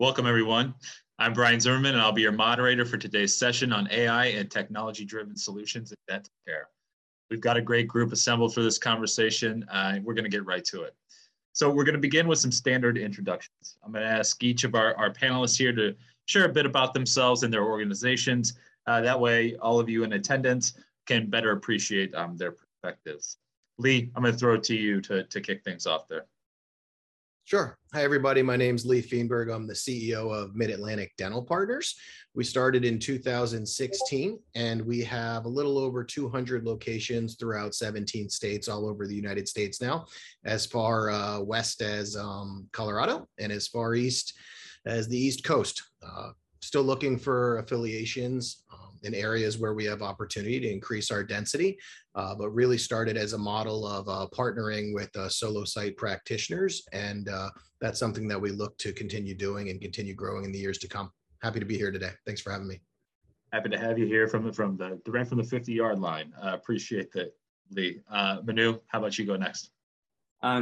Welcome, 0.00 0.26
everyone. 0.26 0.72
I'm 1.18 1.34
Brian 1.34 1.60
Zimmerman, 1.60 1.92
and 1.92 2.00
I'll 2.00 2.10
be 2.10 2.22
your 2.22 2.32
moderator 2.32 2.86
for 2.86 2.96
today's 2.96 3.36
session 3.36 3.70
on 3.70 3.86
AI 3.90 4.28
and 4.28 4.50
technology-driven 4.50 5.36
solutions 5.36 5.92
in 5.92 5.98
dental 6.08 6.32
care. 6.48 6.68
We've 7.30 7.42
got 7.42 7.58
a 7.58 7.60
great 7.60 7.86
group 7.86 8.10
assembled 8.10 8.54
for 8.54 8.62
this 8.62 8.78
conversation. 8.78 9.62
Uh, 9.70 9.98
we're 10.02 10.14
going 10.14 10.24
to 10.24 10.30
get 10.30 10.46
right 10.46 10.64
to 10.64 10.84
it. 10.84 10.94
So 11.52 11.68
we're 11.68 11.84
going 11.84 11.96
to 11.96 12.00
begin 12.00 12.28
with 12.28 12.38
some 12.38 12.50
standard 12.50 12.96
introductions. 12.96 13.76
I'm 13.84 13.92
going 13.92 14.02
to 14.02 14.10
ask 14.10 14.42
each 14.42 14.64
of 14.64 14.74
our, 14.74 14.96
our 14.96 15.12
panelists 15.12 15.58
here 15.58 15.74
to 15.74 15.94
share 16.24 16.46
a 16.46 16.48
bit 16.48 16.64
about 16.64 16.94
themselves 16.94 17.42
and 17.42 17.52
their 17.52 17.64
organizations. 17.64 18.54
Uh, 18.86 19.02
that 19.02 19.20
way, 19.20 19.56
all 19.56 19.78
of 19.78 19.90
you 19.90 20.02
in 20.02 20.14
attendance 20.14 20.78
can 21.04 21.28
better 21.28 21.52
appreciate 21.52 22.14
um, 22.14 22.38
their 22.38 22.52
perspectives. 22.52 23.36
Lee, 23.76 24.10
I'm 24.16 24.22
going 24.22 24.32
to 24.32 24.38
throw 24.38 24.54
it 24.54 24.62
to 24.62 24.74
you 24.74 25.02
to, 25.02 25.24
to 25.24 25.40
kick 25.42 25.62
things 25.62 25.86
off 25.86 26.08
there. 26.08 26.24
Sure. 27.50 27.76
Hi, 27.92 28.04
everybody. 28.04 28.42
My 28.42 28.54
name 28.54 28.76
is 28.76 28.86
Lee 28.86 29.00
Feenberg. 29.00 29.48
I'm 29.48 29.66
the 29.66 29.74
CEO 29.74 30.32
of 30.32 30.54
Mid 30.54 30.70
Atlantic 30.70 31.10
Dental 31.18 31.42
Partners. 31.42 31.96
We 32.32 32.44
started 32.44 32.84
in 32.84 33.00
2016 33.00 34.38
and 34.54 34.82
we 34.82 35.02
have 35.02 35.46
a 35.46 35.48
little 35.48 35.76
over 35.76 36.04
200 36.04 36.64
locations 36.64 37.34
throughout 37.34 37.74
17 37.74 38.30
states 38.30 38.68
all 38.68 38.88
over 38.88 39.04
the 39.04 39.16
United 39.16 39.48
States 39.48 39.82
now, 39.82 40.06
as 40.44 40.64
far 40.64 41.10
uh, 41.10 41.40
west 41.40 41.82
as 41.82 42.16
um, 42.16 42.68
Colorado 42.70 43.26
and 43.40 43.50
as 43.50 43.66
far 43.66 43.96
east 43.96 44.34
as 44.86 45.08
the 45.08 45.18
East 45.18 45.42
Coast. 45.42 45.82
Uh, 46.06 46.30
still 46.62 46.84
looking 46.84 47.18
for 47.18 47.58
affiliations 47.58 48.62
um, 48.72 48.89
in 49.02 49.14
areas 49.14 49.58
where 49.58 49.74
we 49.74 49.84
have 49.84 50.02
opportunity 50.02 50.60
to 50.60 50.70
increase 50.70 51.10
our 51.10 51.22
density, 51.22 51.78
uh, 52.14 52.34
but 52.34 52.50
really 52.50 52.78
started 52.78 53.16
as 53.16 53.32
a 53.32 53.38
model 53.38 53.86
of 53.86 54.08
uh, 54.08 54.26
partnering 54.34 54.94
with 54.94 55.14
uh, 55.16 55.28
solo 55.28 55.64
site 55.64 55.96
practitioners. 55.96 56.82
And 56.92 57.28
uh, 57.28 57.50
that's 57.80 57.98
something 57.98 58.28
that 58.28 58.40
we 58.40 58.50
look 58.50 58.76
to 58.78 58.92
continue 58.92 59.34
doing 59.34 59.70
and 59.70 59.80
continue 59.80 60.14
growing 60.14 60.44
in 60.44 60.52
the 60.52 60.58
years 60.58 60.78
to 60.78 60.88
come. 60.88 61.10
Happy 61.42 61.60
to 61.60 61.66
be 61.66 61.76
here 61.76 61.90
today. 61.90 62.10
Thanks 62.26 62.40
for 62.40 62.52
having 62.52 62.68
me. 62.68 62.80
Happy 63.52 63.68
to 63.70 63.78
have 63.78 63.98
you 63.98 64.06
here 64.06 64.28
from 64.28 64.44
the, 64.44 64.52
from 64.52 64.76
the 64.76 65.00
direct 65.04 65.28
from 65.28 65.38
the 65.38 65.44
50 65.44 65.72
yard 65.72 65.98
line. 65.98 66.32
Uh, 66.42 66.54
appreciate 66.54 67.10
that, 67.12 67.34
Lee. 67.70 68.00
Uh, 68.10 68.38
Manu, 68.44 68.78
how 68.88 68.98
about 68.98 69.18
you 69.18 69.26
go 69.26 69.36
next? 69.36 69.70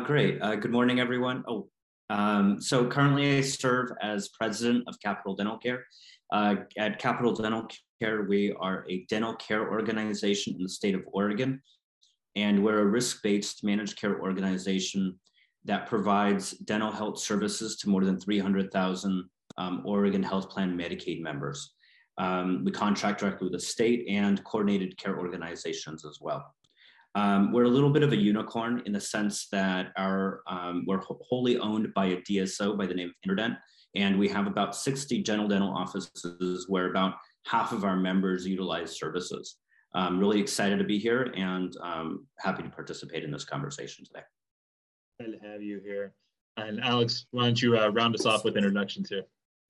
great. 0.05 0.41
good 0.41 0.73
morning, 0.73 0.99
everyone. 0.99 1.45
Oh, 1.47 1.69
um, 2.11 2.61
so 2.61 2.87
currently 2.87 3.39
I 3.39 3.41
serve 3.43 3.91
as 4.01 4.29
president 4.29 4.85
of 4.89 4.99
Capital 5.01 5.35
Dental 5.35 5.59
Care. 5.59 5.85
Uh, 6.31 6.57
at 6.77 6.99
Capital 6.99 7.35
Dental 7.35 7.67
Care, 8.01 8.23
we 8.29 8.53
are 8.61 8.85
a 8.89 9.05
dental 9.07 9.35
care 9.35 9.73
organization 9.73 10.55
in 10.55 10.63
the 10.63 10.69
state 10.69 10.95
of 10.95 11.03
Oregon, 11.13 11.61
and 12.37 12.63
we're 12.63 12.79
a 12.79 12.87
risk-based 12.87 13.65
managed 13.65 14.01
care 14.01 14.21
organization 14.21 15.19
that 15.65 15.87
provides 15.87 16.53
dental 16.53 16.93
health 16.93 17.19
services 17.19 17.77
to 17.79 17.89
more 17.89 18.05
than 18.05 18.21
300,000 18.21 19.25
um, 19.57 19.83
Oregon 19.85 20.23
Health 20.23 20.49
Plan 20.49 20.79
Medicaid 20.79 21.21
members. 21.21 21.75
Um, 22.19 22.63
we 22.65 22.71
contract 22.71 23.19
directly 23.19 23.47
with 23.47 23.55
the 23.55 23.67
state 23.67 24.07
and 24.09 24.43
coordinated 24.45 24.97
care 24.97 25.19
organizations 25.19 26.05
as 26.05 26.19
well. 26.21 26.55
Um, 27.17 27.53
we're 27.53 27.65
a 27.65 27.69
little 27.69 27.91
bit 27.91 28.05
of 28.05 28.13
a 28.13 28.17
unicorn 28.17 28.83
in 28.87 28.93
the 28.93 29.01
sense 29.01 29.49
that 29.51 29.89
our 29.97 30.43
um, 30.47 30.85
we're 30.87 31.01
wholly 31.01 31.59
owned 31.59 31.93
by 31.95 32.07
a 32.07 32.17
DSO 32.19 32.79
by 32.79 32.87
the 32.87 32.95
name 32.95 33.09
of 33.09 33.15
Interdent, 33.25 33.55
and 33.97 34.17
we 34.17 34.29
have 34.29 34.47
about 34.47 34.77
60 34.77 35.21
general 35.25 35.49
dental 35.49 35.71
offices 35.71 36.67
where 36.69 36.91
about 36.91 37.15
half 37.47 37.73
of 37.73 37.85
our 37.85 37.97
members 37.97 38.47
utilize 38.47 38.99
services. 38.99 39.57
I'm 39.95 40.19
really 40.19 40.41
excited 40.41 40.79
to 40.79 40.85
be 40.85 40.99
here 40.99 41.33
and 41.35 41.75
um, 41.83 42.27
happy 42.39 42.63
to 42.63 42.69
participate 42.69 43.25
in 43.25 43.31
this 43.31 43.45
conversation 43.45 44.05
today. 44.05 44.25
Glad 45.19 45.39
to 45.39 45.49
have 45.49 45.63
you 45.63 45.81
here. 45.83 46.15
And 46.57 46.83
Alex, 46.83 47.27
why 47.31 47.45
don't 47.45 47.61
you 47.61 47.79
uh, 47.79 47.89
round 47.89 48.15
us 48.15 48.27
off 48.27 48.45
with 48.45 48.57
introductions 48.57 49.09
here? 49.09 49.25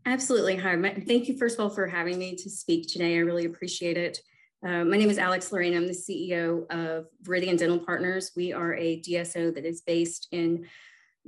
Absolutely. 0.07 0.57
Hi. 0.57 0.81
Thank 1.07 1.29
you, 1.29 1.37
first 1.37 1.59
of 1.59 1.61
all, 1.61 1.71
for 1.71 1.87
having 1.87 2.19
me 2.19 2.35
to 2.37 2.51
speak 2.51 2.89
today. 2.89 3.17
I 3.17 3.21
really 3.21 3.45
appreciate 3.45 3.97
it. 3.97 4.19
Uh, 4.67 4.85
my 4.85 4.97
name 4.97 5.11
is 5.11 5.19
Alex 5.19 5.53
Lorraine. 5.53 5.77
I'm 5.77 5.87
the 5.87 5.93
CEO 5.93 6.69
of 6.71 7.07
Viridian 7.23 7.59
Dental 7.59 7.79
Partners. 7.79 8.33
We 8.35 8.53
are 8.53 8.75
a 8.75 9.01
DSO 9.01 9.55
that 9.55 9.65
is 9.65 9.83
based 9.83 10.29
in 10.33 10.67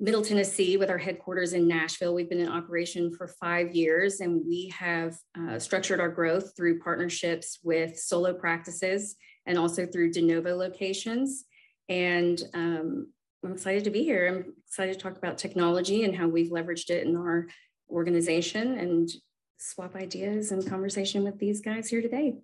Middle 0.02 0.22
Tennessee 0.22 0.78
with 0.78 0.88
our 0.88 0.96
headquarters 0.96 1.52
in 1.52 1.68
Nashville. 1.68 2.14
We've 2.14 2.28
been 2.28 2.40
in 2.40 2.48
operation 2.48 3.12
for 3.12 3.28
five 3.28 3.74
years 3.74 4.20
and 4.20 4.40
we 4.46 4.72
have 4.74 5.14
uh, 5.38 5.58
structured 5.58 6.00
our 6.00 6.08
growth 6.08 6.56
through 6.56 6.80
partnerships 6.80 7.58
with 7.62 7.98
solo 7.98 8.32
practices 8.32 9.16
and 9.44 9.58
also 9.58 9.84
through 9.84 10.12
de 10.12 10.22
novo 10.22 10.56
locations. 10.56 11.44
And 11.90 12.42
um, 12.54 13.12
I'm 13.44 13.52
excited 13.52 13.84
to 13.84 13.90
be 13.90 14.02
here. 14.02 14.26
I'm 14.26 14.54
excited 14.66 14.94
to 14.94 14.98
talk 14.98 15.18
about 15.18 15.36
technology 15.36 16.04
and 16.04 16.16
how 16.16 16.28
we've 16.28 16.50
leveraged 16.50 16.88
it 16.88 17.06
in 17.06 17.14
our 17.14 17.48
organization 17.90 18.78
and 18.78 19.10
swap 19.58 19.96
ideas 19.96 20.50
and 20.50 20.66
conversation 20.66 21.24
with 21.24 21.38
these 21.38 21.60
guys 21.60 21.90
here 21.90 22.00
today. 22.00 22.36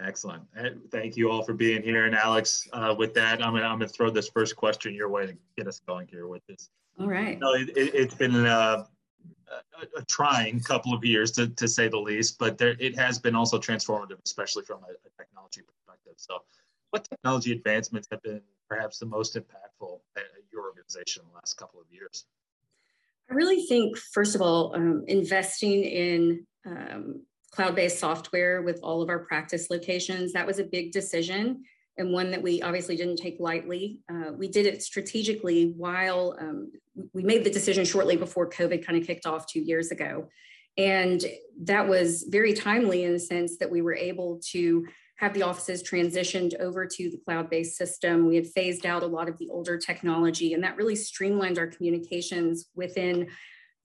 Excellent. 0.00 0.42
Thank 0.90 1.16
you 1.16 1.30
all 1.30 1.42
for 1.42 1.54
being 1.54 1.82
here. 1.82 2.06
And 2.06 2.14
Alex, 2.14 2.68
uh, 2.72 2.94
with 2.96 3.14
that, 3.14 3.44
I'm 3.44 3.52
gonna, 3.52 3.66
I'm 3.66 3.78
gonna 3.78 3.88
throw 3.88 4.10
this 4.10 4.28
first 4.28 4.54
question 4.54 4.94
your 4.94 5.08
way 5.08 5.26
to 5.26 5.36
get 5.56 5.66
us 5.66 5.80
going 5.86 6.06
here 6.08 6.28
with 6.28 6.46
this. 6.46 6.70
All 7.00 7.08
right. 7.08 7.34
You 7.34 7.38
know, 7.40 7.52
it, 7.54 7.76
has 7.94 8.12
it, 8.12 8.18
been 8.18 8.34
a, 8.34 8.48
a, 8.48 8.86
a, 9.96 10.04
trying 10.08 10.60
couple 10.60 10.94
of 10.94 11.04
years 11.04 11.32
to, 11.32 11.48
to 11.48 11.66
say 11.66 11.88
the 11.88 11.98
least, 11.98 12.38
but 12.38 12.58
there, 12.58 12.76
it 12.78 12.96
has 12.96 13.18
been 13.18 13.34
also 13.34 13.58
transformative, 13.58 14.18
especially 14.24 14.64
from 14.64 14.80
a, 14.82 14.92
a 14.92 15.22
technology 15.22 15.62
perspective. 15.62 16.14
So 16.16 16.38
what 16.90 17.04
technology 17.04 17.52
advancements 17.52 18.08
have 18.10 18.22
been 18.22 18.40
perhaps 18.68 18.98
the 18.98 19.06
most 19.06 19.36
impactful 19.36 20.00
at 20.16 20.22
your 20.52 20.64
organization 20.64 21.22
in 21.22 21.28
the 21.28 21.34
last 21.34 21.54
couple 21.54 21.80
of 21.80 21.86
years? 21.90 22.26
I 23.30 23.34
really 23.34 23.62
think, 23.66 23.96
first 23.96 24.34
of 24.34 24.42
all, 24.42 24.74
um, 24.74 25.04
investing 25.06 25.84
in 25.84 26.46
um, 26.66 27.22
cloud-based 27.50 27.98
software 27.98 28.62
with 28.62 28.80
all 28.82 29.02
of 29.02 29.08
our 29.08 29.20
practice 29.20 29.70
locations. 29.70 30.32
That 30.32 30.46
was 30.46 30.58
a 30.58 30.64
big 30.64 30.92
decision 30.92 31.64
and 31.98 32.12
one 32.12 32.30
that 32.30 32.42
we 32.42 32.62
obviously 32.62 32.96
didn't 32.96 33.16
take 33.16 33.36
lightly. 33.40 33.98
Uh, 34.10 34.32
we 34.32 34.48
did 34.48 34.66
it 34.66 34.82
strategically 34.82 35.74
while 35.76 36.36
um, 36.40 36.70
we 37.12 37.22
made 37.22 37.44
the 37.44 37.50
decision 37.50 37.84
shortly 37.84 38.16
before 38.16 38.48
COVID 38.48 38.86
kind 38.86 38.98
of 38.98 39.06
kicked 39.06 39.26
off 39.26 39.46
two 39.46 39.60
years 39.60 39.90
ago. 39.90 40.28
And 40.76 41.24
that 41.64 41.88
was 41.88 42.24
very 42.28 42.52
timely 42.52 43.02
in 43.02 43.12
the 43.12 43.18
sense 43.18 43.58
that 43.58 43.70
we 43.70 43.82
were 43.82 43.96
able 43.96 44.40
to 44.52 44.86
have 45.16 45.34
the 45.34 45.42
offices 45.42 45.82
transitioned 45.82 46.54
over 46.60 46.86
to 46.86 47.10
the 47.10 47.18
cloud-based 47.24 47.76
system. 47.76 48.28
We 48.28 48.36
had 48.36 48.46
phased 48.46 48.86
out 48.86 49.02
a 49.02 49.06
lot 49.06 49.28
of 49.28 49.36
the 49.38 49.48
older 49.50 49.76
technology 49.76 50.52
and 50.54 50.62
that 50.62 50.76
really 50.76 50.94
streamlined 50.94 51.58
our 51.58 51.66
communications 51.66 52.66
within 52.76 53.28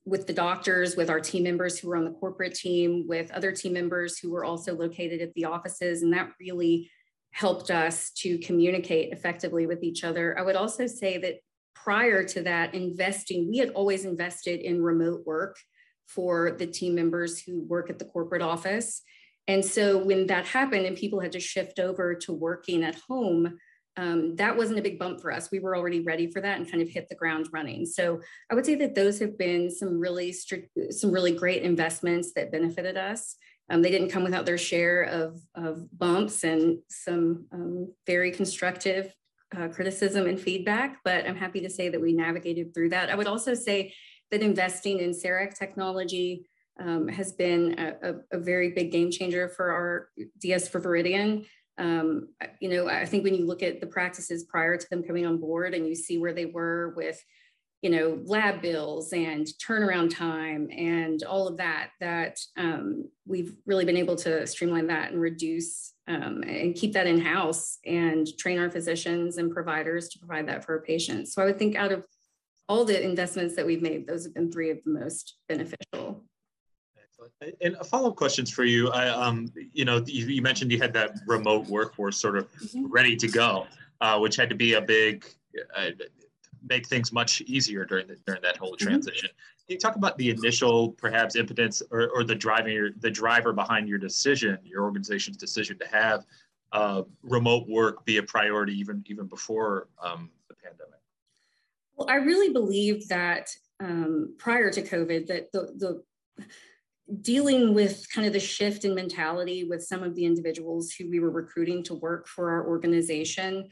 with 0.05 0.27
the 0.27 0.33
doctors, 0.33 0.95
with 0.95 1.09
our 1.09 1.19
team 1.19 1.43
members 1.43 1.79
who 1.79 1.87
were 1.87 1.95
on 1.95 2.03
the 2.03 2.11
corporate 2.11 2.55
team, 2.55 3.05
with 3.07 3.31
other 3.31 3.51
team 3.51 3.73
members 3.73 4.19
who 4.19 4.31
were 4.31 4.43
also 4.43 4.75
located 4.75 5.21
at 5.21 5.33
the 5.33 5.45
offices. 5.45 6.01
And 6.01 6.13
that 6.13 6.31
really 6.39 6.91
helped 7.31 7.71
us 7.71 8.11
to 8.11 8.37
communicate 8.39 9.11
effectively 9.13 9.65
with 9.65 9.81
each 9.81 10.03
other. 10.03 10.37
I 10.37 10.43
would 10.43 10.55
also 10.55 10.87
say 10.87 11.17
that 11.19 11.35
prior 11.73 12.23
to 12.23 12.43
that, 12.43 12.75
investing, 12.75 13.49
we 13.49 13.57
had 13.57 13.69
always 13.69 14.05
invested 14.05 14.59
in 14.59 14.83
remote 14.83 15.25
work 15.25 15.57
for 16.07 16.51
the 16.51 16.67
team 16.67 16.95
members 16.95 17.41
who 17.41 17.63
work 17.63 17.89
at 17.89 17.97
the 17.97 18.05
corporate 18.05 18.41
office. 18.41 19.01
And 19.47 19.63
so 19.65 19.97
when 19.97 20.27
that 20.27 20.45
happened 20.45 20.85
and 20.85 20.95
people 20.95 21.19
had 21.19 21.31
to 21.31 21.39
shift 21.39 21.79
over 21.79 22.13
to 22.15 22.33
working 22.33 22.83
at 22.83 22.95
home, 23.07 23.57
um, 23.95 24.35
that 24.37 24.57
wasn't 24.57 24.79
a 24.79 24.81
big 24.81 24.97
bump 24.97 25.21
for 25.21 25.31
us. 25.31 25.51
We 25.51 25.59
were 25.59 25.77
already 25.77 26.01
ready 26.01 26.31
for 26.31 26.41
that 26.41 26.57
and 26.57 26.69
kind 26.69 26.81
of 26.81 26.89
hit 26.89 27.09
the 27.09 27.15
ground 27.15 27.47
running. 27.51 27.85
So 27.85 28.21
I 28.51 28.55
would 28.55 28.65
say 28.65 28.75
that 28.75 28.95
those 28.95 29.19
have 29.19 29.37
been 29.37 29.69
some 29.69 29.99
really 29.99 30.31
strict, 30.31 30.77
some 30.89 31.11
really 31.11 31.31
great 31.31 31.61
investments 31.61 32.33
that 32.35 32.51
benefited 32.51 32.97
us. 32.97 33.35
Um, 33.69 33.81
they 33.81 33.91
didn't 33.91 34.09
come 34.09 34.23
without 34.23 34.45
their 34.45 34.57
share 34.57 35.03
of, 35.03 35.39
of 35.55 35.87
bumps 35.97 36.43
and 36.43 36.79
some 36.89 37.45
um, 37.51 37.93
very 38.05 38.31
constructive 38.31 39.13
uh, 39.55 39.67
criticism 39.67 40.27
and 40.27 40.39
feedback, 40.39 40.99
but 41.03 41.27
I'm 41.27 41.35
happy 41.35 41.61
to 41.61 41.69
say 41.69 41.89
that 41.89 42.01
we 42.01 42.13
navigated 42.13 42.73
through 42.73 42.89
that. 42.89 43.09
I 43.09 43.15
would 43.15 43.27
also 43.27 43.53
say 43.53 43.93
that 44.31 44.41
investing 44.41 44.99
in 44.99 45.11
CEREC 45.11 45.57
technology 45.57 46.47
um, 46.79 47.07
has 47.07 47.31
been 47.31 47.75
a, 47.77 48.09
a, 48.09 48.37
a, 48.37 48.39
very 48.39 48.71
big 48.71 48.91
game 48.91 49.11
changer 49.11 49.47
for 49.47 49.71
our 49.71 50.09
DS 50.39 50.67
for 50.67 50.81
Viridian. 50.81 51.45
Um, 51.77 52.29
you 52.59 52.69
know, 52.69 52.87
I 52.87 53.05
think 53.05 53.23
when 53.23 53.35
you 53.35 53.45
look 53.45 53.63
at 53.63 53.81
the 53.81 53.87
practices 53.87 54.43
prior 54.43 54.77
to 54.77 54.89
them 54.89 55.03
coming 55.03 55.25
on 55.25 55.37
board 55.39 55.73
and 55.73 55.87
you 55.87 55.95
see 55.95 56.17
where 56.17 56.33
they 56.33 56.45
were 56.45 56.93
with, 56.95 57.23
you 57.81 57.89
know, 57.89 58.21
lab 58.25 58.61
bills 58.61 59.11
and 59.11 59.45
turnaround 59.65 60.15
time 60.15 60.69
and 60.71 61.23
all 61.23 61.47
of 61.47 61.57
that, 61.57 61.89
that 61.99 62.39
um, 62.57 63.09
we've 63.25 63.55
really 63.65 63.85
been 63.85 63.97
able 63.97 64.15
to 64.17 64.45
streamline 64.47 64.87
that 64.87 65.11
and 65.11 65.19
reduce 65.19 65.93
um, 66.07 66.43
and 66.43 66.75
keep 66.75 66.93
that 66.93 67.07
in 67.07 67.19
house 67.19 67.79
and 67.85 68.27
train 68.37 68.59
our 68.59 68.69
physicians 68.69 69.37
and 69.37 69.51
providers 69.53 70.09
to 70.09 70.19
provide 70.19 70.47
that 70.47 70.63
for 70.63 70.73
our 70.73 70.81
patients. 70.81 71.33
So 71.33 71.41
I 71.41 71.45
would 71.45 71.59
think 71.59 71.75
out 71.75 71.91
of 71.91 72.05
all 72.69 72.85
the 72.85 73.03
investments 73.03 73.55
that 73.55 73.65
we've 73.65 73.81
made, 73.81 74.07
those 74.07 74.23
have 74.25 74.33
been 74.33 74.51
three 74.51 74.69
of 74.69 74.77
the 74.85 74.91
most 74.91 75.37
beneficial. 75.49 76.23
And 77.61 77.77
follow-up 77.85 78.15
questions 78.15 78.51
for 78.51 78.63
you. 78.63 78.89
I, 78.89 79.09
um, 79.09 79.51
you 79.73 79.85
know, 79.85 80.03
you, 80.05 80.27
you, 80.27 80.41
mentioned 80.41 80.71
you 80.71 80.79
had 80.79 80.93
that 80.93 81.19
remote 81.27 81.67
workforce 81.67 82.17
sort 82.17 82.37
of 82.37 82.51
mm-hmm. 82.53 82.91
ready 82.91 83.15
to 83.15 83.27
go, 83.27 83.67
uh, 84.01 84.19
which 84.19 84.35
had 84.35 84.49
to 84.49 84.55
be 84.55 84.73
a 84.73 84.81
big, 84.81 85.25
uh, 85.75 85.89
make 86.67 86.87
things 86.87 87.11
much 87.11 87.41
easier 87.41 87.85
during 87.85 88.07
the, 88.07 88.17
during 88.25 88.41
that 88.41 88.57
whole 88.57 88.73
mm-hmm. 88.73 88.87
transition. 88.87 89.29
you 89.67 89.77
talk 89.77 89.95
about 89.95 90.17
the 90.17 90.29
initial 90.29 90.91
perhaps 90.91 91.35
impotence 91.35 91.81
or, 91.91 92.09
or 92.09 92.23
the 92.23 92.35
driving 92.35 92.93
the 92.99 93.11
driver 93.11 93.53
behind 93.53 93.87
your 93.87 93.99
decision, 93.99 94.57
your 94.63 94.83
organization's 94.83 95.37
decision 95.37 95.77
to 95.79 95.87
have 95.87 96.25
uh, 96.73 97.03
remote 97.21 97.67
work 97.69 98.03
be 98.05 98.17
a 98.17 98.23
priority 98.23 98.73
even 98.73 99.03
even 99.05 99.27
before 99.27 99.87
um, 100.03 100.29
the 100.49 100.55
pandemic? 100.55 100.99
Well, 101.95 102.09
I 102.09 102.15
really 102.15 102.51
believe 102.51 103.07
that 103.09 103.49
um, 103.79 104.33
prior 104.37 104.71
to 104.71 104.81
COVID, 104.81 105.27
that 105.27 105.51
the, 105.51 105.71
the 105.77 106.45
dealing 107.21 107.73
with 107.73 108.07
kind 108.13 108.25
of 108.25 108.33
the 108.33 108.39
shift 108.39 108.85
in 108.85 108.95
mentality 108.95 109.65
with 109.65 109.83
some 109.83 110.03
of 110.03 110.15
the 110.15 110.25
individuals 110.25 110.91
who 110.91 111.09
we 111.09 111.19
were 111.19 111.29
recruiting 111.29 111.83
to 111.83 111.93
work 111.95 112.27
for 112.27 112.49
our 112.51 112.67
organization 112.67 113.69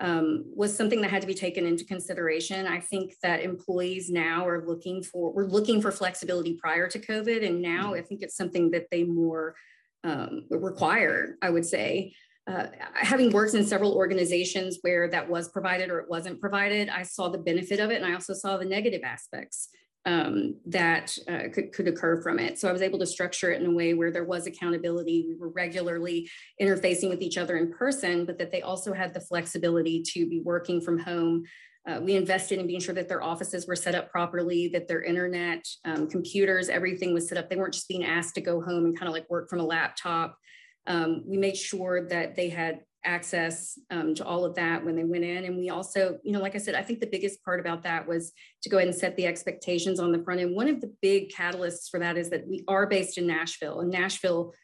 um, 0.00 0.44
was 0.54 0.76
something 0.76 1.00
that 1.00 1.10
had 1.10 1.22
to 1.22 1.26
be 1.26 1.34
taken 1.34 1.66
into 1.66 1.84
consideration. 1.84 2.66
I 2.66 2.80
think 2.80 3.14
that 3.22 3.42
employees 3.42 4.10
now 4.10 4.46
are 4.46 4.66
looking 4.66 5.02
for, 5.02 5.32
we're 5.32 5.46
looking 5.46 5.80
for 5.80 5.92
flexibility 5.92 6.54
prior 6.54 6.88
to 6.88 6.98
COVID. 6.98 7.46
And 7.46 7.62
now 7.62 7.86
mm-hmm. 7.86 8.00
I 8.00 8.02
think 8.02 8.22
it's 8.22 8.36
something 8.36 8.70
that 8.72 8.86
they 8.90 9.04
more 9.04 9.54
um, 10.02 10.46
require, 10.50 11.36
I 11.42 11.50
would 11.50 11.64
say. 11.64 12.14
Uh, 12.46 12.66
having 12.94 13.30
worked 13.30 13.54
in 13.54 13.64
several 13.64 13.94
organizations 13.94 14.78
where 14.82 15.08
that 15.08 15.30
was 15.30 15.48
provided 15.48 15.90
or 15.90 16.00
it 16.00 16.10
wasn't 16.10 16.40
provided, 16.40 16.90
I 16.90 17.02
saw 17.02 17.28
the 17.28 17.38
benefit 17.38 17.80
of 17.80 17.90
it. 17.90 18.02
And 18.02 18.04
I 18.04 18.12
also 18.12 18.34
saw 18.34 18.58
the 18.58 18.66
negative 18.66 19.00
aspects 19.02 19.70
um, 20.06 20.56
that 20.66 21.16
uh, 21.28 21.48
could, 21.52 21.72
could 21.72 21.88
occur 21.88 22.20
from 22.20 22.38
it. 22.38 22.58
So 22.58 22.68
I 22.68 22.72
was 22.72 22.82
able 22.82 22.98
to 22.98 23.06
structure 23.06 23.52
it 23.52 23.60
in 23.60 23.66
a 23.66 23.74
way 23.74 23.94
where 23.94 24.10
there 24.10 24.24
was 24.24 24.46
accountability. 24.46 25.26
We 25.28 25.36
were 25.36 25.48
regularly 25.48 26.30
interfacing 26.60 27.08
with 27.08 27.22
each 27.22 27.38
other 27.38 27.56
in 27.56 27.72
person, 27.72 28.26
but 28.26 28.38
that 28.38 28.52
they 28.52 28.62
also 28.62 28.92
had 28.92 29.14
the 29.14 29.20
flexibility 29.20 30.02
to 30.12 30.28
be 30.28 30.40
working 30.40 30.80
from 30.80 30.98
home. 30.98 31.44
Uh, 31.86 32.00
we 32.02 32.16
invested 32.16 32.58
in 32.58 32.66
being 32.66 32.80
sure 32.80 32.94
that 32.94 33.08
their 33.08 33.22
offices 33.22 33.66
were 33.66 33.76
set 33.76 33.94
up 33.94 34.10
properly, 34.10 34.68
that 34.68 34.88
their 34.88 35.02
internet, 35.02 35.66
um, 35.84 36.08
computers, 36.08 36.68
everything 36.68 37.12
was 37.12 37.28
set 37.28 37.36
up. 37.36 37.48
They 37.48 37.56
weren't 37.56 37.74
just 37.74 37.88
being 37.88 38.04
asked 38.04 38.34
to 38.36 38.40
go 38.40 38.60
home 38.60 38.86
and 38.86 38.98
kind 38.98 39.08
of 39.08 39.14
like 39.14 39.28
work 39.28 39.50
from 39.50 39.60
a 39.60 39.66
laptop. 39.66 40.38
Um, 40.86 41.24
we 41.26 41.36
made 41.36 41.56
sure 41.56 42.08
that 42.08 42.36
they 42.36 42.48
had 42.48 42.80
access 43.04 43.78
um, 43.90 44.14
to 44.14 44.24
all 44.24 44.44
of 44.44 44.54
that 44.54 44.84
when 44.84 44.96
they 44.96 45.04
went 45.04 45.24
in. 45.24 45.44
And 45.44 45.56
we 45.56 45.70
also, 45.70 46.18
you 46.22 46.32
know, 46.32 46.40
like 46.40 46.54
I 46.54 46.58
said, 46.58 46.74
I 46.74 46.82
think 46.82 47.00
the 47.00 47.06
biggest 47.06 47.44
part 47.44 47.60
about 47.60 47.82
that 47.82 48.06
was 48.06 48.32
to 48.62 48.68
go 48.68 48.78
ahead 48.78 48.88
and 48.88 48.96
set 48.96 49.16
the 49.16 49.26
expectations 49.26 50.00
on 50.00 50.12
the 50.12 50.22
front 50.22 50.40
end. 50.40 50.54
One 50.54 50.68
of 50.68 50.80
the 50.80 50.92
big 51.02 51.30
catalysts 51.30 51.90
for 51.90 52.00
that 52.00 52.16
is 52.16 52.30
that 52.30 52.46
we 52.46 52.64
are 52.68 52.86
based 52.86 53.18
in 53.18 53.26
Nashville, 53.26 53.80
and 53.80 53.90
Nashville 53.90 54.54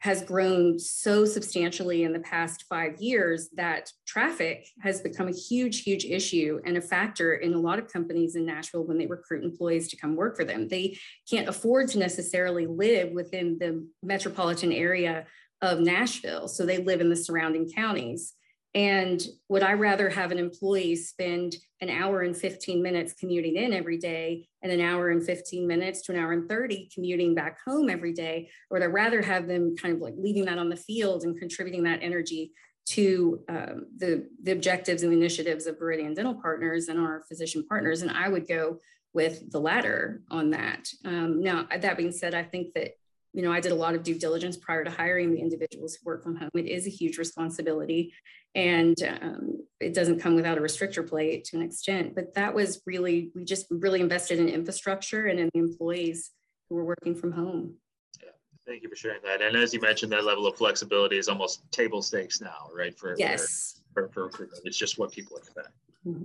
has 0.00 0.22
grown 0.22 0.78
so 0.78 1.24
substantially 1.24 2.04
in 2.04 2.12
the 2.12 2.20
past 2.20 2.64
five 2.68 3.00
years 3.00 3.48
that 3.56 3.90
traffic 4.06 4.68
has 4.80 5.00
become 5.00 5.26
a 5.26 5.32
huge, 5.32 5.82
huge 5.82 6.04
issue 6.04 6.60
and 6.64 6.76
a 6.76 6.80
factor 6.80 7.34
in 7.34 7.52
a 7.52 7.58
lot 7.58 7.80
of 7.80 7.92
companies 7.92 8.36
in 8.36 8.46
Nashville 8.46 8.86
when 8.86 8.96
they 8.96 9.06
recruit 9.06 9.42
employees 9.42 9.88
to 9.88 9.96
come 9.96 10.14
work 10.14 10.36
for 10.36 10.44
them. 10.44 10.68
They 10.68 10.96
can't 11.28 11.48
afford 11.48 11.88
to 11.88 11.98
necessarily 11.98 12.66
live 12.66 13.10
within 13.10 13.58
the 13.58 13.84
metropolitan 14.02 14.72
area 14.72 15.26
of 15.62 15.80
Nashville. 15.80 16.48
So 16.48 16.64
they 16.64 16.78
live 16.78 17.00
in 17.00 17.10
the 17.10 17.16
surrounding 17.16 17.70
counties. 17.70 18.34
And 18.74 19.26
would 19.48 19.62
I 19.62 19.72
rather 19.72 20.10
have 20.10 20.30
an 20.30 20.38
employee 20.38 20.94
spend 20.94 21.56
an 21.80 21.88
hour 21.88 22.20
and 22.20 22.36
15 22.36 22.82
minutes 22.82 23.14
commuting 23.14 23.56
in 23.56 23.72
every 23.72 23.96
day 23.96 24.46
and 24.62 24.70
an 24.70 24.80
hour 24.80 25.08
and 25.08 25.24
15 25.24 25.66
minutes 25.66 26.02
to 26.02 26.12
an 26.12 26.18
hour 26.18 26.32
and 26.32 26.48
30 26.48 26.90
commuting 26.94 27.34
back 27.34 27.58
home 27.66 27.88
every 27.88 28.12
day? 28.12 28.50
Or 28.70 28.76
would 28.76 28.84
I 28.84 28.86
rather 28.86 29.22
have 29.22 29.48
them 29.48 29.74
kind 29.76 29.94
of 29.94 30.00
like 30.00 30.14
leaving 30.18 30.44
that 30.44 30.58
on 30.58 30.68
the 30.68 30.76
field 30.76 31.24
and 31.24 31.38
contributing 31.38 31.82
that 31.84 32.00
energy 32.02 32.52
to 32.90 33.40
um, 33.48 33.86
the, 33.96 34.28
the 34.42 34.52
objectives 34.52 35.02
and 35.02 35.12
initiatives 35.12 35.66
of 35.66 35.78
Viridian 35.78 36.14
Dental 36.14 36.34
Partners 36.34 36.88
and 36.88 36.98
our 36.98 37.22
physician 37.26 37.64
partners? 37.66 38.02
And 38.02 38.10
I 38.10 38.28
would 38.28 38.46
go 38.46 38.78
with 39.14 39.50
the 39.50 39.60
latter 39.60 40.22
on 40.30 40.50
that. 40.50 40.88
Um, 41.04 41.42
now, 41.42 41.66
that 41.74 41.96
being 41.96 42.12
said, 42.12 42.34
I 42.34 42.42
think 42.42 42.74
that 42.74 42.92
you 43.38 43.44
know, 43.44 43.52
I 43.52 43.60
did 43.60 43.70
a 43.70 43.76
lot 43.76 43.94
of 43.94 44.02
due 44.02 44.18
diligence 44.18 44.56
prior 44.56 44.82
to 44.82 44.90
hiring 44.90 45.30
the 45.30 45.40
individuals 45.40 45.94
who 45.94 46.04
work 46.04 46.24
from 46.24 46.34
home. 46.34 46.50
It 46.54 46.66
is 46.66 46.88
a 46.88 46.90
huge 46.90 47.18
responsibility 47.18 48.12
and 48.56 48.96
um, 49.22 49.58
it 49.78 49.94
doesn't 49.94 50.18
come 50.18 50.34
without 50.34 50.58
a 50.58 50.60
restrictor 50.60 51.08
plate 51.08 51.44
to 51.44 51.56
an 51.56 51.62
extent. 51.62 52.16
But 52.16 52.34
that 52.34 52.52
was 52.52 52.82
really, 52.84 53.30
we 53.36 53.44
just 53.44 53.66
really 53.70 54.00
invested 54.00 54.40
in 54.40 54.48
infrastructure 54.48 55.26
and 55.26 55.38
in 55.38 55.50
the 55.54 55.60
employees 55.60 56.32
who 56.68 56.74
were 56.74 56.84
working 56.84 57.14
from 57.14 57.30
home. 57.30 57.74
Yeah, 58.20 58.30
thank 58.66 58.82
you 58.82 58.88
for 58.88 58.96
sharing 58.96 59.22
that. 59.22 59.40
And 59.40 59.54
as 59.54 59.72
you 59.72 59.80
mentioned, 59.80 60.10
that 60.10 60.24
level 60.24 60.48
of 60.48 60.56
flexibility 60.56 61.16
is 61.16 61.28
almost 61.28 61.62
table 61.70 62.02
stakes 62.02 62.40
now, 62.40 62.68
right? 62.74 62.98
For 62.98 63.14
yes, 63.16 63.82
for, 63.94 64.08
for 64.08 64.24
recruitment, 64.24 64.62
it's 64.64 64.76
just 64.76 64.98
what 64.98 65.12
people 65.12 65.36
expect. 65.36 65.68
Mm-hmm. 66.04 66.24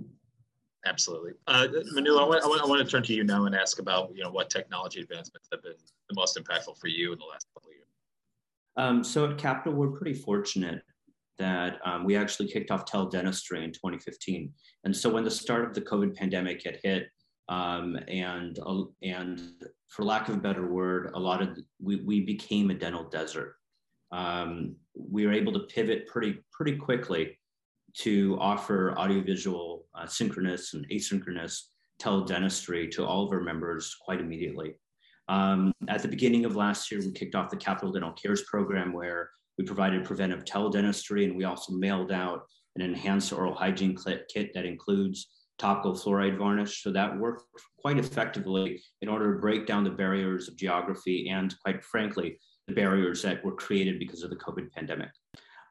Absolutely. 0.86 1.32
Uh, 1.46 1.68
Manu, 1.92 2.16
I 2.16 2.24
want, 2.24 2.44
I, 2.44 2.46
want, 2.46 2.62
I 2.62 2.66
want 2.66 2.84
to 2.84 2.90
turn 2.90 3.02
to 3.04 3.14
you 3.14 3.24
now 3.24 3.46
and 3.46 3.54
ask 3.54 3.78
about, 3.78 4.10
you 4.14 4.22
know, 4.22 4.30
what 4.30 4.50
technology 4.50 5.00
advancements 5.00 5.48
have 5.50 5.62
been 5.62 5.72
the 6.08 6.14
most 6.14 6.36
impactful 6.36 6.78
for 6.78 6.88
you 6.88 7.12
in 7.12 7.18
the 7.18 7.24
last 7.24 7.46
couple 7.54 7.70
of 7.70 7.74
years. 7.74 7.88
Um, 8.76 9.02
so 9.02 9.30
at 9.30 9.38
Capital, 9.38 9.72
we're 9.72 9.96
pretty 9.96 10.14
fortunate 10.14 10.82
that 11.38 11.78
um, 11.84 12.04
we 12.04 12.16
actually 12.16 12.48
kicked 12.48 12.70
off 12.70 12.84
teledentistry 12.84 13.64
in 13.64 13.72
2015. 13.72 14.52
And 14.84 14.94
so 14.94 15.10
when 15.10 15.24
the 15.24 15.30
start 15.30 15.64
of 15.64 15.74
the 15.74 15.80
COVID 15.80 16.14
pandemic 16.14 16.62
had 16.64 16.78
hit, 16.82 17.08
um, 17.48 17.98
and 18.08 18.58
uh, 18.64 18.84
and 19.02 19.40
for 19.88 20.02
lack 20.02 20.28
of 20.28 20.36
a 20.36 20.38
better 20.38 20.66
word, 20.66 21.10
a 21.14 21.18
lot 21.18 21.42
of 21.42 21.58
we, 21.82 21.96
we 21.96 22.20
became 22.20 22.70
a 22.70 22.74
dental 22.74 23.04
desert. 23.04 23.56
Um, 24.12 24.76
we 24.94 25.26
were 25.26 25.32
able 25.32 25.52
to 25.52 25.60
pivot 25.60 26.06
pretty 26.06 26.38
pretty 26.52 26.76
quickly 26.76 27.36
to 27.98 28.36
offer 28.40 28.96
audiovisual 28.98 29.86
uh, 29.94 30.06
synchronous 30.06 30.74
and 30.74 30.86
asynchronous 30.90 31.60
teledentistry 32.00 32.90
to 32.90 33.04
all 33.04 33.24
of 33.24 33.32
our 33.32 33.40
members 33.40 33.96
quite 34.04 34.20
immediately. 34.20 34.74
Um, 35.28 35.72
at 35.88 36.02
the 36.02 36.08
beginning 36.08 36.44
of 36.44 36.56
last 36.56 36.90
year, 36.90 37.00
we 37.00 37.12
kicked 37.12 37.34
off 37.34 37.50
the 37.50 37.56
Capital 37.56 37.92
Dental 37.92 38.12
Cares 38.12 38.42
program 38.42 38.92
where 38.92 39.30
we 39.56 39.64
provided 39.64 40.04
preventive 40.04 40.44
teledentistry 40.44 41.24
and 41.24 41.36
we 41.36 41.44
also 41.44 41.72
mailed 41.72 42.12
out 42.12 42.42
an 42.76 42.82
enhanced 42.82 43.32
oral 43.32 43.54
hygiene 43.54 43.96
kit 44.28 44.50
that 44.54 44.66
includes 44.66 45.28
topical 45.58 45.92
fluoride 45.92 46.36
varnish. 46.36 46.82
So 46.82 46.90
that 46.90 47.16
worked 47.16 47.44
quite 47.78 47.98
effectively 47.98 48.82
in 49.02 49.08
order 49.08 49.34
to 49.34 49.40
break 49.40 49.66
down 49.66 49.84
the 49.84 49.90
barriers 49.90 50.48
of 50.48 50.56
geography 50.56 51.28
and 51.30 51.54
quite 51.60 51.84
frankly, 51.84 52.38
the 52.66 52.74
barriers 52.74 53.22
that 53.22 53.44
were 53.44 53.54
created 53.54 53.98
because 53.98 54.22
of 54.22 54.30
the 54.30 54.36
COVID 54.36 54.72
pandemic. 54.72 55.10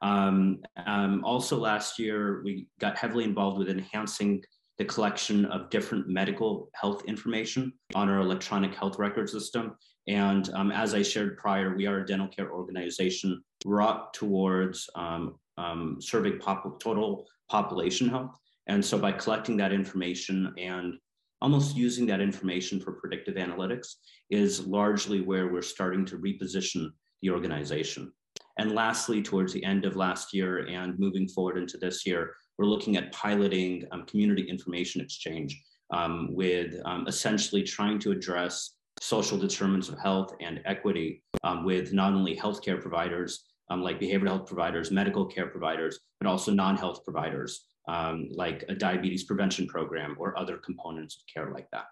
Um, 0.04 0.60
um, 0.86 1.24
also 1.24 1.58
last 1.58 1.98
year, 1.98 2.42
we 2.44 2.68
got 2.80 2.98
heavily 2.98 3.24
involved 3.24 3.58
with 3.58 3.70
enhancing 3.70 4.44
the 4.78 4.86
collection 4.86 5.46
of 5.46 5.70
different 5.70 6.10
medical 6.10 6.70
health 6.74 7.06
information 7.06 7.72
on 7.96 8.10
our 8.10 8.20
electronic 8.20 8.76
health 8.76 9.00
record 9.00 9.30
system. 9.30 9.76
And 10.08 10.50
um, 10.54 10.72
as 10.72 10.94
I 10.94 11.04
shared 11.04 11.38
prior, 11.38 11.74
we 11.76 11.88
are 11.88 12.00
a 12.00 12.06
dental 12.06 12.28
care 12.28 12.52
organization 12.52 13.42
brought 13.64 14.14
towards 14.14 14.90
um, 14.96 15.36
um, 15.58 15.98
serving 16.02 16.40
pop- 16.40 16.82
total 16.82 17.26
population 17.50 18.10
health. 18.10 18.38
And 18.68 18.84
so 18.84 18.98
by 18.98 19.14
collecting 19.14 19.56
that 19.58 19.72
information 19.72 20.54
and 20.58 20.96
almost 21.42 21.78
using 21.78 22.06
that 22.08 22.20
information 22.20 22.80
for 22.82 22.94
predictive 22.94 23.36
analytics 23.36 23.96
is 24.30 24.68
largely 24.68 25.22
where 25.22 25.48
we're 25.48 25.62
starting 25.62 26.06
to 26.08 26.18
reposition 26.18 26.88
the 27.22 27.30
organization. 27.30 28.12
And 28.58 28.74
lastly, 28.74 29.22
towards 29.22 29.54
the 29.54 29.64
end 29.64 29.86
of 29.86 29.96
last 29.96 30.34
year 30.34 30.68
and 30.68 30.98
moving 31.00 31.28
forward 31.28 31.58
into 31.58 31.78
this 31.78 32.06
year, 32.06 32.36
we're 32.58 32.66
looking 32.66 32.98
at 32.98 33.12
piloting 33.12 33.86
um, 33.92 34.06
community 34.06 34.44
information 34.44 35.02
exchange 35.02 35.60
um, 35.92 36.30
with 36.34 36.76
um, 36.86 37.06
essentially 37.08 37.64
trying 37.64 38.00
to 38.00 38.12
address 38.12 38.76
social 39.02 39.38
determinants 39.38 39.90
of 39.90 39.98
health 40.00 40.36
and 40.40 40.62
equity 40.66 41.24
um, 41.44 41.66
with 41.66 41.94
not 41.94 42.14
only 42.14 42.36
healthcare 42.36 42.80
providers 42.80 43.46
um, 43.70 43.82
like 43.82 44.00
behavioral 44.00 44.28
health 44.28 44.46
providers, 44.46 44.92
medical 44.92 45.26
care 45.26 45.48
providers, 45.48 46.00
but 46.20 46.30
also 46.30 46.52
non-health 46.52 47.04
providers 47.04 47.66
um, 47.88 48.28
like 48.32 48.64
a 48.70 48.76
diabetes 48.76 49.24
prevention 49.24 49.68
program 49.68 50.16
or 50.20 50.38
other 50.38 50.58
components 50.58 51.18
of 51.18 51.22
care 51.34 51.52
like 51.52 51.68
that. 51.72 51.86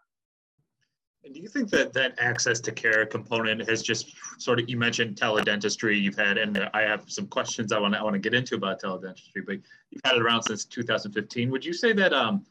And 1.24 1.36
do 1.36 1.40
you 1.40 1.48
think 1.48 1.70
that 1.70 1.94
that 1.94 2.16
access 2.20 2.60
to 2.62 2.72
care 2.72 3.06
component 3.06 3.68
has 3.70 3.84
just 3.84 4.16
sort 4.42 4.60
of, 4.60 4.68
you 4.68 4.78
mentioned 4.78 5.18
teledentistry 5.18 6.02
you've 6.02 6.16
had, 6.16 6.38
and 6.38 6.70
I 6.74 6.82
have 6.82 7.04
some 7.08 7.28
questions 7.28 7.72
I 7.72 7.80
want 7.80 7.94
to, 7.94 8.00
I 8.00 8.04
want 8.04 8.16
to 8.16 8.20
get 8.20 8.34
into 8.34 8.56
about 8.56 8.82
teledentistry, 8.82 9.46
but 9.46 9.58
you've 9.92 10.02
had 10.04 10.16
it 10.16 10.22
around 10.22 10.44
since 10.44 10.66
2015. 10.66 11.52
Would 11.52 11.64
you 11.64 11.74
say 11.74 11.94
that 11.94 12.12
um, 12.12 12.44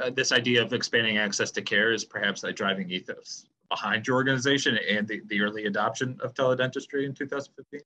uh, 0.00 0.10
this 0.10 0.30
idea 0.30 0.62
of 0.62 0.72
expanding 0.74 1.16
access 1.16 1.50
to 1.52 1.62
care 1.62 1.92
is 1.92 2.04
perhaps 2.04 2.44
a 2.44 2.52
driving 2.52 2.90
ethos 2.90 3.46
behind 3.70 4.06
your 4.06 4.16
organization 4.16 4.78
and 4.90 5.08
the, 5.08 5.22
the 5.28 5.40
early 5.40 5.64
adoption 5.64 6.18
of 6.22 6.34
teledentistry 6.34 7.06
in 7.06 7.14
2015? 7.14 7.80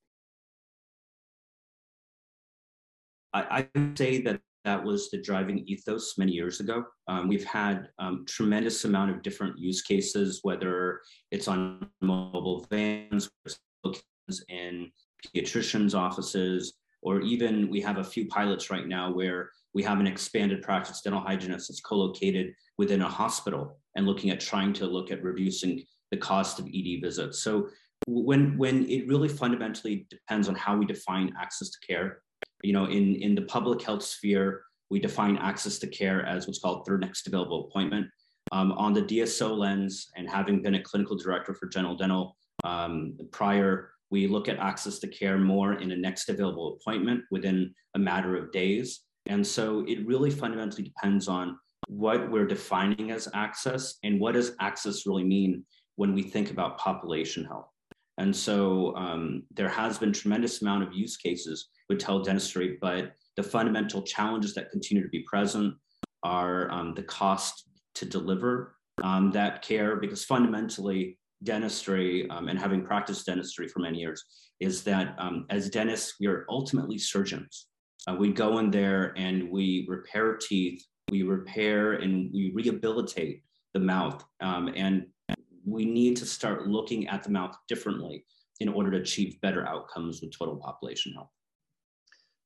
I, 3.32 3.42
I 3.42 3.68
would 3.78 3.96
say 3.96 4.22
that 4.22 4.40
that 4.66 4.84
was 4.84 5.10
the 5.10 5.22
driving 5.22 5.60
ethos 5.66 6.18
many 6.18 6.32
years 6.32 6.60
ago. 6.60 6.84
Um, 7.08 7.28
we've 7.28 7.44
had 7.44 7.88
um, 7.98 8.24
tremendous 8.28 8.84
amount 8.84 9.12
of 9.12 9.22
different 9.22 9.58
use 9.58 9.80
cases, 9.80 10.40
whether 10.42 11.00
it's 11.30 11.48
on 11.48 11.88
mobile 12.02 12.66
vans, 12.68 13.30
in 14.48 14.90
pediatricians' 15.24 15.94
offices, 15.94 16.74
or 17.00 17.20
even 17.20 17.70
we 17.70 17.80
have 17.80 17.98
a 17.98 18.04
few 18.04 18.26
pilots 18.26 18.68
right 18.68 18.88
now 18.88 19.12
where 19.12 19.50
we 19.72 19.84
have 19.84 20.00
an 20.00 20.06
expanded 20.06 20.62
practice 20.62 21.00
dental 21.00 21.20
hygienist 21.20 21.68
that's 21.68 21.80
co-located 21.80 22.52
within 22.76 23.02
a 23.02 23.08
hospital 23.08 23.78
and 23.94 24.04
looking 24.04 24.30
at 24.30 24.40
trying 24.40 24.72
to 24.72 24.86
look 24.86 25.12
at 25.12 25.22
reducing 25.22 25.82
the 26.10 26.16
cost 26.16 26.58
of 26.58 26.66
ED 26.66 27.00
visits. 27.00 27.38
So 27.40 27.68
when 28.08 28.58
when 28.58 28.88
it 28.88 29.06
really 29.06 29.28
fundamentally 29.28 30.06
depends 30.10 30.48
on 30.48 30.54
how 30.54 30.76
we 30.76 30.86
define 30.86 31.32
access 31.40 31.70
to 31.70 31.78
care. 31.86 32.18
You 32.62 32.72
know, 32.72 32.86
in 32.86 33.16
in 33.16 33.34
the 33.34 33.42
public 33.42 33.82
health 33.82 34.02
sphere, 34.02 34.62
we 34.90 35.00
define 35.00 35.36
access 35.36 35.78
to 35.80 35.86
care 35.86 36.24
as 36.24 36.46
what's 36.46 36.58
called 36.58 36.86
third 36.86 37.00
next 37.00 37.26
available 37.26 37.68
appointment. 37.68 38.06
Um, 38.52 38.72
on 38.72 38.92
the 38.92 39.02
DSO 39.02 39.56
lens, 39.56 40.08
and 40.16 40.28
having 40.28 40.62
been 40.62 40.76
a 40.76 40.82
clinical 40.82 41.16
director 41.16 41.52
for 41.54 41.66
General 41.66 41.96
Dental 41.96 42.36
um, 42.64 43.16
prior, 43.32 43.90
we 44.10 44.28
look 44.28 44.48
at 44.48 44.58
access 44.58 44.98
to 45.00 45.08
care 45.08 45.38
more 45.38 45.74
in 45.74 45.90
a 45.90 45.96
next 45.96 46.28
available 46.28 46.78
appointment 46.80 47.24
within 47.30 47.74
a 47.94 47.98
matter 47.98 48.36
of 48.36 48.52
days. 48.52 49.00
And 49.26 49.44
so 49.44 49.84
it 49.88 50.06
really 50.06 50.30
fundamentally 50.30 50.84
depends 50.84 51.26
on 51.26 51.58
what 51.88 52.30
we're 52.30 52.46
defining 52.46 53.10
as 53.10 53.28
access 53.34 53.96
and 54.04 54.20
what 54.20 54.34
does 54.34 54.52
access 54.60 55.06
really 55.06 55.24
mean 55.24 55.64
when 55.96 56.14
we 56.14 56.22
think 56.22 56.50
about 56.50 56.78
population 56.78 57.44
health. 57.44 57.68
And 58.18 58.34
so 58.34 58.94
um, 58.96 59.42
there 59.54 59.68
has 59.68 59.98
been 59.98 60.12
tremendous 60.12 60.62
amount 60.62 60.84
of 60.84 60.94
use 60.94 61.16
cases 61.16 61.68
with 61.88 61.98
teledentistry, 61.98 62.78
but 62.80 63.12
the 63.36 63.42
fundamental 63.42 64.02
challenges 64.02 64.54
that 64.54 64.70
continue 64.70 65.02
to 65.02 65.08
be 65.08 65.20
present 65.20 65.74
are 66.22 66.70
um, 66.70 66.94
the 66.94 67.02
cost 67.02 67.68
to 67.94 68.04
deliver 68.04 68.76
um, 69.02 69.30
that 69.32 69.62
care, 69.62 69.96
because 69.96 70.24
fundamentally 70.24 71.18
dentistry 71.42 72.28
um, 72.30 72.48
and 72.48 72.58
having 72.58 72.84
practiced 72.84 73.26
dentistry 73.26 73.68
for 73.68 73.80
many 73.80 73.98
years 73.98 74.24
is 74.60 74.82
that 74.84 75.14
um, 75.18 75.44
as 75.50 75.68
dentists, 75.68 76.14
we 76.18 76.26
are 76.26 76.46
ultimately 76.48 76.98
surgeons. 76.98 77.66
Uh, 78.08 78.14
we 78.14 78.32
go 78.32 78.58
in 78.58 78.70
there 78.70 79.12
and 79.16 79.50
we 79.50 79.84
repair 79.88 80.36
teeth, 80.36 80.82
we 81.10 81.22
repair 81.22 81.94
and 81.94 82.30
we 82.32 82.52
rehabilitate 82.54 83.42
the 83.74 83.80
mouth. 83.80 84.24
Um, 84.40 84.72
and 84.74 85.06
we 85.66 85.84
need 85.84 86.16
to 86.16 86.26
start 86.26 86.68
looking 86.68 87.08
at 87.08 87.22
the 87.22 87.30
mouth 87.30 87.54
differently 87.68 88.24
in 88.60 88.68
order 88.68 88.90
to 88.92 88.98
achieve 88.98 89.38
better 89.42 89.66
outcomes 89.66 90.22
with 90.22 90.36
total 90.36 90.56
population 90.56 91.12
health. 91.12 91.28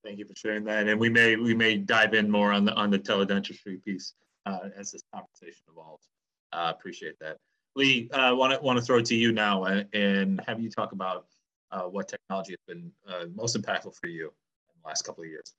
Thank 0.04 0.19
you 0.19 0.25
for 0.25 0.35
sharing 0.35 0.64
that, 0.64 0.88
and 0.88 0.99
we 0.99 1.11
may 1.11 1.37
we 1.37 1.54
may 1.54 1.76
dive 1.76 2.14
in 2.14 2.30
more 2.30 2.52
on 2.52 2.64
the 2.64 2.73
on 2.75 2.90
the 2.90 2.99
teledentistry 2.99 3.83
piece 3.85 4.14
uh, 4.47 4.71
as 4.76 4.92
this 4.92 5.02
conversation 5.12 5.62
evolves. 5.71 6.09
Uh, 6.52 6.73
appreciate 6.75 7.19
that, 7.21 7.37
Lee. 7.76 8.09
I 8.12 8.33
want 8.33 8.54
to 8.54 8.61
want 8.61 8.78
to 8.78 8.85
throw 8.85 8.99
it 8.99 9.04
to 9.07 9.14
you 9.14 9.33
now 9.33 9.64
and, 9.64 9.87
and 9.92 10.40
have 10.47 10.61
you 10.61 10.71
talk 10.71 10.92
about 10.92 11.26
uh, 11.73 11.83
what 11.83 12.09
technology 12.09 12.52
has 12.52 12.76
been 12.76 12.90
uh, 13.09 13.26
most 13.35 13.57
impactful 13.57 13.95
for 13.95 14.07
you 14.07 14.26
in 14.26 14.80
the 14.83 14.88
last 14.88 15.02
couple 15.02 15.23
of 15.23 15.30
years. 15.30 15.54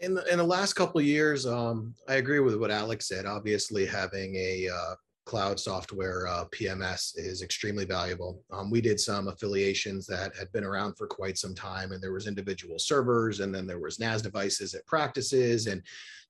In 0.00 0.14
the, 0.14 0.24
in 0.32 0.38
the 0.38 0.44
last 0.44 0.72
couple 0.74 1.00
of 1.00 1.06
years, 1.06 1.46
um, 1.46 1.94
I 2.08 2.14
agree 2.14 2.40
with 2.40 2.56
what 2.56 2.70
Alex 2.70 3.08
said. 3.08 3.24
Obviously, 3.24 3.86
having 3.86 4.34
a 4.34 4.68
uh, 4.68 4.94
cloud 5.24 5.58
software 5.58 6.26
uh, 6.26 6.44
PMS 6.46 7.12
is 7.16 7.42
extremely 7.42 7.84
valuable. 7.84 8.42
Um, 8.52 8.70
we 8.70 8.80
did 8.80 8.98
some 8.98 9.28
affiliations 9.28 10.06
that 10.06 10.34
had 10.36 10.50
been 10.52 10.64
around 10.64 10.94
for 10.94 11.06
quite 11.06 11.38
some 11.38 11.54
time, 11.54 11.92
and 11.92 12.02
there 12.02 12.12
was 12.12 12.26
individual 12.26 12.78
servers, 12.78 13.40
and 13.40 13.54
then 13.54 13.66
there 13.66 13.78
was 13.78 14.00
NAS 14.00 14.22
devices 14.22 14.74
at 14.74 14.86
practices, 14.86 15.68
and 15.68 15.82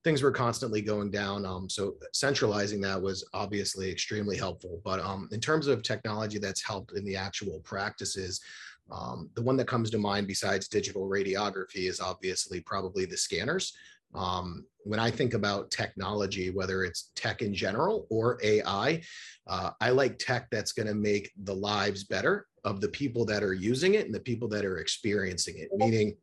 things 0.05 0.23
were 0.23 0.33
constantly 0.33 0.83
going 0.83 1.11
down. 1.11 1.47
Um, 1.47 1.69
so 1.71 1.95
centralizing 2.13 2.81
that 2.83 3.01
was 3.01 3.25
obviously 3.33 3.91
extremely 3.91 4.37
helpful. 4.37 4.81
But 4.85 5.01
um, 5.01 5.29
in 5.33 5.41
terms 5.41 5.69
of 5.69 5.83
technology 5.83 6.39
that's 6.39 6.65
helped 6.65 6.93
in 6.93 7.05
the 7.05 7.17
actual 7.17 7.61
practices, 7.61 8.41
um, 8.91 9.31
the 9.35 9.43
one 9.43 9.57
that 9.57 9.69
comes 9.69 9.91
to 9.91 9.99
mind 9.99 10.27
besides 10.27 10.69
digital 10.69 11.09
radiography 11.09 11.89
is 11.89 12.01
obviously 12.01 12.61
probably 12.61 13.05
the 13.05 13.17
scanners. 13.17 13.75
Um, 14.15 14.67
when 14.85 14.99
I 14.99 15.11
think 15.11 15.35
about 15.35 15.71
technology, 15.71 16.51
whether 16.51 16.85
it's 16.85 17.11
tech 17.15 17.43
in 17.43 17.55
general 17.55 18.07
or 18.11 18.39
AI, 18.43 19.03
uh, 19.47 19.71
I 19.81 19.91
like 19.91 20.19
tech 20.19 20.49
that's 20.51 20.73
going 20.73 20.89
to 20.89 20.95
make 20.95 21.31
the 21.45 21.55
lives 21.55 22.05
better 22.05 22.47
of 22.65 22.81
the 22.81 22.89
people 22.89 23.25
that 23.27 23.43
are 23.43 23.55
using 23.55 23.95
it 23.95 24.07
and 24.07 24.15
the 24.15 24.21
people 24.21 24.49
that 24.49 24.65
are 24.65 24.79
experiencing 24.79 25.59
it, 25.59 25.69
meaning 25.75 26.17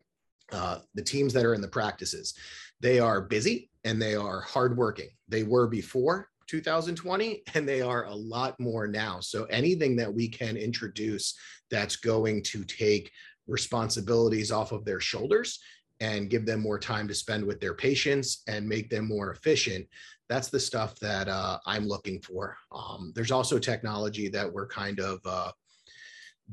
uh, 0.52 0.80
the 0.96 1.02
teams 1.02 1.34
that 1.34 1.46
are 1.46 1.54
in 1.54 1.62
the 1.62 1.68
practices. 1.68 2.34
They 2.80 3.00
are 3.00 3.22
busy 3.22 3.70
and 3.84 4.02
they 4.02 4.16
are 4.16 4.42
hardworking. 4.42 5.10
They 5.28 5.44
were 5.44 5.68
before 5.68 6.30
2020 6.48 7.44
and 7.54 7.68
they 7.68 7.82
are 7.82 8.06
a 8.06 8.16
lot 8.16 8.60
more 8.60 8.88
now. 8.88 9.20
So 9.20 9.46
anything 9.46 9.96
that 9.98 10.14
we 10.14 10.28
can 10.28 10.58
introduce 10.58 11.36
that's 11.70 11.98
going 11.98 12.44
to 12.44 12.64
take 12.64 13.12
responsibilities 13.48 14.52
off 14.52 14.72
of 14.72 14.86
their 14.86 15.00
shoulders 15.00 15.60
and 16.00 16.30
give 16.30 16.46
them 16.46 16.62
more 16.62 16.80
time 16.80 17.08
to 17.08 17.16
spend 17.16 17.44
with 17.44 17.60
their 17.60 17.74
patients 17.74 18.44
and 18.48 18.68
make 18.68 18.90
them 18.90 19.08
more 19.08 19.32
efficient 19.32 19.86
that's 20.30 20.50
the 20.50 20.60
stuff 20.60 20.98
that 21.00 21.28
uh, 21.28 21.58
i'm 21.66 21.88
looking 21.88 22.22
for. 22.22 22.56
Um, 22.72 23.12
there's 23.16 23.32
also 23.32 23.60
technology 23.60 24.30
that 24.30 24.52
we're 24.52 24.68
kind 24.68 25.00
of 25.00 25.20
uh, 25.26 25.52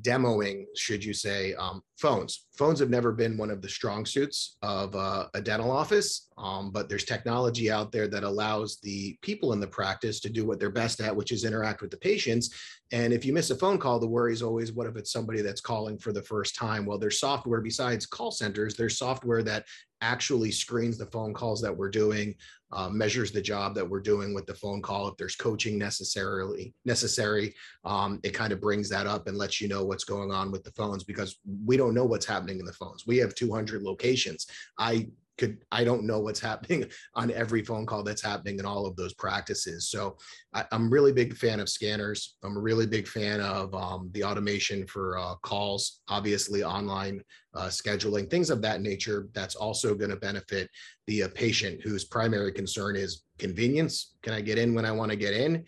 demoing, 0.02 0.64
should 0.76 1.04
you 1.04 1.14
say, 1.14 1.54
um, 1.54 1.82
phones. 1.96 2.46
Phones 2.56 2.78
have 2.80 2.90
never 2.90 3.12
been 3.12 3.36
one 3.38 3.50
of 3.50 3.62
the 3.62 3.68
strong 3.68 4.04
suits 4.04 4.56
of 4.62 4.94
uh, 4.94 5.26
a 5.34 5.40
dental 5.40 5.70
office, 5.70 6.28
um, 6.38 6.70
but 6.70 6.88
there's 6.88 7.04
technology 7.04 7.70
out 7.70 7.92
there 7.92 8.06
that 8.08 8.24
allows 8.24 8.78
the 8.82 9.16
people 9.22 9.52
in 9.52 9.60
the 9.60 9.66
practice 9.66 10.20
to 10.20 10.28
do 10.28 10.44
what 10.44 10.60
they're 10.60 10.70
best 10.70 11.00
at, 11.00 11.14
which 11.14 11.32
is 11.32 11.44
interact 11.44 11.80
with 11.80 11.90
the 11.90 11.96
patients. 11.96 12.54
And 12.92 13.12
if 13.12 13.24
you 13.24 13.32
miss 13.32 13.50
a 13.50 13.56
phone 13.56 13.78
call, 13.78 13.98
the 13.98 14.06
worry 14.06 14.32
is 14.32 14.42
always, 14.42 14.72
what 14.72 14.86
if 14.86 14.96
it's 14.96 15.12
somebody 15.12 15.42
that's 15.42 15.60
calling 15.60 15.98
for 15.98 16.12
the 16.12 16.22
first 16.22 16.54
time? 16.54 16.84
Well, 16.84 16.98
there's 16.98 17.18
software 17.18 17.60
besides 17.60 18.06
call 18.06 18.30
centers, 18.30 18.76
there's 18.76 18.98
software 18.98 19.42
that 19.42 19.64
actually 20.00 20.50
screens 20.50 20.98
the 20.98 21.06
phone 21.06 21.32
calls 21.32 21.60
that 21.62 21.76
we're 21.76 21.90
doing, 21.90 22.34
uh, 22.72 22.88
measures 22.88 23.32
the 23.32 23.40
job 23.40 23.74
that 23.74 23.88
we're 23.88 24.00
doing 24.00 24.34
with 24.34 24.46
the 24.46 24.54
phone 24.54 24.82
call. 24.82 25.08
If 25.08 25.16
there's 25.16 25.36
coaching 25.36 25.78
necessarily 25.78 26.74
necessary, 26.84 27.54
um, 27.84 28.20
it 28.22 28.30
kind 28.30 28.52
of 28.52 28.60
brings 28.60 28.88
that 28.90 29.06
up 29.06 29.28
and 29.28 29.38
lets 29.38 29.60
you 29.60 29.68
know 29.68 29.84
what's 29.84 30.04
going 30.04 30.32
on 30.32 30.50
with 30.50 30.64
the 30.64 30.72
phones 30.72 31.04
because 31.04 31.38
we 31.64 31.76
don't 31.76 31.94
know 31.94 32.04
what's 32.04 32.26
happening 32.26 32.58
in 32.58 32.66
the 32.66 32.72
phones. 32.72 33.06
We 33.06 33.18
have 33.18 33.34
200 33.34 33.82
locations. 33.82 34.46
I 34.78 35.08
could 35.38 35.58
I 35.70 35.84
don't 35.84 36.04
know 36.04 36.20
what's 36.20 36.40
happening 36.40 36.86
on 37.14 37.30
every 37.30 37.62
phone 37.62 37.86
call 37.86 38.02
that's 38.02 38.22
happening 38.22 38.58
in 38.58 38.66
all 38.66 38.86
of 38.86 38.96
those 38.96 39.14
practices. 39.14 39.88
So 39.88 40.16
I, 40.54 40.64
am 40.72 40.90
really 40.90 41.12
big 41.12 41.36
fan 41.36 41.60
of 41.60 41.68
scanners. 41.68 42.36
I'm 42.42 42.56
a 42.56 42.60
really 42.60 42.86
big 42.86 43.06
fan 43.06 43.40
of 43.40 43.74
um, 43.74 44.10
the 44.12 44.24
automation 44.24 44.86
for 44.86 45.18
uh, 45.18 45.34
calls, 45.36 46.00
obviously 46.08 46.64
online 46.64 47.22
uh, 47.54 47.66
scheduling, 47.66 48.30
things 48.30 48.50
of 48.50 48.62
that 48.62 48.80
nature. 48.80 49.28
That's 49.34 49.54
also 49.54 49.94
going 49.94 50.10
to 50.10 50.16
benefit 50.16 50.68
the 51.06 51.24
uh, 51.24 51.28
patient 51.34 51.82
whose 51.82 52.04
primary 52.04 52.52
concern 52.52 52.96
is 52.96 53.22
convenience. 53.38 54.14
Can 54.22 54.32
I 54.32 54.40
get 54.40 54.58
in 54.58 54.74
when 54.74 54.84
I 54.84 54.92
want 54.92 55.10
to 55.10 55.16
get 55.16 55.34
in? 55.34 55.64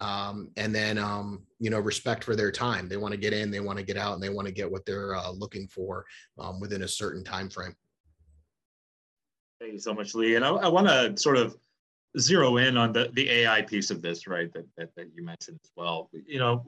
Um, 0.00 0.50
and 0.56 0.74
then 0.74 0.98
um, 0.98 1.44
you 1.60 1.70
know 1.70 1.78
respect 1.78 2.24
for 2.24 2.34
their 2.34 2.50
time. 2.50 2.88
They 2.88 2.96
want 2.96 3.12
to 3.12 3.20
get 3.20 3.32
in, 3.32 3.52
they 3.52 3.60
want 3.60 3.78
to 3.78 3.84
get 3.84 3.96
out, 3.96 4.14
and 4.14 4.22
they 4.22 4.30
want 4.30 4.48
to 4.48 4.52
get 4.52 4.70
what 4.70 4.84
they're 4.84 5.14
uh, 5.14 5.30
looking 5.30 5.68
for 5.68 6.04
um, 6.40 6.58
within 6.58 6.82
a 6.82 6.88
certain 6.88 7.22
time 7.22 7.48
frame. 7.48 7.76
Thank 9.62 9.74
you 9.74 9.78
so 9.78 9.94
much, 9.94 10.16
Lee. 10.16 10.34
And 10.34 10.44
I, 10.44 10.50
I 10.50 10.66
want 10.66 10.88
to 10.88 11.16
sort 11.16 11.36
of 11.36 11.56
zero 12.18 12.56
in 12.56 12.76
on 12.76 12.92
the, 12.92 13.10
the 13.12 13.30
AI 13.30 13.62
piece 13.62 13.92
of 13.92 14.02
this, 14.02 14.26
right, 14.26 14.52
that, 14.52 14.66
that, 14.76 14.92
that 14.96 15.06
you 15.14 15.22
mentioned 15.22 15.60
as 15.62 15.70
well. 15.76 16.10
You 16.12 16.40
know, 16.40 16.64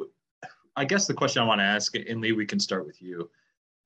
I 0.77 0.85
guess 0.85 1.09
the 1.09 1.13
question 1.13 1.43
I 1.43 1.45
want 1.45 1.59
to 1.59 1.65
ask, 1.65 1.97
and 1.97 2.21
Lee, 2.21 2.31
we 2.31 2.47
can 2.47 2.61
start 2.61 2.87
with 2.87 3.03
you. 3.03 3.29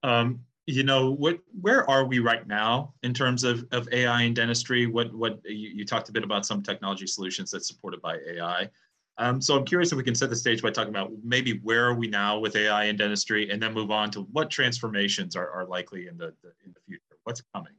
Um, 0.03 0.41
you 0.67 0.83
know, 0.83 1.11
what, 1.11 1.39
where 1.59 1.89
are 1.89 2.05
we 2.05 2.19
right 2.19 2.47
now 2.47 2.93
in 3.03 3.15
terms 3.15 3.45
of, 3.45 3.65
of 3.73 3.89
AI 3.93 4.25
in 4.25 4.35
dentistry? 4.35 4.85
What, 4.85 5.11
what 5.15 5.41
you, 5.47 5.71
you 5.71 5.87
talked 5.87 6.11
a 6.11 6.13
bit 6.13 6.23
about 6.23 6.45
some 6.45 6.63
technology 6.63 7.07
solutions 7.07 7.51
that's 7.51 7.67
supported 7.67 8.03
by 8.03 8.19
AI. 8.19 8.69
Um, 9.17 9.41
so 9.41 9.57
I'm 9.57 9.65
curious 9.65 9.91
if 9.91 9.97
we 9.97 10.05
can 10.05 10.15
set 10.15 10.29
the 10.29 10.37
stage 10.37 10.61
by 10.61 10.69
talking 10.71 10.91
about 10.91 11.13
maybe 11.25 11.61
where 11.61 11.87
are 11.87 11.95
we 11.95 12.09
now 12.09 12.39
with 12.39 12.57
AI 12.57 12.85
in 12.85 12.97
dentistry, 12.97 13.51
and 13.51 13.61
then 13.63 13.73
move 13.73 13.91
on 13.91 14.11
to 14.11 14.25
what 14.33 14.51
transformations 14.51 15.35
are, 15.35 15.51
are 15.51 15.65
likely 15.65 16.09
in 16.09 16.19
the, 16.19 16.35
the 16.43 16.53
in 16.63 16.75
the 16.75 16.81
future. 16.87 17.17
What's 17.25 17.43
coming? 17.55 17.73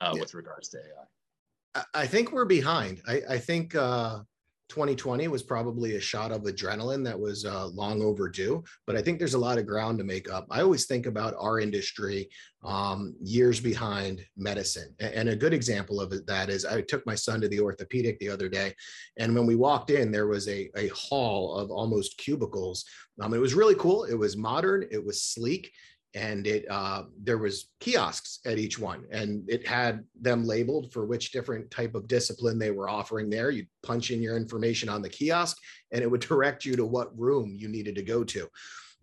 Uh, 0.00 0.12
yeah. 0.14 0.20
with 0.20 0.34
regards 0.34 0.68
to 0.70 0.78
AI? 0.78 1.82
I 1.94 2.06
think 2.06 2.32
we're 2.32 2.46
behind. 2.46 3.02
I, 3.06 3.22
I 3.28 3.38
think 3.38 3.74
uh, 3.74 4.20
2020 4.68 5.28
was 5.28 5.42
probably 5.42 5.96
a 5.96 6.00
shot 6.00 6.32
of 6.32 6.42
adrenaline 6.42 7.04
that 7.04 7.18
was 7.18 7.44
uh, 7.44 7.66
long 7.68 8.02
overdue, 8.02 8.64
but 8.86 8.96
I 8.96 9.02
think 9.02 9.18
there's 9.18 9.34
a 9.34 9.38
lot 9.38 9.58
of 9.58 9.66
ground 9.66 9.98
to 9.98 10.04
make 10.04 10.30
up. 10.30 10.46
I 10.50 10.62
always 10.62 10.86
think 10.86 11.06
about 11.06 11.34
our 11.38 11.60
industry 11.60 12.28
um, 12.64 13.14
years 13.22 13.60
behind 13.60 14.24
medicine. 14.36 14.94
And 14.98 15.28
a 15.28 15.36
good 15.36 15.54
example 15.54 16.00
of 16.00 16.26
that 16.26 16.48
is 16.48 16.64
I 16.64 16.80
took 16.80 17.06
my 17.06 17.14
son 17.14 17.40
to 17.42 17.48
the 17.48 17.60
orthopedic 17.60 18.18
the 18.18 18.30
other 18.30 18.48
day, 18.48 18.74
and 19.18 19.34
when 19.34 19.46
we 19.46 19.54
walked 19.54 19.90
in, 19.90 20.10
there 20.10 20.26
was 20.26 20.48
a, 20.48 20.68
a 20.76 20.88
hall 20.88 21.54
of 21.54 21.70
almost 21.70 22.18
cubicles. 22.18 22.84
Um, 23.20 23.34
it 23.34 23.40
was 23.40 23.54
really 23.54 23.76
cool. 23.76 24.04
It 24.04 24.18
was 24.18 24.36
modern, 24.36 24.84
it 24.90 25.04
was 25.04 25.22
sleek, 25.22 25.72
and 26.16 26.46
it 26.46 26.64
uh, 26.70 27.02
there 27.22 27.36
was 27.36 27.68
kiosks 27.78 28.40
at 28.46 28.58
each 28.58 28.78
one 28.78 29.04
and 29.12 29.48
it 29.48 29.66
had 29.66 30.02
them 30.20 30.44
labeled 30.44 30.90
for 30.90 31.04
which 31.04 31.30
different 31.30 31.70
type 31.70 31.94
of 31.94 32.08
discipline 32.08 32.58
they 32.58 32.70
were 32.70 32.88
offering 32.88 33.28
there 33.28 33.50
you'd 33.50 33.68
punch 33.82 34.10
in 34.10 34.22
your 34.22 34.36
information 34.36 34.88
on 34.88 35.02
the 35.02 35.08
kiosk 35.08 35.58
and 35.92 36.02
it 36.02 36.10
would 36.10 36.20
direct 36.28 36.64
you 36.64 36.74
to 36.74 36.86
what 36.86 37.16
room 37.16 37.54
you 37.56 37.68
needed 37.68 37.94
to 37.94 38.02
go 38.02 38.24
to 38.24 38.48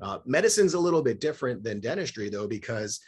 uh, 0.02 0.18
medicine's 0.26 0.74
a 0.74 0.80
little 0.80 1.04
bit 1.04 1.22
different 1.22 1.64
than 1.64 1.80
dentistry 1.80 2.30
though 2.30 2.48
because 2.48 3.00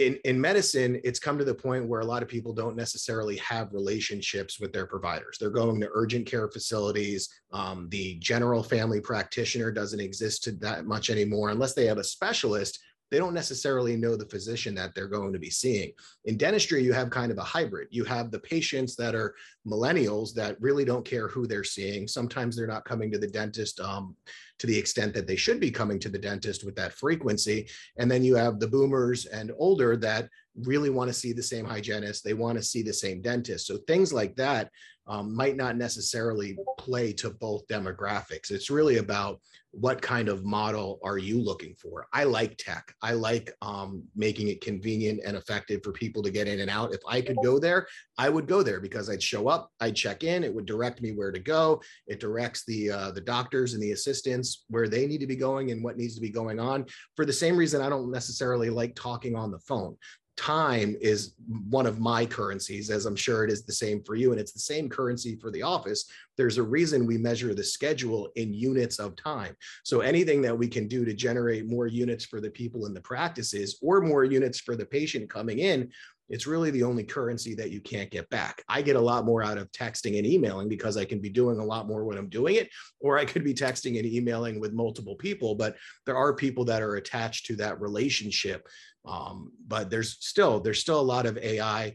in, 0.00 0.18
in 0.24 0.40
medicine, 0.40 0.98
it's 1.04 1.18
come 1.18 1.36
to 1.36 1.44
the 1.44 1.54
point 1.54 1.86
where 1.86 2.00
a 2.00 2.06
lot 2.06 2.22
of 2.22 2.28
people 2.28 2.54
don't 2.54 2.74
necessarily 2.74 3.36
have 3.36 3.74
relationships 3.74 4.58
with 4.58 4.72
their 4.72 4.86
providers. 4.86 5.36
They're 5.38 5.50
going 5.50 5.78
to 5.80 5.90
urgent 5.92 6.26
care 6.26 6.48
facilities. 6.48 7.28
Um, 7.52 7.86
the 7.90 8.14
general 8.14 8.62
family 8.62 9.00
practitioner 9.00 9.70
doesn't 9.70 10.00
exist 10.00 10.48
that 10.60 10.86
much 10.86 11.10
anymore 11.10 11.50
unless 11.50 11.74
they 11.74 11.84
have 11.84 11.98
a 11.98 12.04
specialist 12.04 12.78
they 13.10 13.18
don't 13.18 13.34
necessarily 13.34 13.96
know 13.96 14.16
the 14.16 14.28
physician 14.28 14.74
that 14.76 14.94
they're 14.94 15.08
going 15.08 15.32
to 15.32 15.38
be 15.38 15.50
seeing. 15.50 15.92
In 16.24 16.36
dentistry, 16.36 16.82
you 16.82 16.92
have 16.92 17.10
kind 17.10 17.32
of 17.32 17.38
a 17.38 17.42
hybrid. 17.42 17.88
You 17.90 18.04
have 18.04 18.30
the 18.30 18.38
patients 18.38 18.96
that 18.96 19.14
are 19.14 19.34
millennials 19.66 20.32
that 20.34 20.60
really 20.60 20.84
don't 20.84 21.04
care 21.04 21.28
who 21.28 21.46
they're 21.46 21.64
seeing. 21.64 22.06
Sometimes 22.06 22.56
they're 22.56 22.66
not 22.66 22.84
coming 22.84 23.10
to 23.12 23.18
the 23.18 23.26
dentist 23.26 23.80
um, 23.80 24.14
to 24.58 24.66
the 24.66 24.78
extent 24.78 25.14
that 25.14 25.26
they 25.26 25.36
should 25.36 25.58
be 25.58 25.70
coming 25.70 25.98
to 25.98 26.08
the 26.08 26.18
dentist 26.18 26.64
with 26.64 26.76
that 26.76 26.92
frequency. 26.92 27.68
And 27.98 28.10
then 28.10 28.22
you 28.22 28.36
have 28.36 28.60
the 28.60 28.68
boomers 28.68 29.26
and 29.26 29.52
older 29.58 29.96
that 29.96 30.28
really 30.54 30.90
want 30.90 31.08
to 31.08 31.14
see 31.14 31.32
the 31.32 31.42
same 31.42 31.64
hygienist. 31.64 32.24
They 32.24 32.34
want 32.34 32.58
to 32.58 32.64
see 32.64 32.82
the 32.82 32.92
same 32.92 33.22
dentist. 33.22 33.66
So 33.66 33.78
things 33.86 34.12
like 34.12 34.36
that 34.36 34.70
um, 35.10 35.34
might 35.34 35.56
not 35.56 35.76
necessarily 35.76 36.56
play 36.78 37.12
to 37.14 37.30
both 37.30 37.66
demographics. 37.66 38.52
It's 38.52 38.70
really 38.70 38.98
about 38.98 39.40
what 39.72 40.02
kind 40.02 40.28
of 40.28 40.44
model 40.44 40.98
are 41.04 41.18
you 41.18 41.40
looking 41.40 41.74
for? 41.74 42.06
I 42.12 42.24
like 42.24 42.56
tech. 42.58 42.92
I 43.02 43.12
like 43.12 43.52
um, 43.62 44.02
making 44.16 44.48
it 44.48 44.60
convenient 44.60 45.20
and 45.24 45.36
effective 45.36 45.80
for 45.84 45.92
people 45.92 46.22
to 46.22 46.30
get 46.30 46.48
in 46.48 46.60
and 46.60 46.70
out. 46.70 46.92
If 46.92 47.00
I 47.08 47.20
could 47.20 47.36
go 47.42 47.58
there, 47.58 47.86
I 48.18 48.28
would 48.28 48.46
go 48.46 48.62
there 48.62 48.80
because 48.80 49.08
I'd 49.08 49.22
show 49.22 49.48
up, 49.48 49.70
I'd 49.80 49.94
check 49.94 50.24
in, 50.24 50.42
it 50.42 50.52
would 50.52 50.66
direct 50.66 51.00
me 51.00 51.12
where 51.12 51.30
to 51.30 51.38
go. 51.38 51.80
It 52.06 52.20
directs 52.20 52.64
the 52.64 52.90
uh, 52.90 53.10
the 53.12 53.20
doctors 53.20 53.74
and 53.74 53.82
the 53.82 53.92
assistants 53.92 54.64
where 54.68 54.88
they 54.88 55.06
need 55.06 55.20
to 55.20 55.26
be 55.26 55.36
going 55.36 55.70
and 55.70 55.82
what 55.82 55.96
needs 55.96 56.14
to 56.16 56.20
be 56.20 56.30
going 56.30 56.58
on. 56.58 56.86
For 57.16 57.24
the 57.24 57.32
same 57.32 57.56
reason, 57.56 57.80
I 57.80 57.88
don't 57.88 58.10
necessarily 58.10 58.70
like 58.70 58.94
talking 58.94 59.36
on 59.36 59.50
the 59.50 59.60
phone 59.60 59.96
time 60.40 60.96
is 61.02 61.34
one 61.68 61.84
of 61.84 62.00
my 62.00 62.24
currencies, 62.24 62.88
as 62.88 63.04
I'm 63.04 63.14
sure 63.14 63.44
it 63.44 63.50
is 63.50 63.62
the 63.62 63.74
same 63.74 64.02
for 64.02 64.14
you. 64.14 64.30
And 64.32 64.40
it's 64.40 64.52
the 64.52 64.58
same 64.58 64.88
currency 64.88 65.36
for 65.36 65.50
the 65.50 65.62
office. 65.62 66.06
There's 66.38 66.56
a 66.56 66.62
reason 66.62 67.06
we 67.06 67.18
measure 67.18 67.52
the 67.52 67.62
schedule 67.62 68.30
in 68.36 68.54
units 68.54 68.98
of 68.98 69.16
time. 69.16 69.54
So 69.84 70.00
anything 70.00 70.40
that 70.42 70.56
we 70.56 70.66
can 70.66 70.88
do 70.88 71.04
to 71.04 71.12
generate 71.12 71.66
more 71.66 71.86
units 71.86 72.24
for 72.24 72.40
the 72.40 72.48
people 72.48 72.86
in 72.86 72.94
the 72.94 73.02
practices 73.02 73.78
or 73.82 74.00
more 74.00 74.24
units 74.24 74.58
for 74.58 74.76
the 74.76 74.86
patient 74.86 75.28
coming 75.28 75.58
in, 75.58 75.90
it's 76.30 76.46
really 76.46 76.70
the 76.70 76.84
only 76.84 77.04
currency 77.04 77.54
that 77.56 77.70
you 77.70 77.80
can't 77.80 78.10
get 78.10 78.30
back. 78.30 78.62
I 78.68 78.80
get 78.80 78.96
a 78.96 79.00
lot 79.00 79.26
more 79.26 79.42
out 79.42 79.58
of 79.58 79.70
texting 79.72 80.16
and 80.16 80.26
emailing 80.26 80.68
because 80.68 80.96
I 80.96 81.04
can 81.04 81.20
be 81.20 81.28
doing 81.28 81.58
a 81.58 81.64
lot 81.64 81.86
more 81.86 82.04
when 82.04 82.16
I'm 82.16 82.28
doing 82.28 82.54
it, 82.54 82.70
or 83.00 83.18
I 83.18 83.24
could 83.24 83.44
be 83.44 83.52
texting 83.52 83.98
and 83.98 84.06
emailing 84.06 84.60
with 84.60 84.72
multiple 84.72 85.16
people. 85.16 85.54
But 85.54 85.76
there 86.06 86.16
are 86.16 86.34
people 86.34 86.64
that 86.66 86.82
are 86.82 86.94
attached 86.94 87.46
to 87.46 87.56
that 87.56 87.80
relationship 87.80 88.66
um, 89.04 89.52
but 89.66 89.90
there's 89.90 90.16
still 90.20 90.60
there's 90.60 90.80
still 90.80 91.00
a 91.00 91.02
lot 91.02 91.26
of 91.26 91.38
AI 91.38 91.94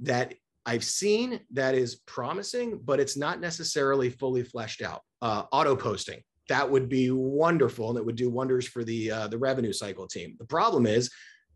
that 0.00 0.34
I've 0.66 0.84
seen 0.84 1.40
that 1.52 1.74
is 1.74 1.96
promising, 2.06 2.80
but 2.82 2.98
it's 2.98 3.16
not 3.16 3.40
necessarily 3.40 4.10
fully 4.10 4.42
fleshed 4.42 4.82
out. 4.82 5.02
Uh, 5.20 5.44
auto 5.52 5.76
posting 5.76 6.20
that 6.48 6.70
would 6.70 6.88
be 6.88 7.10
wonderful 7.10 7.88
and 7.88 7.98
it 7.98 8.04
would 8.04 8.16
do 8.16 8.28
wonders 8.28 8.66
for 8.66 8.84
the 8.84 9.10
uh, 9.10 9.28
the 9.28 9.38
revenue 9.38 9.72
cycle 9.72 10.06
team. 10.06 10.36
The 10.38 10.46
problem 10.46 10.86
is 10.86 11.10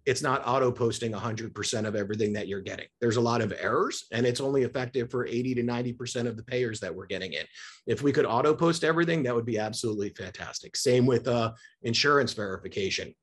it's 0.06 0.22
not 0.22 0.46
auto 0.46 0.70
posting 0.70 1.12
100% 1.12 1.86
of 1.86 1.94
everything 1.94 2.32
that 2.32 2.48
you're 2.48 2.60
getting. 2.60 2.86
There's 3.00 3.16
a 3.16 3.20
lot 3.20 3.40
of 3.40 3.52
errors 3.58 4.06
and 4.12 4.26
it's 4.26 4.40
only 4.40 4.62
effective 4.62 5.10
for 5.10 5.26
80 5.26 5.56
to 5.56 5.62
90% 5.62 6.26
of 6.26 6.36
the 6.36 6.42
payers 6.42 6.80
that 6.80 6.94
we're 6.94 7.06
getting 7.06 7.34
in. 7.34 7.44
If 7.86 8.02
we 8.02 8.12
could 8.12 8.26
auto 8.26 8.54
post 8.54 8.84
everything, 8.84 9.22
that 9.24 9.34
would 9.34 9.46
be 9.46 9.58
absolutely 9.58 10.10
fantastic. 10.10 10.76
Same 10.76 11.06
with 11.06 11.28
uh, 11.28 11.52
insurance 11.82 12.32
verification 12.32 13.14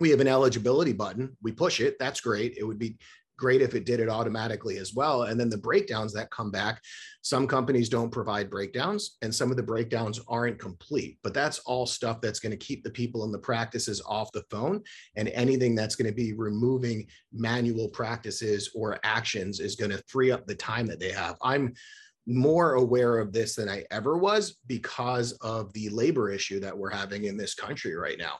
we 0.00 0.10
have 0.10 0.20
an 0.20 0.28
eligibility 0.28 0.92
button. 0.92 1.36
We 1.42 1.52
push 1.52 1.80
it. 1.80 1.96
That's 1.98 2.20
great. 2.20 2.56
It 2.56 2.64
would 2.64 2.78
be 2.78 2.98
great 3.38 3.62
if 3.62 3.74
it 3.74 3.86
did 3.86 4.00
it 4.00 4.10
automatically 4.10 4.76
as 4.76 4.92
well. 4.92 5.22
And 5.22 5.40
then 5.40 5.48
the 5.48 5.56
breakdowns 5.56 6.12
that 6.12 6.30
come 6.30 6.50
back, 6.50 6.82
some 7.22 7.46
companies 7.46 7.88
don't 7.88 8.10
provide 8.10 8.50
breakdowns 8.50 9.16
and 9.22 9.34
some 9.34 9.50
of 9.50 9.56
the 9.56 9.62
breakdowns 9.62 10.20
aren't 10.28 10.58
complete, 10.58 11.18
but 11.22 11.32
that's 11.32 11.60
all 11.60 11.86
stuff 11.86 12.20
that's 12.20 12.40
going 12.40 12.50
to 12.50 12.56
keep 12.56 12.84
the 12.84 12.90
people 12.90 13.24
in 13.24 13.32
the 13.32 13.38
practices 13.38 14.02
off 14.06 14.32
the 14.32 14.44
phone. 14.50 14.82
And 15.16 15.28
anything 15.28 15.74
that's 15.74 15.94
going 15.94 16.10
to 16.10 16.14
be 16.14 16.34
removing 16.34 17.06
manual 17.32 17.88
practices 17.88 18.70
or 18.74 18.98
actions 19.04 19.60
is 19.60 19.76
going 19.76 19.92
to 19.92 20.02
free 20.08 20.30
up 20.30 20.46
the 20.46 20.54
time 20.54 20.86
that 20.88 21.00
they 21.00 21.12
have. 21.12 21.36
I'm 21.42 21.74
more 22.28 22.74
aware 22.74 23.18
of 23.18 23.32
this 23.32 23.54
than 23.54 23.70
I 23.70 23.84
ever 23.90 24.18
was 24.18 24.58
because 24.66 25.32
of 25.40 25.72
the 25.72 25.88
labor 25.88 26.30
issue 26.30 26.60
that 26.60 26.76
we're 26.76 26.90
having 26.90 27.24
in 27.24 27.38
this 27.38 27.54
country 27.54 27.94
right 27.96 28.18
now. 28.18 28.34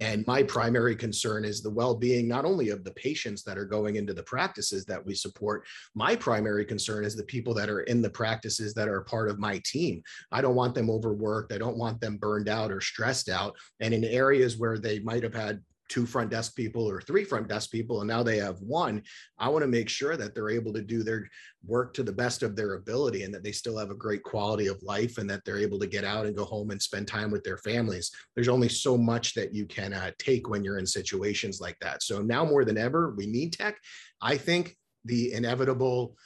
And 0.00 0.26
my 0.26 0.42
primary 0.42 0.96
concern 0.96 1.44
is 1.44 1.62
the 1.62 1.70
well 1.70 1.94
being 1.94 2.26
not 2.26 2.46
only 2.46 2.70
of 2.70 2.84
the 2.84 2.92
patients 2.92 3.42
that 3.44 3.58
are 3.58 3.66
going 3.66 3.96
into 3.96 4.14
the 4.14 4.22
practices 4.22 4.86
that 4.86 5.04
we 5.04 5.14
support, 5.14 5.66
my 5.94 6.16
primary 6.16 6.64
concern 6.64 7.04
is 7.04 7.16
the 7.16 7.24
people 7.24 7.52
that 7.54 7.68
are 7.68 7.82
in 7.82 8.00
the 8.00 8.08
practices 8.08 8.72
that 8.74 8.88
are 8.88 9.02
part 9.02 9.28
of 9.28 9.38
my 9.38 9.60
team. 9.64 10.02
I 10.32 10.40
don't 10.40 10.54
want 10.54 10.74
them 10.74 10.88
overworked. 10.88 11.52
I 11.52 11.58
don't 11.58 11.76
want 11.76 12.00
them 12.00 12.16
burned 12.16 12.48
out 12.48 12.72
or 12.72 12.80
stressed 12.80 13.28
out. 13.28 13.54
And 13.80 13.92
in 13.92 14.04
areas 14.04 14.56
where 14.56 14.78
they 14.78 15.00
might 15.00 15.22
have 15.22 15.34
had 15.34 15.60
two 15.94 16.06
front 16.06 16.28
desk 16.28 16.56
people 16.56 16.90
or 16.90 17.00
three 17.00 17.22
front 17.22 17.46
desk 17.46 17.70
people 17.70 18.00
and 18.00 18.08
now 18.08 18.20
they 18.20 18.36
have 18.36 18.58
one 18.58 19.00
i 19.38 19.48
want 19.48 19.62
to 19.62 19.68
make 19.68 19.88
sure 19.88 20.16
that 20.16 20.34
they're 20.34 20.50
able 20.50 20.72
to 20.72 20.82
do 20.82 21.04
their 21.04 21.24
work 21.64 21.94
to 21.94 22.02
the 22.02 22.12
best 22.12 22.42
of 22.42 22.56
their 22.56 22.74
ability 22.74 23.22
and 23.22 23.32
that 23.32 23.44
they 23.44 23.52
still 23.52 23.78
have 23.78 23.90
a 23.90 23.94
great 23.94 24.24
quality 24.24 24.66
of 24.66 24.82
life 24.82 25.18
and 25.18 25.30
that 25.30 25.44
they're 25.44 25.58
able 25.58 25.78
to 25.78 25.86
get 25.86 26.02
out 26.02 26.26
and 26.26 26.36
go 26.36 26.44
home 26.44 26.72
and 26.72 26.82
spend 26.82 27.06
time 27.06 27.30
with 27.30 27.44
their 27.44 27.58
families. 27.58 28.10
There's 28.34 28.48
only 28.48 28.68
so 28.68 28.98
much 28.98 29.34
that 29.34 29.54
you 29.54 29.66
can 29.66 29.92
uh, 29.92 30.10
take 30.18 30.48
when 30.48 30.64
you're 30.64 30.78
in 30.78 30.86
situations 30.86 31.60
like 31.60 31.78
that. 31.80 32.02
So 32.02 32.20
now 32.20 32.44
more 32.44 32.64
than 32.64 32.76
ever 32.76 33.14
we 33.16 33.26
need 33.26 33.52
tech. 33.52 33.78
I 34.20 34.36
think 34.36 34.76
the 35.04 35.32
inevitable 35.32 36.16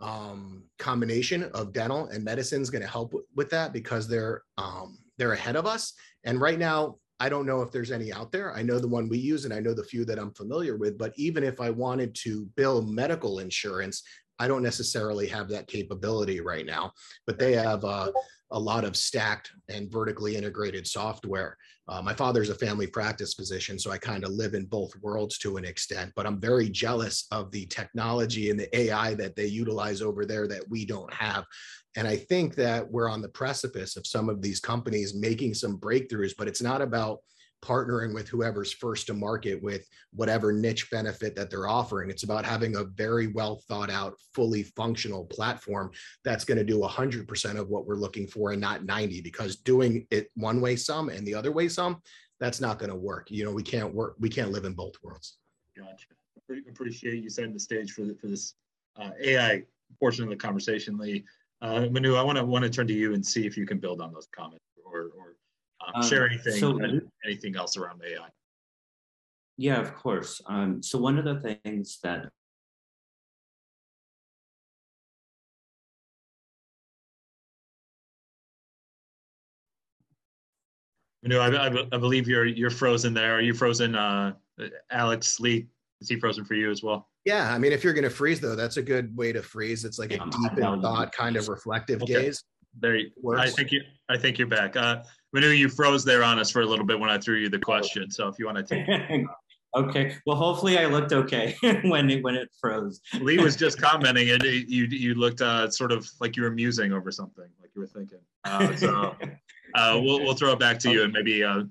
um, 0.00 0.64
combination 0.78 1.44
of 1.54 1.72
dental 1.72 2.06
and 2.06 2.24
medicine 2.24 2.62
is 2.62 2.70
going 2.70 2.82
to 2.82 2.88
help 2.88 3.14
with 3.36 3.50
that 3.50 3.72
because 3.72 4.08
they're 4.08 4.42
um, 4.58 4.98
they're 5.18 5.32
ahead 5.32 5.56
of 5.56 5.66
us. 5.66 5.92
And 6.24 6.40
right 6.40 6.58
now 6.58 6.96
I 7.22 7.28
don't 7.28 7.46
know 7.46 7.62
if 7.62 7.70
there's 7.70 7.92
any 7.92 8.12
out 8.12 8.32
there. 8.32 8.52
I 8.52 8.62
know 8.62 8.80
the 8.80 8.88
one 8.88 9.08
we 9.08 9.16
use 9.16 9.44
and 9.44 9.54
I 9.54 9.60
know 9.60 9.74
the 9.74 9.84
few 9.84 10.04
that 10.06 10.18
I'm 10.18 10.34
familiar 10.34 10.76
with, 10.76 10.98
but 10.98 11.12
even 11.14 11.44
if 11.44 11.60
I 11.60 11.70
wanted 11.70 12.16
to 12.16 12.46
bill 12.56 12.82
medical 12.82 13.38
insurance, 13.38 14.02
I 14.40 14.48
don't 14.48 14.64
necessarily 14.64 15.28
have 15.28 15.48
that 15.50 15.68
capability 15.68 16.40
right 16.40 16.66
now, 16.66 16.90
but 17.28 17.38
they 17.38 17.52
have 17.52 17.84
uh, 17.84 18.10
a 18.50 18.58
lot 18.58 18.82
of 18.82 18.96
stacked 18.96 19.52
and 19.68 19.88
vertically 19.88 20.34
integrated 20.34 20.84
software. 20.84 21.56
Uh, 21.86 22.02
my 22.02 22.12
father's 22.12 22.48
a 22.48 22.56
family 22.56 22.88
practice 22.88 23.34
physician, 23.34 23.78
so 23.78 23.92
I 23.92 23.98
kind 23.98 24.24
of 24.24 24.32
live 24.32 24.54
in 24.54 24.64
both 24.64 24.92
worlds 25.00 25.38
to 25.38 25.58
an 25.58 25.64
extent, 25.64 26.12
but 26.16 26.26
I'm 26.26 26.40
very 26.40 26.68
jealous 26.68 27.28
of 27.30 27.52
the 27.52 27.66
technology 27.66 28.50
and 28.50 28.58
the 28.58 28.76
AI 28.76 29.14
that 29.14 29.36
they 29.36 29.46
utilize 29.46 30.02
over 30.02 30.26
there 30.26 30.48
that 30.48 30.68
we 30.68 30.84
don't 30.84 31.12
have. 31.14 31.44
And 31.96 32.08
I 32.08 32.16
think 32.16 32.54
that 32.56 32.90
we're 32.90 33.08
on 33.08 33.22
the 33.22 33.28
precipice 33.28 33.96
of 33.96 34.06
some 34.06 34.28
of 34.28 34.40
these 34.40 34.60
companies 34.60 35.14
making 35.14 35.54
some 35.54 35.78
breakthroughs, 35.78 36.32
but 36.36 36.48
it's 36.48 36.62
not 36.62 36.80
about 36.80 37.20
partnering 37.62 38.12
with 38.12 38.28
whoever's 38.28 38.72
first 38.72 39.06
to 39.06 39.14
market 39.14 39.62
with 39.62 39.88
whatever 40.12 40.52
niche 40.52 40.90
benefit 40.90 41.36
that 41.36 41.48
they're 41.48 41.68
offering. 41.68 42.10
It's 42.10 42.24
about 42.24 42.44
having 42.44 42.76
a 42.76 42.84
very 42.84 43.28
well 43.28 43.62
thought 43.68 43.90
out, 43.90 44.14
fully 44.34 44.64
functional 44.64 45.24
platform 45.26 45.92
that's 46.24 46.44
going 46.44 46.58
to 46.58 46.64
do 46.64 46.80
100% 46.80 47.56
of 47.56 47.68
what 47.68 47.86
we're 47.86 47.94
looking 47.94 48.26
for 48.26 48.50
and 48.50 48.60
not 48.60 48.84
90 48.84 49.20
because 49.20 49.56
doing 49.56 50.06
it 50.10 50.28
one 50.34 50.60
way 50.60 50.74
some 50.76 51.08
and 51.08 51.26
the 51.26 51.34
other 51.34 51.52
way 51.52 51.68
some, 51.68 52.02
that's 52.40 52.60
not 52.60 52.78
going 52.80 52.90
to 52.90 52.96
work. 52.96 53.30
You 53.30 53.44
know, 53.44 53.52
we 53.52 53.62
can't 53.62 53.94
work, 53.94 54.16
we 54.18 54.28
can't 54.28 54.50
live 54.50 54.64
in 54.64 54.74
both 54.74 54.94
worlds. 55.02 55.36
Gotcha. 55.76 56.06
Appreciate 56.68 57.22
you 57.22 57.30
setting 57.30 57.52
the 57.52 57.60
stage 57.60 57.92
for, 57.92 58.02
the, 58.02 58.14
for 58.16 58.26
this 58.26 58.54
uh, 58.96 59.10
AI 59.22 59.62
portion 60.00 60.24
of 60.24 60.30
the 60.30 60.36
conversation, 60.36 60.98
Lee. 60.98 61.24
Uh, 61.62 61.86
Manu, 61.92 62.16
I 62.16 62.22
want 62.22 62.36
to 62.38 62.44
want 62.44 62.64
to 62.64 62.70
turn 62.70 62.88
to 62.88 62.92
you 62.92 63.14
and 63.14 63.24
see 63.24 63.46
if 63.46 63.56
you 63.56 63.64
can 63.64 63.78
build 63.78 64.00
on 64.00 64.12
those 64.12 64.26
comments 64.34 64.64
or, 64.84 65.12
or 65.16 65.36
um, 65.86 66.02
um, 66.02 66.08
share 66.08 66.26
anything 66.26 66.58
so, 66.58 66.76
anything 67.24 67.54
else 67.54 67.76
around 67.76 68.02
AI. 68.04 68.26
Yeah, 69.56 69.80
of 69.80 69.94
course. 69.94 70.40
Um, 70.46 70.82
so 70.82 70.98
one 70.98 71.18
of 71.18 71.24
the 71.24 71.58
things 71.64 72.00
that 72.02 72.30
Manu, 81.22 81.38
I, 81.38 81.68
I, 81.68 81.86
I, 81.92 81.98
believe 81.98 82.26
you're 82.26 82.44
you're 82.46 82.70
frozen 82.70 83.14
there. 83.14 83.36
Are 83.36 83.40
you 83.40 83.54
frozen, 83.54 83.94
uh, 83.94 84.32
Alex 84.90 85.38
Lee? 85.38 85.68
Is 86.02 86.08
he 86.08 86.18
frozen 86.18 86.44
for 86.44 86.54
you 86.54 86.68
as 86.68 86.82
well? 86.82 87.08
Yeah, 87.24 87.54
I 87.54 87.58
mean, 87.58 87.72
if 87.72 87.84
you're 87.84 87.92
going 87.92 88.02
to 88.02 88.10
freeze 88.10 88.40
though, 88.40 88.56
that's 88.56 88.76
a 88.76 88.82
good 88.82 89.16
way 89.16 89.32
to 89.32 89.40
freeze. 89.40 89.84
It's 89.84 90.00
like 90.00 90.12
a 90.12 90.18
deep 90.18 90.58
in 90.58 90.82
thought, 90.82 91.12
kind 91.12 91.36
of 91.36 91.48
reflective 91.48 92.02
okay. 92.02 92.24
gaze. 92.24 92.42
There, 92.80 92.96
you, 92.96 93.10
I 93.36 93.48
think 93.48 93.70
you. 93.70 93.82
I 94.08 94.18
think 94.18 94.36
you're 94.38 94.48
back. 94.48 94.76
Uh, 94.76 95.02
Manu, 95.32 95.48
you 95.48 95.68
froze 95.68 96.04
there 96.04 96.24
on 96.24 96.40
us 96.40 96.50
for 96.50 96.62
a 96.62 96.66
little 96.66 96.84
bit 96.84 96.98
when 96.98 97.08
I 97.08 97.18
threw 97.18 97.36
you 97.36 97.48
the 97.48 97.58
question. 97.58 98.10
So 98.10 98.26
if 98.26 98.38
you 98.38 98.46
want 98.46 98.58
to 98.58 98.64
take. 98.64 99.26
okay. 99.76 100.16
Well, 100.26 100.36
hopefully 100.36 100.76
I 100.76 100.86
looked 100.86 101.12
okay 101.12 101.54
when 101.84 102.10
it 102.10 102.24
when 102.24 102.34
it 102.34 102.48
froze. 102.60 103.00
Lee 103.20 103.38
was 103.38 103.54
just 103.54 103.78
commenting, 103.80 104.30
and 104.30 104.42
you 104.42 104.86
you 104.86 105.14
looked 105.14 105.40
uh, 105.40 105.70
sort 105.70 105.92
of 105.92 106.08
like 106.20 106.36
you 106.36 106.42
were 106.42 106.50
musing 106.50 106.92
over 106.92 107.12
something, 107.12 107.46
like 107.60 107.70
you 107.76 107.80
were 107.80 107.86
thinking. 107.86 108.20
Uh, 108.44 108.74
so 108.74 109.14
uh, 109.76 110.00
we'll 110.02 110.20
we'll 110.20 110.34
throw 110.34 110.52
it 110.52 110.58
back 110.58 110.80
to 110.80 110.90
you 110.90 111.04
and 111.04 111.12
maybe 111.12 111.44
uh, 111.44 111.62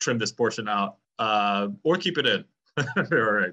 trim 0.00 0.18
this 0.18 0.30
portion 0.30 0.68
out, 0.68 0.98
uh, 1.18 1.68
or 1.82 1.96
keep 1.96 2.18
it 2.18 2.26
in. 2.26 2.44
All 2.78 3.18
right. 3.18 3.52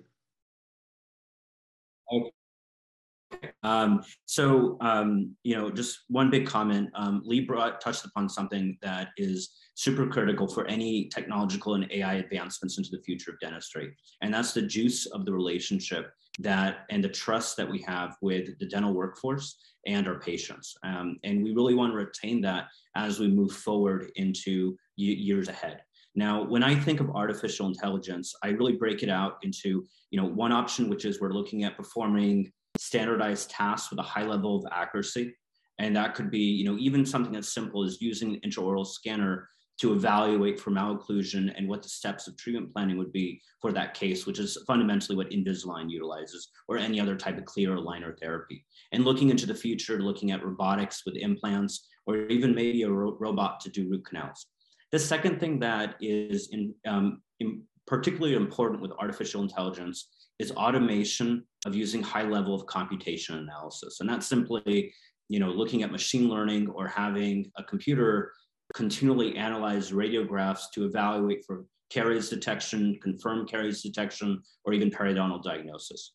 Um, 3.63 4.01
so, 4.25 4.77
um, 4.81 5.35
you 5.43 5.55
know, 5.55 5.69
just 5.69 5.99
one 6.07 6.29
big 6.29 6.47
comment. 6.47 6.89
Um, 6.95 7.21
Lee 7.25 7.41
brought, 7.41 7.81
touched 7.81 8.05
upon 8.05 8.29
something 8.29 8.77
that 8.81 9.09
is 9.17 9.51
super 9.75 10.07
critical 10.07 10.47
for 10.47 10.65
any 10.67 11.09
technological 11.09 11.75
and 11.75 11.89
AI 11.91 12.15
advancements 12.15 12.77
into 12.77 12.89
the 12.91 13.01
future 13.01 13.31
of 13.31 13.39
dentistry. 13.39 13.95
And 14.21 14.33
that's 14.33 14.53
the 14.53 14.61
juice 14.61 15.05
of 15.07 15.25
the 15.25 15.33
relationship 15.33 16.11
that 16.39 16.85
and 16.89 17.03
the 17.03 17.09
trust 17.09 17.57
that 17.57 17.69
we 17.69 17.81
have 17.81 18.15
with 18.21 18.57
the 18.59 18.65
dental 18.65 18.93
workforce 18.93 19.57
and 19.85 20.07
our 20.07 20.19
patients. 20.19 20.75
Um, 20.83 21.17
and 21.23 21.43
we 21.43 21.53
really 21.53 21.75
want 21.75 21.93
to 21.93 21.97
retain 21.97 22.41
that 22.41 22.67
as 22.95 23.19
we 23.19 23.27
move 23.27 23.51
forward 23.51 24.11
into 24.15 24.77
years 24.95 25.47
ahead. 25.47 25.81
Now, 26.15 26.43
when 26.43 26.63
I 26.63 26.75
think 26.75 26.99
of 26.99 27.11
artificial 27.11 27.67
intelligence, 27.67 28.33
I 28.43 28.49
really 28.49 28.73
break 28.73 29.03
it 29.03 29.09
out 29.09 29.37
into, 29.43 29.85
you 30.11 30.19
know, 30.19 30.27
one 30.27 30.51
option, 30.51 30.89
which 30.89 31.05
is 31.05 31.21
we're 31.21 31.31
looking 31.31 31.63
at 31.63 31.77
performing 31.77 32.51
standardized 32.79 33.49
tasks 33.49 33.89
with 33.89 33.99
a 33.99 34.03
high 34.03 34.25
level 34.25 34.57
of 34.57 34.65
accuracy. 34.71 35.35
And 35.79 35.95
that 35.95 36.15
could 36.15 36.29
be, 36.29 36.39
you 36.39 36.65
know, 36.65 36.77
even 36.77 37.05
something 37.05 37.35
as 37.35 37.49
simple 37.49 37.83
as 37.83 38.01
using 38.01 38.33
an 38.33 38.41
intraoral 38.49 38.85
scanner 38.85 39.47
to 39.79 39.93
evaluate 39.93 40.59
for 40.59 40.71
malocclusion 40.71 41.53
and 41.55 41.67
what 41.67 41.81
the 41.81 41.87
steps 41.87 42.27
of 42.27 42.35
treatment 42.35 42.73
planning 42.73 42.97
would 42.97 43.13
be 43.13 43.41
for 43.61 43.71
that 43.71 43.93
case, 43.93 44.25
which 44.25 44.37
is 44.37 44.57
fundamentally 44.67 45.15
what 45.15 45.29
Invisalign 45.29 45.89
utilizes 45.89 46.49
or 46.67 46.77
any 46.77 46.99
other 46.99 47.15
type 47.15 47.37
of 47.37 47.45
clear 47.45 47.71
aligner 47.71 48.17
therapy. 48.19 48.65
And 48.91 49.05
looking 49.05 49.29
into 49.29 49.45
the 49.45 49.55
future, 49.55 50.01
looking 50.01 50.31
at 50.31 50.43
robotics 50.43 51.03
with 51.05 51.15
implants 51.15 51.87
or 52.05 52.25
even 52.27 52.53
maybe 52.53 52.83
a 52.83 52.89
ro 52.89 53.15
robot 53.19 53.61
to 53.61 53.69
do 53.69 53.89
root 53.89 54.05
canals. 54.05 54.47
The 54.91 54.99
second 54.99 55.39
thing 55.39 55.59
that 55.59 55.95
is 56.01 56.49
in, 56.51 56.73
um, 56.85 57.21
in 57.39 57.61
particularly 57.87 58.35
important 58.35 58.81
with 58.81 58.91
artificial 58.99 59.43
intelligence 59.43 60.09
is 60.39 60.51
automation 60.51 61.43
of 61.65 61.75
using 61.75 62.01
high 62.01 62.23
level 62.23 62.55
of 62.55 62.65
computation 62.65 63.37
analysis. 63.37 63.99
And 63.99 64.09
that's 64.09 64.27
simply, 64.27 64.93
you 65.27 65.39
know, 65.39 65.49
looking 65.49 65.83
at 65.83 65.91
machine 65.91 66.29
learning 66.29 66.69
or 66.69 66.87
having 66.87 67.51
a 67.57 67.63
computer 67.63 68.31
continually 68.73 69.35
analyze 69.35 69.91
radiographs 69.91 70.71
to 70.73 70.85
evaluate 70.85 71.43
for 71.45 71.65
caries 71.89 72.29
detection, 72.29 72.97
confirm 73.01 73.47
caries 73.47 73.81
detection, 73.81 74.41
or 74.63 74.73
even 74.73 74.91
periodontal 74.91 75.43
diagnosis. 75.43 76.13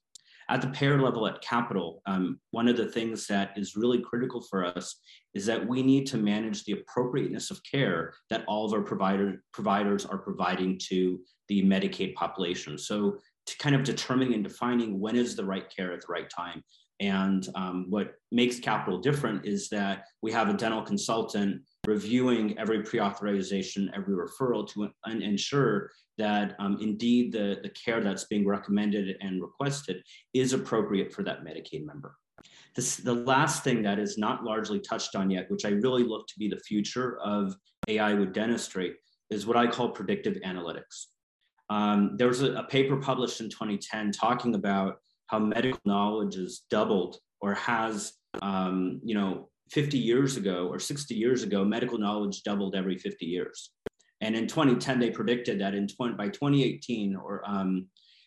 At 0.49 0.61
the 0.61 0.69
payer 0.69 1.01
level 1.01 1.27
at 1.27 1.41
Capital, 1.41 2.03
um, 2.07 2.39
one 2.51 2.69
of 2.69 2.77
the 2.77 2.87
things 2.87 3.27
that 3.29 3.57
is 3.57 3.77
really 3.77 4.01
critical 4.01 4.43
for 4.43 4.65
us 4.65 4.97
is 5.33 5.47
that 5.47 5.67
we 5.67 5.83
need 5.83 6.07
to 6.09 6.19
manage 6.19 6.65
the 6.65 6.73
appropriateness 6.73 7.51
of 7.51 7.61
care 7.65 8.13
that 8.29 8.45
all 8.47 8.67
of 8.67 8.73
our 8.75 8.83
provider, 8.83 9.43
providers 9.53 10.05
are 10.05 10.19
providing 10.19 10.79
to 10.91 11.19
the 11.49 11.63
Medicaid 11.63 12.15
population. 12.15 12.77
So 12.77 13.19
kind 13.59 13.75
of 13.75 13.85
determining 13.85 14.35
and 14.35 14.45
defining 14.45 15.01
when 15.01 15.17
is 15.17 15.37
the 15.37 15.45
right 15.45 15.69
care 15.75 15.93
at 15.93 16.01
the 16.01 16.07
right 16.09 16.31
time. 16.31 16.63
And 17.01 17.47
um, 17.55 17.87
what 17.91 18.15
makes 18.31 18.61
Capital 18.61 18.99
different 18.99 19.45
is 19.45 19.69
that 19.71 20.05
we 20.23 20.31
have 20.33 20.49
a 20.49 20.55
dental 20.55 20.83
consultant 20.83 21.63
reviewing 21.87 22.57
every 22.59 22.83
pre-authorization, 22.83 23.91
every 23.95 24.15
referral 24.15 24.67
to 24.73 24.89
ensure 25.07 25.91
that 26.19 26.55
um, 26.61 26.79
indeed 26.81 27.33
the, 27.33 27.59
the 27.63 27.71
care 27.71 28.01
that's 28.01 28.25
being 28.25 28.47
recommended 28.47 29.17
and 29.21 29.43
requested 29.43 30.03
is 30.33 30.53
appropriate 30.53 31.13
for 31.13 31.25
that 31.25 31.45
Medicaid 31.45 31.85
member. 31.85 32.17
This, 32.77 32.97
the 32.97 33.15
last 33.15 33.65
thing 33.65 33.83
that 33.83 33.99
is 33.99 34.17
not 34.17 34.45
largely 34.45 34.81
touched 34.81 35.17
on 35.17 35.31
yet, 35.31 35.51
which 35.51 35.65
I 35.65 35.71
really 35.71 36.05
look 36.05 36.27
to 36.29 36.39
be 36.39 36.49
the 36.49 36.59
future 36.59 37.19
of 37.21 37.57
AI 37.89 38.15
with 38.15 38.33
dentistry, 38.33 38.95
is 39.31 39.47
what 39.47 39.57
I 39.57 39.67
call 39.67 39.91
predictive 39.91 40.37
analytics. 40.45 41.07
Um, 41.71 42.17
there 42.17 42.29
was 42.29 42.43
a, 42.43 42.53
a 42.55 42.65
paper 42.65 42.97
published 42.97 43.41
in 43.41 43.49
2010 43.49 44.13
talking 44.13 44.55
about 44.55 44.97
how 45.27 45.39
medical 45.39 45.81
knowledge 45.85 46.37
is 46.37 46.63
doubled 46.71 47.17
or 47.41 47.55
has, 47.55 48.13
um, 48.43 49.01
you 49.03 49.15
know, 49.15 49.49
50 49.71 49.99
years 49.99 50.37
ago 50.37 50.69
or 50.69 50.79
60 50.79 51.15
years 51.15 51.43
ago, 51.43 51.65
medical 51.65 51.99
knowledge 51.99 52.43
doubled 52.43 52.75
every 52.75 52.99
50 52.99 53.25
years. 53.25 53.71
And 54.21 54.37
in 54.37 54.47
2010, 54.47 55.01
they 55.01 55.11
predicted 55.11 55.61
that 55.61 55.75
in 55.75 55.89
20, 55.89 56.15
by 56.15 56.29
2018, 56.29 57.17
or 57.17 57.43
um, 57.47 57.87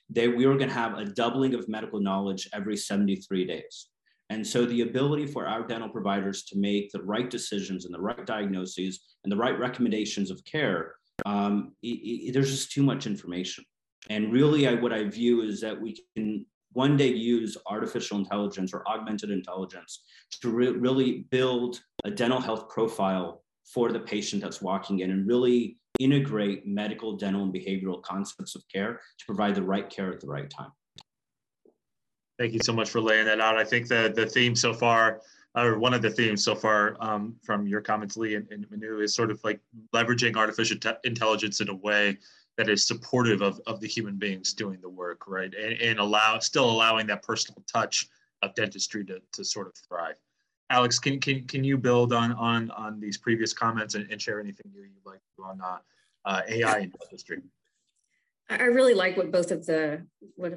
they, 0.10 0.28
we 0.28 0.46
were 0.46 0.58
going 0.58 0.70
to 0.70 0.76
have 0.76 0.98
a 0.98 1.06
doubling 1.06 1.54
of 1.54 1.68
medical 1.70 2.00
knowledge 2.00 2.50
every 2.54 2.78
73 2.78 3.46
days. 3.46 3.88
And 4.30 4.46
so 4.46 4.66
the 4.66 4.82
ability 4.82 5.26
for 5.26 5.48
our 5.48 5.66
dental 5.66 5.90
providers 5.90 6.44
to 6.46 6.58
make 6.58 6.92
the 6.92 7.02
right 7.02 7.30
decisions 7.30 7.86
and 7.86 7.94
the 7.94 8.02
right 8.02 8.26
diagnoses 8.26 9.00
and 9.24 9.32
the 9.32 9.38
right 9.38 9.58
recommendations 9.58 10.30
of 10.30 10.44
care, 10.44 10.96
um, 11.26 11.74
it, 11.82 11.88
it, 11.88 12.34
there's 12.34 12.52
just 12.52 12.72
too 12.72 12.84
much 12.84 13.06
information. 13.08 13.64
And 14.10 14.32
really, 14.32 14.68
I, 14.68 14.76
what 14.76 14.94
I 14.94 15.04
view 15.06 15.42
is 15.42 15.60
that 15.62 15.80
we 15.80 15.98
can 16.16 16.46
one 16.74 16.96
day 16.96 17.08
use 17.08 17.58
artificial 17.66 18.18
intelligence 18.18 18.74
or 18.74 18.88
augmented 18.88 19.32
intelligence 19.32 20.04
to 20.42 20.50
re 20.50 20.70
really 20.70 21.26
build 21.32 21.82
a 22.04 22.12
dental 22.12 22.40
health 22.40 22.70
profile 22.70 23.44
for 23.66 23.92
the 23.92 24.00
patient 24.00 24.42
that's 24.42 24.62
walking 24.62 25.00
in 25.00 25.12
and 25.12 25.28
really 25.28 25.78
integrate 26.00 26.66
medical, 26.68 27.18
dental, 27.18 27.44
and 27.44 27.54
behavioral 27.54 28.02
concepts 28.04 28.56
of 28.56 28.64
care 28.74 28.94
to 28.94 29.26
provide 29.26 29.56
the 29.56 29.64
right 29.64 29.90
care 29.90 30.12
at 30.12 30.20
the 30.20 30.28
right 30.28 30.50
time. 30.50 30.72
Thank 32.38 32.54
you 32.54 32.60
so 32.64 32.72
much 32.72 32.90
for 32.90 33.02
laying 33.02 33.26
that 33.26 33.42
out. 33.42 33.58
I 33.58 33.64
think 33.64 33.88
that 33.88 34.14
the 34.14 34.28
theme 34.28 34.56
so 34.56 34.74
far, 34.74 35.22
or 35.58 35.80
one 35.80 35.94
of 35.94 36.02
the 36.02 36.10
themes 36.10 36.44
so 36.44 36.54
far 36.54 36.96
um, 37.00 37.36
from 37.42 37.68
your 37.68 37.82
comments, 37.82 38.16
Lee 38.16 38.36
and, 38.36 38.48
and 38.52 38.70
Manu, 38.70 39.00
is 39.00 39.16
sort 39.16 39.32
of 39.32 39.44
like 39.44 39.60
leveraging 39.94 40.36
artificial 40.36 40.78
intelligence 41.04 41.62
in 41.62 41.70
a 41.70 41.76
way 41.76 42.18
that 42.58 42.70
is 42.70 42.86
supportive 42.86 43.42
of, 43.42 43.60
of 43.68 43.80
the 43.80 43.88
human 43.88 44.16
beings 44.16 44.54
doing 44.54 44.80
the 44.82 44.90
work, 44.90 45.28
right? 45.28 45.54
And, 45.54 45.74
and 45.74 46.00
allow 46.00 46.40
still 46.40 46.70
allowing 46.70 47.08
that 47.08 47.24
personal 47.24 47.64
touch 47.72 48.08
of 48.42 48.54
dentistry 48.56 49.04
to, 49.06 49.20
to 49.34 49.44
sort 49.44 49.68
of 49.68 49.74
thrive. 49.76 50.16
Alex, 50.70 51.00
can, 51.00 51.20
can, 51.20 51.46
can 51.46 51.64
you 51.64 51.78
build 51.78 52.14
on, 52.14 52.34
on, 52.34 52.72
on 52.72 53.00
these 53.00 53.18
previous 53.18 53.54
comments 53.54 53.96
and, 53.96 54.12
and 54.12 54.22
share 54.22 54.40
anything 54.40 54.72
you, 54.74 54.82
you'd 54.82 55.06
like 55.06 55.22
to 55.38 55.44
on 55.44 55.62
uh, 55.62 55.78
uh, 56.26 56.42
AI 56.48 56.80
in 56.80 56.94
dentistry? 57.02 57.42
I 58.50 58.64
really 58.64 58.94
like 58.94 59.18
what 59.18 59.32
both 59.32 59.52
of 59.52 59.66
the 59.66 60.06
what, 60.36 60.54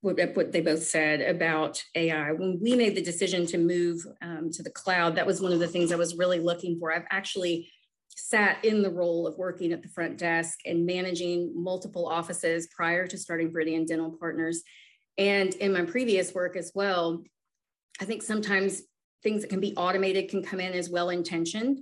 what 0.00 0.18
what 0.34 0.52
they 0.52 0.60
both 0.60 0.82
said 0.82 1.20
about 1.20 1.82
AI. 1.94 2.32
When 2.32 2.58
we 2.60 2.74
made 2.74 2.96
the 2.96 3.02
decision 3.02 3.46
to 3.46 3.58
move 3.58 4.04
um, 4.22 4.50
to 4.52 4.62
the 4.62 4.70
cloud, 4.70 5.14
that 5.16 5.26
was 5.26 5.40
one 5.40 5.52
of 5.52 5.60
the 5.60 5.68
things 5.68 5.92
I 5.92 5.96
was 5.96 6.16
really 6.16 6.40
looking 6.40 6.78
for. 6.78 6.92
I've 6.92 7.06
actually 7.10 7.70
sat 8.08 8.64
in 8.64 8.82
the 8.82 8.90
role 8.90 9.26
of 9.26 9.38
working 9.38 9.72
at 9.72 9.82
the 9.82 9.88
front 9.88 10.18
desk 10.18 10.58
and 10.66 10.84
managing 10.84 11.52
multiple 11.54 12.08
offices 12.08 12.68
prior 12.74 13.06
to 13.06 13.16
starting 13.16 13.52
Viridian 13.52 13.86
Dental 13.86 14.16
Partners. 14.18 14.62
And 15.16 15.54
in 15.54 15.72
my 15.72 15.82
previous 15.82 16.34
work 16.34 16.56
as 16.56 16.72
well, 16.74 17.22
I 18.00 18.04
think 18.04 18.22
sometimes 18.22 18.82
things 19.22 19.42
that 19.42 19.50
can 19.50 19.60
be 19.60 19.74
automated 19.76 20.28
can 20.28 20.42
come 20.42 20.60
in 20.60 20.72
as 20.72 20.90
well 20.90 21.10
intentioned. 21.10 21.80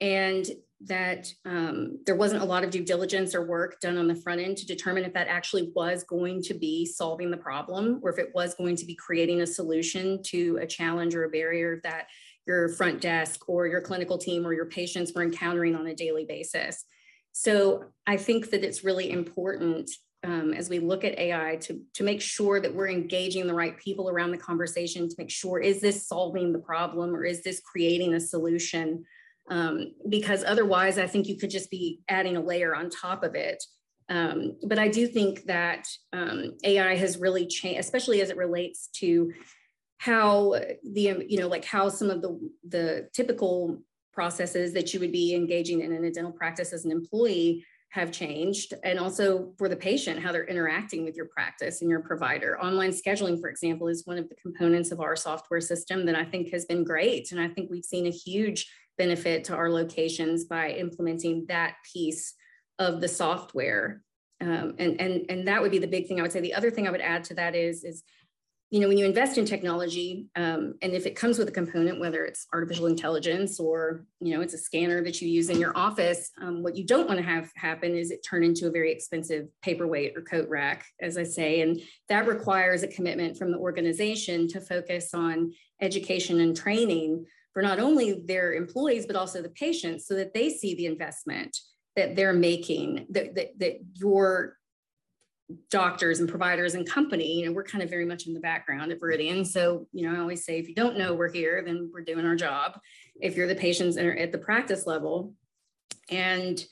And 0.00 0.46
that 0.80 1.32
um, 1.44 1.98
there 2.06 2.14
wasn't 2.14 2.40
a 2.40 2.44
lot 2.44 2.62
of 2.62 2.70
due 2.70 2.84
diligence 2.84 3.34
or 3.34 3.44
work 3.44 3.80
done 3.80 3.96
on 3.96 4.06
the 4.06 4.14
front 4.14 4.40
end 4.40 4.56
to 4.56 4.66
determine 4.66 5.04
if 5.04 5.12
that 5.12 5.26
actually 5.26 5.72
was 5.74 6.04
going 6.04 6.40
to 6.42 6.54
be 6.54 6.86
solving 6.86 7.30
the 7.30 7.36
problem 7.36 7.98
or 8.02 8.10
if 8.10 8.18
it 8.18 8.30
was 8.34 8.54
going 8.54 8.76
to 8.76 8.86
be 8.86 8.94
creating 8.94 9.40
a 9.40 9.46
solution 9.46 10.22
to 10.22 10.58
a 10.62 10.66
challenge 10.66 11.14
or 11.14 11.24
a 11.24 11.30
barrier 11.30 11.80
that 11.82 12.06
your 12.46 12.68
front 12.70 13.00
desk 13.00 13.48
or 13.48 13.66
your 13.66 13.80
clinical 13.80 14.18
team 14.18 14.46
or 14.46 14.54
your 14.54 14.66
patients 14.66 15.12
were 15.14 15.22
encountering 15.22 15.74
on 15.74 15.86
a 15.86 15.94
daily 15.94 16.24
basis. 16.24 16.84
So 17.32 17.84
I 18.06 18.16
think 18.16 18.50
that 18.50 18.64
it's 18.64 18.84
really 18.84 19.10
important 19.10 19.90
um, 20.24 20.52
as 20.52 20.68
we 20.68 20.78
look 20.78 21.04
at 21.04 21.18
AI 21.18 21.56
to, 21.62 21.80
to 21.94 22.02
make 22.02 22.20
sure 22.20 22.60
that 22.60 22.74
we're 22.74 22.88
engaging 22.88 23.46
the 23.46 23.54
right 23.54 23.78
people 23.78 24.10
around 24.10 24.32
the 24.32 24.38
conversation 24.38 25.08
to 25.08 25.14
make 25.18 25.30
sure 25.30 25.60
is 25.60 25.80
this 25.80 26.08
solving 26.08 26.52
the 26.52 26.58
problem 26.58 27.14
or 27.14 27.24
is 27.24 27.42
this 27.42 27.60
creating 27.60 28.14
a 28.14 28.20
solution? 28.20 29.04
Um, 29.50 29.94
because 30.08 30.44
otherwise, 30.44 30.98
I 30.98 31.06
think 31.06 31.26
you 31.26 31.36
could 31.36 31.50
just 31.50 31.70
be 31.70 32.00
adding 32.08 32.36
a 32.36 32.40
layer 32.40 32.74
on 32.74 32.90
top 32.90 33.24
of 33.24 33.34
it. 33.34 33.62
Um, 34.08 34.56
but 34.66 34.78
I 34.78 34.88
do 34.88 35.06
think 35.06 35.44
that 35.44 35.86
um, 36.12 36.52
AI 36.64 36.96
has 36.96 37.18
really 37.18 37.46
changed, 37.46 37.80
especially 37.80 38.20
as 38.20 38.30
it 38.30 38.36
relates 38.36 38.88
to 38.96 39.32
how 39.98 40.54
the 40.84 41.24
you 41.28 41.38
know 41.38 41.48
like 41.48 41.64
how 41.64 41.88
some 41.88 42.08
of 42.08 42.22
the 42.22 42.38
the 42.66 43.08
typical 43.12 43.82
processes 44.12 44.72
that 44.72 44.94
you 44.94 45.00
would 45.00 45.12
be 45.12 45.34
engaging 45.34 45.80
in 45.80 45.92
in 45.92 46.04
a 46.04 46.10
dental 46.10 46.32
practice 46.32 46.72
as 46.72 46.84
an 46.84 46.90
employee 46.90 47.64
have 47.90 48.12
changed. 48.12 48.74
And 48.84 48.98
also 48.98 49.54
for 49.58 49.68
the 49.68 49.76
patient 49.76 50.20
how 50.20 50.30
they're 50.30 50.46
interacting 50.46 51.04
with 51.04 51.16
your 51.16 51.26
practice 51.26 51.80
and 51.80 51.90
your 51.90 52.00
provider. 52.00 52.60
Online 52.60 52.90
scheduling 52.90 53.40
for 53.40 53.48
example 53.48 53.88
is 53.88 54.06
one 54.06 54.18
of 54.18 54.28
the 54.28 54.34
components 54.36 54.92
of 54.92 55.00
our 55.00 55.16
software 55.16 55.60
system 55.60 56.04
that 56.06 56.14
i 56.14 56.24
think 56.24 56.50
has 56.52 56.64
been 56.64 56.84
great. 56.84 57.32
And 57.32 57.40
i 57.40 57.48
think 57.48 57.70
we've 57.70 57.84
seen 57.84 58.06
a 58.06 58.10
huge 58.10 58.70
benefit 58.98 59.44
to 59.44 59.54
our 59.54 59.70
locations 59.70 60.44
by 60.44 60.70
implementing 60.72 61.46
that 61.48 61.76
piece 61.92 62.34
of 62.78 63.00
the 63.00 63.08
software 63.08 64.02
um, 64.40 64.74
and 64.78 65.00
and 65.00 65.26
and 65.30 65.48
that 65.48 65.62
would 65.62 65.70
be 65.70 65.78
the 65.78 65.86
big 65.86 66.06
thing 66.06 66.18
i 66.18 66.22
would 66.22 66.32
say 66.32 66.40
the 66.40 66.54
other 66.54 66.70
thing 66.70 66.86
i 66.86 66.90
would 66.90 67.00
add 67.00 67.24
to 67.24 67.34
that 67.34 67.54
is 67.54 67.84
is 67.84 68.02
you 68.70 68.80
know, 68.80 68.88
when 68.88 68.98
you 68.98 69.06
invest 69.06 69.38
in 69.38 69.46
technology, 69.46 70.26
um, 70.36 70.74
and 70.82 70.92
if 70.92 71.06
it 71.06 71.16
comes 71.16 71.38
with 71.38 71.48
a 71.48 71.52
component, 71.52 72.00
whether 72.00 72.26
it's 72.26 72.46
artificial 72.52 72.86
intelligence 72.86 73.58
or, 73.58 74.04
you 74.20 74.34
know, 74.34 74.42
it's 74.42 74.52
a 74.52 74.58
scanner 74.58 75.02
that 75.04 75.22
you 75.22 75.28
use 75.28 75.48
in 75.48 75.58
your 75.58 75.74
office, 75.74 76.30
um, 76.42 76.62
what 76.62 76.76
you 76.76 76.84
don't 76.84 77.08
want 77.08 77.18
to 77.18 77.24
have 77.24 77.50
happen 77.56 77.96
is 77.96 78.10
it 78.10 78.22
turn 78.22 78.44
into 78.44 78.66
a 78.66 78.70
very 78.70 78.92
expensive 78.92 79.48
paperweight 79.62 80.14
or 80.14 80.20
coat 80.20 80.50
rack, 80.50 80.84
as 81.00 81.16
I 81.16 81.22
say. 81.22 81.62
And 81.62 81.80
that 82.10 82.26
requires 82.26 82.82
a 82.82 82.88
commitment 82.88 83.38
from 83.38 83.52
the 83.52 83.58
organization 83.58 84.46
to 84.48 84.60
focus 84.60 85.14
on 85.14 85.52
education 85.80 86.40
and 86.40 86.54
training 86.54 87.24
for 87.58 87.62
not 87.62 87.80
only 87.80 88.22
their 88.24 88.52
employees, 88.52 89.04
but 89.04 89.16
also 89.16 89.42
the 89.42 89.48
patients 89.48 90.06
so 90.06 90.14
that 90.14 90.32
they 90.32 90.48
see 90.48 90.76
the 90.76 90.86
investment 90.86 91.58
that 91.96 92.14
they're 92.14 92.32
making, 92.32 93.04
that, 93.10 93.34
that, 93.34 93.58
that 93.58 93.80
your 93.94 94.56
doctors 95.68 96.20
and 96.20 96.28
providers 96.28 96.74
and 96.74 96.88
company, 96.88 97.40
you 97.40 97.46
know, 97.46 97.50
we're 97.50 97.64
kind 97.64 97.82
of 97.82 97.90
very 97.90 98.04
much 98.04 98.28
in 98.28 98.32
the 98.32 98.38
background 98.38 98.92
at 98.92 99.00
Viridian. 99.00 99.44
So, 99.44 99.88
you 99.92 100.06
know, 100.06 100.16
I 100.16 100.20
always 100.20 100.44
say 100.44 100.60
if 100.60 100.68
you 100.68 100.74
don't 100.76 100.96
know 100.96 101.14
we're 101.14 101.32
here, 101.32 101.60
then 101.66 101.90
we're 101.92 102.04
doing 102.04 102.24
our 102.24 102.36
job. 102.36 102.78
If 103.20 103.34
you're 103.34 103.48
the 103.48 103.56
patients 103.56 103.96
at 103.96 104.30
the 104.30 104.38
practice 104.38 104.86
level. 104.86 105.34
And, 106.10 106.64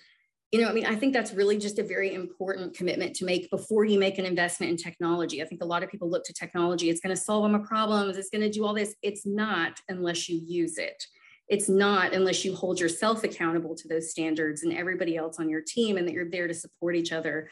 you 0.52 0.60
know, 0.60 0.68
I 0.68 0.72
mean, 0.72 0.86
I 0.86 0.94
think 0.94 1.12
that's 1.12 1.32
really 1.32 1.58
just 1.58 1.78
a 1.78 1.82
very 1.82 2.14
important 2.14 2.76
commitment 2.76 3.16
to 3.16 3.24
make 3.24 3.50
before 3.50 3.84
you 3.84 3.98
make 3.98 4.18
an 4.18 4.24
investment 4.24 4.70
in 4.70 4.76
technology. 4.76 5.42
I 5.42 5.46
think 5.46 5.62
a 5.62 5.66
lot 5.66 5.82
of 5.82 5.90
people 5.90 6.08
look 6.08 6.24
to 6.24 6.32
technology, 6.32 6.88
it's 6.88 7.00
going 7.00 7.14
to 7.14 7.20
solve 7.20 7.42
them 7.42 7.60
a 7.60 7.66
problems, 7.66 8.16
it's 8.16 8.30
going 8.30 8.42
to 8.42 8.50
do 8.50 8.64
all 8.64 8.74
this. 8.74 8.94
It's 9.02 9.26
not 9.26 9.80
unless 9.88 10.28
you 10.28 10.40
use 10.46 10.78
it. 10.78 11.04
It's 11.48 11.68
not 11.68 12.12
unless 12.12 12.44
you 12.44 12.54
hold 12.54 12.80
yourself 12.80 13.24
accountable 13.24 13.74
to 13.76 13.88
those 13.88 14.10
standards 14.10 14.62
and 14.62 14.72
everybody 14.72 15.16
else 15.16 15.38
on 15.38 15.48
your 15.48 15.62
team 15.62 15.96
and 15.96 16.06
that 16.06 16.12
you're 16.12 16.30
there 16.30 16.48
to 16.48 16.54
support 16.54 16.96
each 16.96 17.12
other 17.12 17.50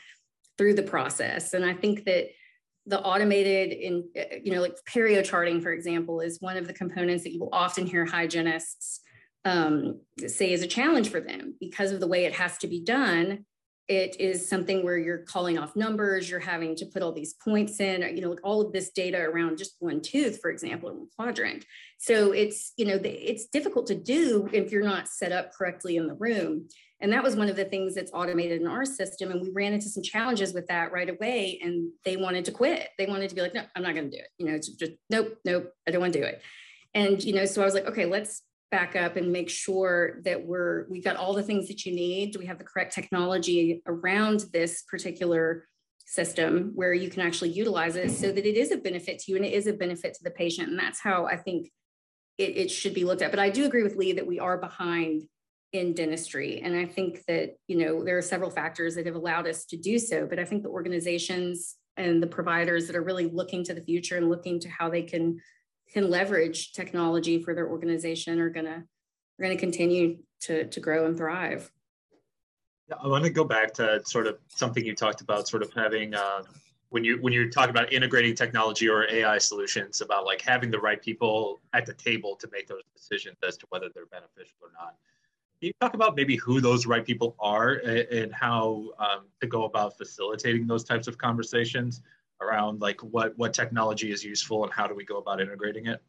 through 0.56 0.74
the 0.74 0.82
process. 0.82 1.52
And 1.52 1.64
I 1.64 1.74
think 1.74 2.04
that 2.04 2.28
the 2.86 3.00
automated 3.00 3.72
in 3.72 4.04
you 4.42 4.52
know 4.52 4.60
like 4.60 4.76
perio 4.86 5.24
charting 5.24 5.58
for 5.58 5.72
example 5.72 6.20
is 6.20 6.40
one 6.42 6.58
of 6.58 6.66
the 6.66 6.72
components 6.72 7.24
that 7.24 7.32
you 7.32 7.40
will 7.40 7.48
often 7.50 7.86
hear 7.86 8.04
hygienists 8.04 9.00
um, 9.44 10.00
say 10.26 10.52
is 10.52 10.62
a 10.62 10.66
challenge 10.66 11.10
for 11.10 11.20
them. 11.20 11.54
Because 11.60 11.92
of 11.92 12.00
the 12.00 12.06
way 12.06 12.24
it 12.24 12.34
has 12.34 12.58
to 12.58 12.66
be 12.66 12.82
done 12.82 13.44
it 13.88 14.18
is 14.18 14.48
something 14.48 14.82
where 14.82 14.96
you're 14.96 15.18
calling 15.18 15.58
off 15.58 15.76
numbers 15.76 16.30
you're 16.30 16.40
having 16.40 16.74
to 16.74 16.86
put 16.86 17.02
all 17.02 17.12
these 17.12 17.34
points 17.34 17.80
in 17.80 18.02
you 18.16 18.22
know 18.22 18.34
all 18.42 18.62
of 18.62 18.72
this 18.72 18.90
data 18.90 19.18
around 19.18 19.58
just 19.58 19.76
one 19.78 20.00
tooth 20.00 20.40
for 20.40 20.50
example 20.50 20.88
in 20.88 20.96
one 20.96 21.08
quadrant. 21.16 21.64
So 21.98 22.32
it's 22.32 22.72
you 22.76 22.86
know 22.86 22.98
it's 23.02 23.46
difficult 23.46 23.86
to 23.88 23.94
do 23.94 24.48
if 24.52 24.72
you're 24.72 24.84
not 24.84 25.08
set 25.08 25.32
up 25.32 25.52
correctly 25.52 25.96
in 25.96 26.06
the 26.06 26.14
room. 26.14 26.68
And 27.00 27.12
that 27.12 27.22
was 27.22 27.36
one 27.36 27.50
of 27.50 27.56
the 27.56 27.66
things 27.66 27.94
that's 27.94 28.12
automated 28.14 28.62
in 28.62 28.66
our 28.66 28.86
system 28.86 29.30
and 29.30 29.42
we 29.42 29.50
ran 29.50 29.74
into 29.74 29.90
some 29.90 30.02
challenges 30.02 30.54
with 30.54 30.66
that 30.68 30.92
right 30.92 31.10
away 31.10 31.60
and 31.62 31.90
they 32.06 32.16
wanted 32.16 32.46
to 32.46 32.52
quit. 32.52 32.88
They 32.96 33.06
wanted 33.06 33.28
to 33.28 33.34
be 33.34 33.42
like 33.42 33.54
no 33.54 33.64
i'm 33.76 33.82
not 33.82 33.94
going 33.94 34.10
to 34.10 34.16
do 34.16 34.22
it. 34.22 34.28
You 34.38 34.46
know 34.46 34.54
it's 34.54 34.68
just 34.68 34.92
nope 35.10 35.36
nope 35.44 35.70
i 35.86 35.90
don't 35.90 36.00
want 36.00 36.14
to 36.14 36.20
do 36.20 36.24
it. 36.24 36.40
And 36.94 37.22
you 37.22 37.34
know 37.34 37.44
so 37.44 37.60
i 37.60 37.66
was 37.66 37.74
like 37.74 37.86
okay 37.86 38.06
let's 38.06 38.40
back 38.74 38.96
up 38.96 39.14
and 39.14 39.30
make 39.30 39.48
sure 39.48 40.20
that 40.24 40.44
we're 40.44 40.86
we've 40.90 41.04
got 41.04 41.14
all 41.14 41.32
the 41.32 41.44
things 41.44 41.68
that 41.68 41.86
you 41.86 41.94
need. 41.94 42.32
Do 42.32 42.40
we 42.40 42.46
have 42.46 42.58
the 42.58 42.64
correct 42.64 42.92
technology 42.92 43.80
around 43.86 44.46
this 44.52 44.82
particular 44.82 45.68
system 46.06 46.72
where 46.74 46.92
you 46.92 47.08
can 47.08 47.22
actually 47.22 47.50
utilize 47.50 47.94
it 47.94 48.10
so 48.10 48.32
that 48.32 48.44
it 48.44 48.56
is 48.56 48.72
a 48.72 48.76
benefit 48.76 49.20
to 49.20 49.30
you 49.30 49.36
and 49.36 49.44
it 49.44 49.52
is 49.52 49.68
a 49.68 49.72
benefit 49.72 50.14
to 50.14 50.24
the 50.24 50.30
patient? 50.32 50.70
And 50.70 50.78
that's 50.78 50.98
how 50.98 51.26
i 51.26 51.36
think 51.36 51.70
it, 52.36 52.56
it 52.56 52.68
should 52.68 52.94
be 52.94 53.04
looked 53.04 53.22
at. 53.22 53.30
But 53.30 53.38
i 53.38 53.48
do 53.48 53.64
agree 53.64 53.84
with 53.84 53.94
lee 53.94 54.14
that 54.14 54.26
we 54.26 54.40
are 54.40 54.58
behind 54.58 55.22
in 55.72 55.94
dentistry. 55.94 56.60
And 56.60 56.74
i 56.74 56.84
think 56.84 57.24
that 57.28 57.50
you 57.68 57.76
know 57.78 58.02
there 58.02 58.18
are 58.18 58.22
several 58.32 58.50
factors 58.50 58.96
that 58.96 59.06
have 59.06 59.14
allowed 59.14 59.46
us 59.46 59.66
to 59.66 59.76
do 59.76 60.00
so. 60.00 60.26
But 60.26 60.40
i 60.40 60.44
think 60.44 60.64
the 60.64 60.76
organizations 60.80 61.76
and 61.96 62.20
the 62.20 62.32
providers 62.38 62.88
that 62.88 62.96
are 62.96 63.04
really 63.10 63.28
looking 63.40 63.62
to 63.66 63.74
the 63.74 63.86
future 63.90 64.16
and 64.16 64.28
looking 64.28 64.58
to 64.58 64.68
how 64.68 64.90
they 64.90 65.02
can 65.02 65.38
can 65.94 66.10
leverage 66.10 66.72
technology 66.72 67.40
for 67.40 67.54
their 67.54 67.68
organization 67.68 68.40
are 68.40 68.50
going 68.50 68.66
to 68.66 68.82
are 68.82 69.42
going 69.42 69.56
to 69.56 69.60
continue 69.60 70.18
to 70.40 70.66
to 70.66 70.80
grow 70.80 71.06
and 71.06 71.16
thrive. 71.16 71.70
Yeah, 72.88 72.96
I 73.02 73.06
want 73.06 73.24
to 73.24 73.30
go 73.30 73.44
back 73.44 73.72
to 73.74 74.02
sort 74.04 74.26
of 74.26 74.38
something 74.48 74.84
you 74.84 74.94
talked 74.94 75.22
about, 75.22 75.48
sort 75.48 75.62
of 75.62 75.72
having 75.72 76.14
uh, 76.14 76.42
when 76.90 77.04
you 77.04 77.18
when 77.22 77.32
you're 77.32 77.48
talking 77.48 77.70
about 77.70 77.92
integrating 77.92 78.34
technology 78.34 78.88
or 78.88 79.10
AI 79.10 79.38
solutions, 79.38 80.00
about 80.00 80.26
like 80.26 80.42
having 80.42 80.70
the 80.70 80.80
right 80.80 81.00
people 81.00 81.60
at 81.72 81.86
the 81.86 81.94
table 81.94 82.36
to 82.36 82.48
make 82.52 82.66
those 82.66 82.82
decisions 82.94 83.36
as 83.46 83.56
to 83.58 83.66
whether 83.70 83.86
they're 83.94 84.06
beneficial 84.06 84.56
or 84.60 84.70
not. 84.74 84.96
Can 85.60 85.68
you 85.68 85.72
talk 85.80 85.94
about 85.94 86.16
maybe 86.16 86.36
who 86.36 86.60
those 86.60 86.84
right 86.84 87.06
people 87.06 87.36
are 87.38 87.74
and, 87.74 88.00
and 88.08 88.34
how 88.34 88.90
um, 88.98 89.26
to 89.40 89.46
go 89.46 89.64
about 89.64 89.96
facilitating 89.96 90.66
those 90.66 90.84
types 90.84 91.06
of 91.06 91.16
conversations? 91.16 92.02
Around 92.44 92.80
like 92.80 93.00
what 93.02 93.36
what 93.36 93.54
technology 93.54 94.12
is 94.12 94.24
useful 94.24 94.64
and 94.64 94.72
how 94.72 94.86
do 94.86 94.94
we 94.94 95.04
go 95.04 95.18
about 95.18 95.40
integrating 95.40 95.86
it? 95.86 96.02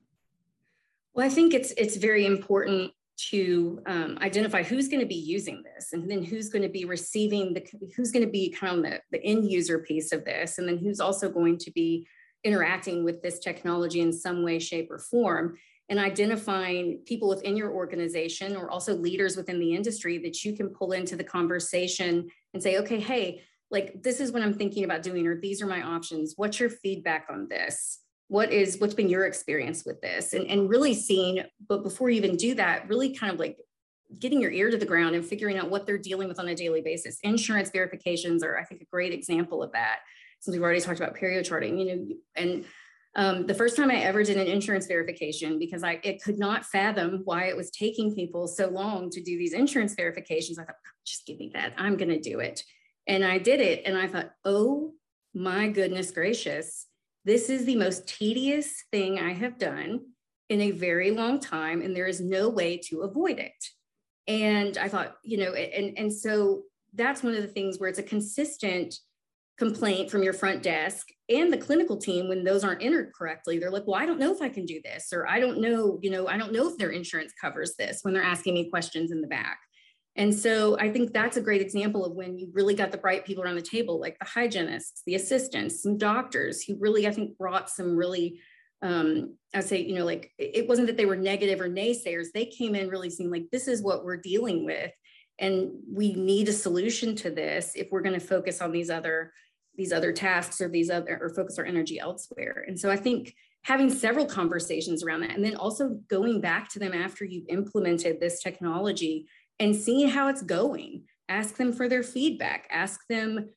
Well, 1.14 1.26
I 1.26 1.30
think 1.30 1.54
it's 1.54 1.72
it's 1.78 1.96
very 1.96 2.26
important 2.26 2.92
to 3.18 3.82
um, 3.86 4.18
identify 4.22 4.62
who's 4.62 4.90
going 4.90 5.00
to 5.00 5.06
be 5.06 5.16
using 5.16 5.64
this 5.64 5.94
and 5.94 6.10
then 6.12 6.22
who's 6.22 6.50
going 6.50 6.62
to 6.62 6.70
be 6.70 6.84
receiving 6.84 7.54
the 7.54 7.66
who's 7.96 8.12
going 8.12 8.26
to 8.26 8.32
be 8.32 8.50
kind 8.50 8.78
of 8.78 8.84
the, 8.84 9.02
the 9.12 9.24
end 9.24 9.50
user 9.50 9.80
piece 9.80 10.12
of 10.12 10.26
this 10.26 10.58
and 10.58 10.68
then 10.68 10.78
who's 10.78 11.00
also 11.00 11.30
going 11.30 11.58
to 11.58 11.72
be 11.72 12.06
interacting 12.44 13.04
with 13.04 13.22
this 13.22 13.40
technology 13.40 14.02
in 14.02 14.12
some 14.12 14.44
way 14.44 14.60
shape 14.60 14.92
or 14.92 15.00
form 15.00 15.58
and 15.88 16.00
identifying 16.00 17.00
people 17.06 17.30
within 17.30 17.56
your 17.56 17.72
organization 17.72 18.56
or 18.56 18.70
also 18.70 18.94
leaders 18.96 19.38
within 19.38 19.60
the 19.60 19.74
industry 19.74 20.18
that 20.18 20.44
you 20.44 20.54
can 20.54 20.68
pull 20.70 20.92
into 20.92 21.16
the 21.16 21.24
conversation 21.24 22.28
and 22.54 22.62
say 22.62 22.78
okay 22.78 23.00
hey 23.00 23.42
like 23.72 24.02
this 24.04 24.20
is 24.20 24.32
what 24.32 24.42
i'm 24.42 24.54
thinking 24.54 24.84
about 24.84 25.04
doing 25.04 25.28
or 25.28 25.40
these 25.40 25.62
are 25.62 25.68
my 25.68 25.82
options 25.82 26.34
what's 26.36 26.60
your 26.60 26.70
feedback 26.70 27.28
on 27.30 27.48
this 27.50 28.00
what 28.28 28.52
is 28.52 28.80
what's 28.80 28.94
been 28.94 29.10
your 29.10 29.26
experience 29.26 29.86
with 29.86 30.02
this 30.02 30.34
and, 30.34 30.48
and 30.48 30.70
really 30.70 30.94
seeing 30.94 31.44
but 31.68 31.84
before 31.84 32.10
you 32.10 32.18
even 32.18 32.36
do 32.36 32.56
that 32.56 32.88
really 32.90 33.16
kind 33.16 33.32
of 33.32 33.40
like 33.40 33.58
getting 34.20 34.42
your 34.42 34.52
ear 34.52 34.70
to 34.70 34.78
the 34.78 34.86
ground 34.86 35.16
and 35.16 35.26
figuring 35.26 35.58
out 35.58 35.70
what 35.70 35.86
they're 35.86 35.98
dealing 35.98 36.28
with 36.28 36.40
on 36.40 36.48
a 36.48 36.56
daily 36.56 36.82
basis 36.82 37.20
insurance 37.24 37.70
verifications 37.70 38.44
are 38.44 38.58
i 38.58 38.64
think 38.64 38.82
a 38.82 38.86
great 38.86 39.14
example 39.14 39.62
of 39.62 39.72
that 39.72 40.00
since 40.40 40.54
we've 40.54 40.64
already 40.64 40.82
talked 40.82 41.00
about 41.00 41.16
perio 41.16 41.44
charting 41.44 41.78
you 41.78 41.86
know 41.86 42.08
and 42.36 42.66
um, 43.18 43.48
the 43.48 43.54
first 43.54 43.78
time 43.78 43.90
I 43.90 43.96
ever 43.96 44.24
did 44.24 44.38
an 44.38 44.48
insurance 44.48 44.88
verification, 44.88 45.58
because 45.58 45.84
I 45.84 46.02
it 46.04 46.22
could 46.22 46.38
not 46.38 46.66
fathom 46.66 47.22
why 47.24 47.46
it 47.46 47.56
was 47.56 47.72
taking 47.72 48.14
people 48.14 48.46
so 48.48 48.68
long 48.68 49.10
to 49.12 49.22
do 49.22 49.38
these 49.38 49.54
insurance 49.54 49.94
verifications, 49.96 50.60
I 50.60 50.66
thought, 50.66 50.76
just 51.06 51.26
give 51.26 51.40
me 51.40 51.50
that. 51.54 51.74
I'm 51.78 51.96
going 51.96 52.10
to 52.10 52.20
do 52.20 52.40
it. 52.40 52.62
And 53.08 53.24
I 53.24 53.38
did 53.38 53.62
it. 53.62 53.84
And 53.86 53.98
I 53.98 54.08
thought, 54.08 54.32
oh 54.44 54.94
my 55.34 55.68
goodness 55.68 56.12
gracious, 56.12 56.88
this 57.24 57.50
is 57.50 57.66
the 57.66 57.76
most 57.76 58.08
tedious 58.08 58.84
thing 58.92 59.20
I 59.20 59.34
have 59.34 59.58
done 59.58 60.02
in 60.50 60.62
a 60.62 60.72
very 60.72 61.12
long 61.12 61.40
time. 61.40 61.82
And 61.82 61.96
there 61.96 62.08
is 62.08 62.22
no 62.22 62.50
way 62.50 62.78
to 62.90 63.02
avoid 63.02 63.40
it. 63.40 63.54
And 64.28 64.78
I 64.78 64.88
thought, 64.88 65.16
you 65.24 65.38
know, 65.38 65.54
and, 65.54 65.98
and 65.98 66.14
so 66.14 66.64
that's 66.94 67.24
one 67.24 67.36
of 67.36 67.42
the 67.42 67.48
things 67.48 67.80
where 67.80 67.90
it's 67.90 68.00
a 68.00 68.04
consistent 68.04 68.96
complaint 69.58 70.12
from 70.12 70.22
your 70.22 70.34
front 70.34 70.62
desk 70.64 71.08
and 71.30 71.52
the 71.52 71.58
clinical 71.58 71.98
team 71.98 72.28
when 72.28 72.44
those 72.44 72.64
aren't 72.64 72.84
entered 72.84 73.12
correctly 73.18 73.58
they're 73.58 73.72
like 73.72 73.88
well 73.88 74.00
i 74.00 74.06
don't 74.06 74.20
know 74.20 74.34
if 74.34 74.42
i 74.42 74.50
can 74.50 74.66
do 74.66 74.82
this 74.84 75.14
or 75.14 75.26
i 75.28 75.40
don't 75.40 75.62
know 75.62 75.98
you 76.02 76.10
know 76.10 76.28
i 76.28 76.36
don't 76.36 76.52
know 76.52 76.68
if 76.68 76.78
their 76.78 76.90
insurance 76.90 77.32
covers 77.40 77.74
this 77.80 78.00
when 78.02 78.14
they're 78.14 78.24
asking 78.24 78.54
me 78.54 78.70
questions 78.70 79.12
in 79.12 79.22
the 79.22 79.28
back 79.28 79.60
and 80.16 80.34
so 80.34 80.78
I 80.80 80.90
think 80.90 81.12
that's 81.12 81.36
a 81.36 81.42
great 81.42 81.62
example 81.62 82.06
of 82.06 82.14
when 82.14 82.38
you 82.38 82.50
really 82.54 82.74
got 82.74 82.92
the 82.92 82.98
bright 82.98 83.26
people 83.26 83.44
around 83.44 83.56
the 83.56 83.62
table, 83.62 84.00
like 84.00 84.18
the 84.18 84.26
hygienists, 84.26 85.02
the 85.06 85.16
assistants, 85.16 85.84
some 85.84 85.98
doctors 85.98 86.64
who 86.64 86.78
really, 86.80 87.06
I 87.06 87.12
think, 87.12 87.38
brought 87.38 87.70
some 87.70 87.98
really, 87.98 88.40
um, 88.82 89.36
I'd 89.54 89.66
say, 89.66 89.82
you 89.82 89.96
know, 89.96 90.06
like 90.06 90.32
it 90.38 90.70
wasn't 90.70 90.88
that 90.88 90.96
they 90.96 91.06
were 91.06 91.18
negative 91.18 91.60
or 91.60 91.68
naysayers. 91.68 92.28
They 92.34 92.46
came 92.46 92.76
in 92.76 92.88
really 92.88 93.10
seeing 93.10 93.30
like, 93.30 93.50
this 93.52 93.68
is 93.68 93.82
what 93.82 94.06
we're 94.06 94.18
dealing 94.18 94.64
with. 94.64 94.92
And 95.38 95.72
we 95.92 96.14
need 96.14 96.48
a 96.48 96.54
solution 96.54 97.14
to 97.18 97.30
this 97.30 97.74
if 97.76 97.90
we're 97.92 98.02
going 98.02 98.18
to 98.18 98.26
focus 98.26 98.62
on 98.62 98.72
these 98.72 98.90
other 98.90 99.34
these 99.78 99.92
other 99.92 100.14
tasks 100.14 100.62
or 100.62 100.70
these 100.70 100.90
other 100.90 101.20
or 101.22 101.30
focus 101.36 101.60
our 101.60 101.66
energy 101.66 102.00
elsewhere. 102.00 102.64
And 102.66 102.80
so 102.80 102.90
I 102.90 102.96
think 102.96 103.36
having 103.64 103.90
several 103.90 104.26
conversations 104.26 105.04
around 105.04 105.20
that 105.20 105.32
and 105.32 105.44
then 105.44 105.58
also 105.58 106.00
going 106.08 106.40
back 106.40 106.70
to 106.70 106.80
them 106.80 106.94
after 106.94 107.26
you've 107.26 107.50
implemented 107.50 108.22
this 108.22 108.42
technology 108.42 109.28
and 109.60 109.76
seeing 109.76 110.10
how 110.10 110.28
it's 110.30 110.42
going. 110.42 111.04
Ask 111.30 111.56
them 111.58 111.74
for 111.74 111.90
their 111.90 112.04
feedback. 112.04 112.68
Ask 112.70 113.02
them, 113.10 113.50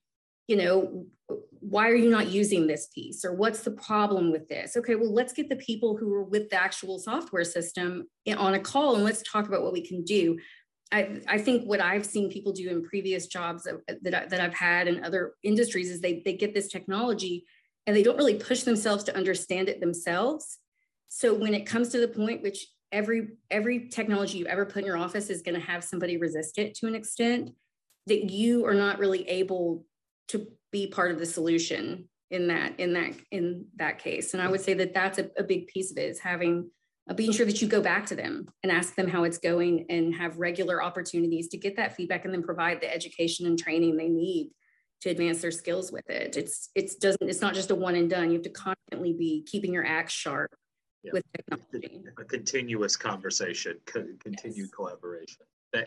you 0.47 0.57
know, 0.57 1.07
why 1.61 1.89
are 1.91 1.95
you 1.95 2.09
not 2.09 2.29
using 2.29 2.67
this 2.67 2.89
piece 2.95 3.25
or 3.25 3.35
what's 3.35 3.63
the 3.63 3.73
problem 3.73 4.33
with 4.33 4.49
this? 4.49 4.77
Okay, 4.77 4.95
well, 4.95 5.13
let's 5.13 5.33
get 5.33 5.49
the 5.49 5.57
people 5.57 5.97
who 5.97 6.13
are 6.15 6.25
with 6.25 6.49
the 6.49 6.61
actual 6.61 6.99
software 6.99 7.45
system 7.45 8.07
on 8.37 8.55
a 8.55 8.61
call 8.61 8.95
and 8.95 9.05
let's 9.05 9.23
talk 9.31 9.47
about 9.47 9.63
what 9.63 9.73
we 9.73 9.87
can 9.87 10.05
do. 10.05 10.39
I, 10.91 11.21
I 11.29 11.39
think 11.39 11.65
what 11.65 11.83
I've 11.83 12.07
seen 12.07 12.31
people 12.31 12.53
do 12.53 12.71
in 12.71 12.83
previous 12.83 13.27
jobs 13.27 13.65
that, 13.65 14.15
I, 14.15 14.27
that 14.27 14.41
I've 14.41 14.55
had 14.55 14.89
in 14.89 15.05
other 15.05 15.35
industries 15.43 15.91
is 15.91 16.01
they, 16.01 16.23
they 16.25 16.33
get 16.33 16.55
this 16.55 16.69
technology 16.69 17.45
and 17.87 17.95
they 17.95 18.03
don't 18.03 18.17
really 18.17 18.35
push 18.39 18.63
themselves 18.63 19.05
to 19.05 19.17
understand 19.17 19.69
it 19.69 19.81
themselves. 19.81 20.59
So 21.09 21.35
when 21.35 21.53
it 21.53 21.67
comes 21.67 21.91
to 21.91 21.99
the 21.99 22.09
point, 22.09 22.43
which 22.43 22.67
every 22.93 23.29
every 23.51 23.89
technology 23.89 24.39
you 24.39 24.47
ever 24.47 24.65
put 24.65 24.81
in 24.81 24.87
your 24.87 24.97
office 24.97 25.31
is 25.31 25.43
going 25.43 25.55
to 25.59 25.67
have 25.67 25.85
somebody 25.85 26.17
resist 26.17 26.59
it 26.59 26.75
to 26.75 26.87
an 26.87 26.95
extent 26.95 27.51
that 28.07 28.31
you 28.31 28.67
are 28.67 28.75
not 28.75 28.99
really 28.99 29.29
able 29.29 29.85
to 30.29 30.47
be 30.73 30.87
part 30.87 31.11
of 31.11 31.19
the 31.19 31.27
solution 31.27 32.09
in 32.31 32.49
that 32.49 32.79
in 32.79 32.93
that 32.95 33.13
in 33.31 33.67
that 33.77 33.99
case. 33.99 34.35
And 34.35 34.43
i 34.43 34.49
would 34.49 34.61
say 34.61 34.75
that 34.75 34.95
that's 34.95 35.19
a, 35.19 35.31
a 35.39 35.45
big 35.45 35.67
piece 35.69 35.91
of 35.91 35.99
it 35.99 36.11
is 36.11 36.21
having 36.21 36.71
uh, 37.09 37.15
being 37.15 37.33
sure 37.33 37.47
that 37.47 37.63
you 37.63 37.69
go 37.69 37.81
back 37.81 38.07
to 38.07 38.17
them 38.17 38.49
and 38.63 38.71
ask 38.71 38.95
them 38.95 39.09
how 39.09 39.25
it's 39.25 39.39
going 39.39 39.87
and 39.89 40.15
have 40.15 40.39
regular 40.39 40.83
opportunities 40.83 41.49
to 41.49 41.57
get 41.57 41.77
that 41.77 41.97
feedback 41.97 42.25
and 42.25 42.35
then 42.35 42.43
provide 42.43 42.81
the 42.81 42.95
education 42.95 43.47
and 43.47 43.59
training 43.59 43.97
they 43.97 44.09
need 44.09 44.51
to 45.01 45.11
advance 45.11 45.41
their 45.41 45.51
skills 45.51 45.93
with 45.93 46.09
it. 46.11 46.37
It's 46.37 46.71
it's 46.75 46.97
doesn't 46.97 47.29
it's 47.29 47.41
not 47.41 47.55
just 47.55 47.71
a 47.71 47.75
one 47.75 47.95
and 47.95 48.11
done. 48.11 48.29
You 48.29 48.35
have 48.35 48.43
to 48.43 48.51
constantly 48.51 49.13
be 49.13 49.45
keeping 49.47 49.73
your 49.73 49.87
axe 49.87 50.13
sharp 50.13 50.55
yeah. 51.03 51.13
with 51.13 51.25
technology 51.37 52.03
a 52.19 52.25
continuous 52.25 52.97
conversation 52.97 53.77
continued 53.87 54.57
yes. 54.57 54.71
collaboration 54.71 55.43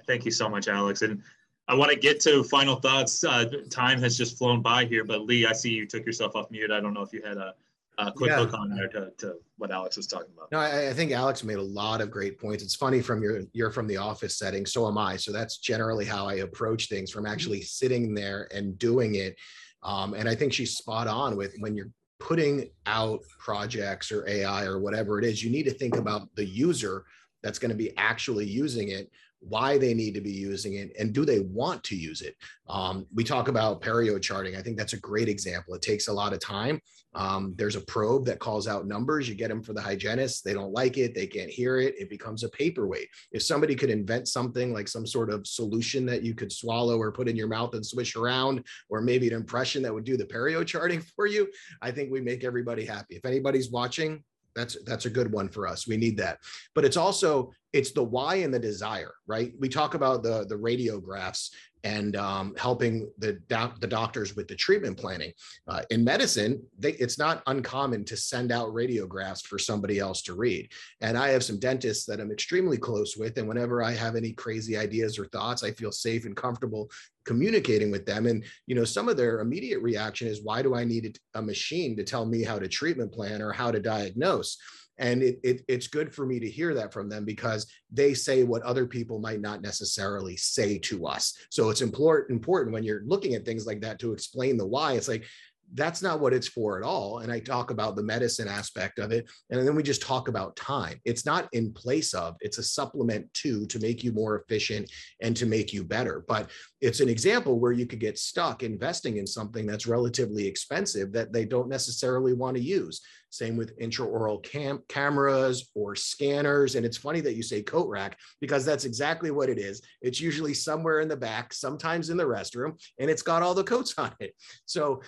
thank 0.08 0.26
you 0.26 0.32
so 0.32 0.50
much 0.50 0.68
alex 0.68 1.02
and 1.02 1.22
I 1.68 1.76
want 1.76 1.90
to 1.92 1.98
get 1.98 2.20
to 2.22 2.44
final 2.44 2.76
thoughts. 2.76 3.24
Uh, 3.24 3.46
time 3.70 4.02
has 4.02 4.18
just 4.18 4.38
flown 4.38 4.62
by 4.62 4.84
here, 4.84 5.06
but 5.06 5.22
Lee, 5.22 5.46
I 5.46 5.54
see 5.54 5.70
you 5.70 5.86
took 5.86 6.06
yourself 6.06 6.36
off 6.36 6.52
mute. 6.52 6.70
I 6.70 6.82
don't 6.82 6.94
know 6.94 7.02
if 7.02 7.14
you 7.14 7.22
had 7.22 7.38
a, 7.38 7.54
a 7.98 8.12
quick 8.12 8.32
yeah. 8.32 8.40
look 8.40 8.54
on 8.54 8.70
there 8.70 8.88
to, 8.90 9.12
to, 9.20 9.36
what 9.58 9.72
Alex 9.72 9.96
was 9.96 10.08
talking 10.08 10.32
about. 10.36 10.52
No, 10.52 10.60
I, 10.60 10.90
I, 10.90 10.94
think 10.94 11.12
Alex 11.12 11.44
made 11.44 11.60
a 11.60 11.64
lot 11.64 12.02
of 12.02 12.10
great 12.10 12.40
points. 12.40 12.64
It's 12.64 12.76
funny 12.76 13.00
from 13.00 13.22
your 13.22 13.42
you're 13.54 13.72
from 13.72 13.88
the 13.88 13.98
office 13.98 14.38
setting, 14.38 14.66
so 14.66 14.88
am 14.88 14.98
I. 14.98 15.18
So 15.18 15.32
that's 15.32 15.60
generally 15.60 16.06
how 16.06 16.28
I 16.28 16.36
approach 16.36 16.90
things 16.90 17.12
from 17.12 17.26
actually 17.26 17.62
sitting 17.62 18.14
there 18.14 18.50
and 18.54 18.78
doing 18.78 19.16
it. 19.16 19.38
Um, 19.84 20.14
and 20.14 20.28
I 20.28 20.36
think 20.36 20.52
she's 20.52 20.78
spot 20.78 21.08
on 21.08 21.38
with 21.38 21.56
when 21.60 21.76
you're 21.76 21.92
putting 22.22 22.70
out 22.86 23.22
projects 23.40 24.12
or 24.12 24.28
AI 24.28 24.64
or 24.66 24.80
whatever 24.80 25.20
it 25.20 25.26
is, 25.26 25.44
you 25.44 25.50
need 25.50 25.64
to 25.64 25.74
think 25.74 25.98
about 25.98 26.34
the 26.36 26.46
user 26.46 27.04
that's 27.44 27.60
going 27.60 27.72
to 27.72 27.76
be 27.76 27.96
actually 27.98 28.46
using 28.46 28.90
it 28.90 29.12
why 29.42 29.78
they 29.78 29.94
need 29.94 30.14
to 30.14 30.22
be 30.22 30.32
using 30.32 30.76
it 30.76 30.92
and 31.00 31.14
do 31.14 31.26
they 31.26 31.40
want 31.40 31.84
to 31.84 31.96
use 31.96 32.22
it. 32.22 32.36
Um, 32.70 33.06
we 33.14 33.24
talk 33.24 33.48
about 33.48 33.82
perio 33.82 34.22
charting. 34.22 34.56
I 34.56 34.62
think 34.62 34.78
that's 34.78 34.94
a 34.94 35.00
great 35.00 35.28
example. 35.28 35.74
It 35.74 35.82
takes 35.82 36.08
a 36.08 36.14
lot 36.14 36.32
of 36.32 36.40
time. 36.40 36.80
Um, 37.14 37.54
there's 37.58 37.76
a 37.76 37.82
probe 37.82 38.26
that 38.26 38.40
calls 38.40 38.68
out 38.68 38.88
numbers. 38.88 39.28
You 39.28 39.36
get 39.36 39.50
them 39.50 39.64
for 39.64 39.74
the 39.74 39.82
hygienist. 39.82 40.46
They 40.46 40.54
don't 40.54 40.72
like 40.72 40.98
it. 40.98 41.14
They 41.14 41.28
can't 41.28 41.50
hear 41.50 41.80
it. 41.80 41.96
It 42.00 42.10
becomes 42.10 42.44
a 42.44 42.50
paperweight. 42.50 43.10
If 43.32 43.44
somebody 43.44 43.76
could 43.76 43.90
invent 43.90 44.28
something 44.28 44.74
like 44.74 44.88
some 44.88 45.06
sort 45.06 45.30
of 45.30 45.46
solution 45.46 46.06
that 46.06 46.24
you 46.24 46.34
could 46.34 46.52
swallow 46.52 46.98
or 46.98 47.12
put 47.12 47.28
in 47.28 47.36
your 47.36 47.50
mouth 47.50 47.74
and 47.74 47.86
swish 47.86 48.16
around 48.16 48.64
or 48.90 49.02
maybe 49.02 49.28
an 49.28 49.34
impression 49.34 49.82
that 49.84 49.94
would 49.94 50.06
do 50.06 50.16
the 50.16 50.26
perio 50.26 50.66
charting 50.66 51.02
for 51.16 51.26
you 51.26 51.48
i 51.82 51.92
think 51.92 52.12
we 52.12 52.22
make 52.22 52.44
everybody 52.44 52.86
happy. 52.86 53.16
If 53.16 53.26
anybody's 53.26 53.72
watching 53.72 54.24
that's 54.56 54.78
that's 54.86 55.06
a 55.06 55.10
good 55.10 55.32
one 55.32 55.50
for 55.50 55.68
us. 55.68 55.88
We 55.88 55.98
need 55.98 56.18
that. 56.18 56.40
But 56.76 56.86
it's 56.86 56.98
also 56.98 57.52
it's 57.74 57.92
the 57.92 58.04
why 58.04 58.36
and 58.36 58.54
the 58.54 58.60
desire 58.60 59.14
right? 59.32 59.54
We 59.60 59.70
talk 59.70 59.94
about 59.94 60.24
the 60.24 60.46
the 60.48 60.56
radiographs 60.56 61.52
and 61.84 62.16
um, 62.16 62.54
helping 62.58 63.10
the 63.18 63.34
doc- 63.48 63.80
the 63.80 63.88
doctors 63.88 64.36
with 64.36 64.48
the 64.48 64.56
treatment 64.56 64.98
planning. 64.98 65.32
Uh, 65.68 65.82
in 65.90 66.04
medicine 66.04 66.62
they, 66.78 66.92
it's 66.94 67.18
not 67.18 67.42
uncommon 67.48 68.04
to 68.06 68.18
send 68.18 68.52
out 68.52 68.74
radiographs 68.74 69.44
for 69.44 69.58
somebody 69.58 70.00
else 70.00 70.22
to 70.24 70.34
read. 70.34 70.70
And 71.00 71.18
i 71.18 71.30
have 71.30 71.44
some 71.44 71.60
dentists 71.60 72.06
that 72.06 72.20
i'm 72.20 72.32
extremely 72.32 72.78
close 72.78 73.16
with 73.18 73.38
and 73.38 73.48
whenever 73.48 73.82
i 73.82 73.92
have 73.92 74.16
any 74.16 74.34
crazy 74.34 74.78
ideas 74.78 75.18
or 75.18 75.26
thoughts 75.28 75.64
i 75.64 75.72
feel 75.72 75.94
safe 75.94 76.26
and 76.26 76.36
comfortable 76.36 76.92
communicating 77.24 77.92
with 77.92 78.06
them. 78.06 78.26
And 78.26 78.44
you 78.68 78.76
know 78.76 78.84
some 78.84 79.08
of 79.08 79.16
their 79.16 79.40
immediate 79.40 79.82
reaction 79.82 80.28
is 80.28 80.44
why 80.44 80.62
do 80.62 80.76
i 80.76 80.84
need 80.84 81.18
a 81.36 81.42
machine 81.42 81.96
to 81.96 82.04
tell 82.04 82.26
me 82.26 82.44
how 82.44 82.60
to 82.60 82.68
treatment 82.68 83.14
plan 83.14 83.42
or 83.42 83.54
how 83.54 83.72
to 83.72 83.80
diagnose 83.80 84.58
and 85.02 85.24
it, 85.24 85.40
it, 85.44 85.62
it's 85.68 85.88
good 85.88 86.14
for 86.14 86.28
me 86.28 86.40
to 86.40 86.50
hear 86.50 86.76
that 86.76 86.94
from 86.94 87.10
them 87.10 87.26
because 87.26 87.66
they 87.92 88.14
say 88.14 88.44
what 88.44 88.62
other 88.62 88.86
people 88.86 89.20
might 89.20 89.42
not 89.42 89.62
necessarily 89.64 90.38
say 90.38 90.78
to 90.78 91.08
us. 91.08 91.34
So 91.50 91.72
it's 91.72 91.82
important 91.82 92.30
important 92.30 92.74
when 92.74 92.84
you're 92.84 93.02
looking 93.06 93.34
at 93.34 93.44
things 93.44 93.66
like 93.66 93.82
that 93.82 94.00
to 94.00 94.14
explain 94.14 94.58
the 94.58 94.66
why. 94.66 94.94
It's 94.94 95.08
like 95.08 95.26
that's 95.74 96.02
not 96.02 96.20
what 96.20 96.34
it's 96.34 96.48
for 96.48 96.78
at 96.78 96.84
all. 96.84 97.20
And 97.20 97.32
I 97.32 97.40
talk 97.40 97.72
about 97.72 97.96
the 97.96 98.04
medicine 98.04 98.48
aspect 98.48 99.00
of 99.00 99.12
it. 99.12 99.30
And 99.50 99.66
then 99.66 99.76
we 99.76 99.84
just 99.84 100.02
talk 100.02 100.28
about 100.28 100.56
time. 100.56 101.00
It's 101.06 101.26
not 101.26 101.48
in 101.54 101.74
place 101.74 102.14
of, 102.14 102.36
it's 102.42 102.58
a 102.58 102.64
supplement 102.64 103.34
to, 103.36 103.66
to 103.68 103.80
make 103.80 104.04
you 104.04 104.12
more 104.12 104.40
efficient 104.40 104.92
and 105.22 105.36
to 105.38 105.46
make 105.46 105.74
you 105.74 105.84
better. 105.84 106.26
But 106.28 106.50
it's 106.82 107.00
an 107.00 107.10
example 107.10 107.60
where 107.60 107.72
you 107.72 107.86
could 107.86 108.00
get 108.00 108.20
stuck 108.20 108.64
investing 108.64 109.18
in 109.18 109.28
something 109.28 109.66
that's 109.66 109.88
relatively 109.88 110.48
expensive 110.48 111.14
that 111.14 111.32
they 111.32 111.46
don't 111.46 111.70
necessarily 111.70 112.34
want 112.34 112.58
to 112.58 112.64
use. 112.64 113.02
Same 113.32 113.56
with 113.56 113.80
intraoral 113.80 114.44
cam- 114.44 114.84
cameras 114.90 115.70
or 115.74 115.96
scanners. 115.96 116.76
And 116.76 116.86
it's 116.86 116.98
funny 116.98 117.22
that 117.22 117.36
you 117.36 117.44
say 117.44 117.62
coat 117.62 117.88
rack 117.88 118.18
because 118.42 118.66
that's 118.66 118.84
exactly 118.84 119.32
what 119.32 119.50
it 119.50 119.58
is. 119.58 119.82
It's 120.02 120.20
usually 120.20 120.54
somewhere 120.54 121.00
in 121.00 121.08
the 121.08 121.16
back, 121.16 121.54
sometimes 121.54 122.10
in 122.10 122.18
the 122.18 122.26
restroom, 122.26 122.78
and 123.00 123.10
it's 123.10 123.22
got 123.22 123.42
all 123.42 123.54
the 123.54 123.64
coats 123.64 123.94
on 123.98 124.14
it. 124.20 124.36
So 124.66 125.02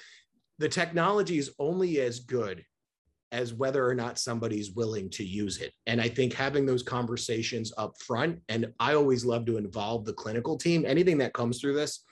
the 0.60 0.70
technology 0.70 1.38
is 1.38 1.52
only 1.60 2.00
as 2.00 2.20
good 2.20 2.64
as 3.32 3.54
whether 3.54 3.88
or 3.88 3.96
not 3.96 4.20
somebody's 4.20 4.74
willing 4.74 5.10
to 5.10 5.24
use 5.24 5.60
it. 5.60 5.74
And 5.88 6.00
I 6.00 6.08
think 6.08 6.34
having 6.34 6.68
those 6.68 6.84
conversations 6.84 7.74
up 7.78 7.98
front, 8.00 8.40
and 8.48 8.72
I 8.80 8.94
always 8.94 9.26
love 9.26 9.46
to 9.48 9.58
involve 9.58 10.06
the 10.06 10.14
clinical 10.14 10.56
team, 10.56 10.86
anything 10.86 11.18
that 11.18 11.34
comes 11.34 11.60
through 11.60 11.74
this 11.74 12.04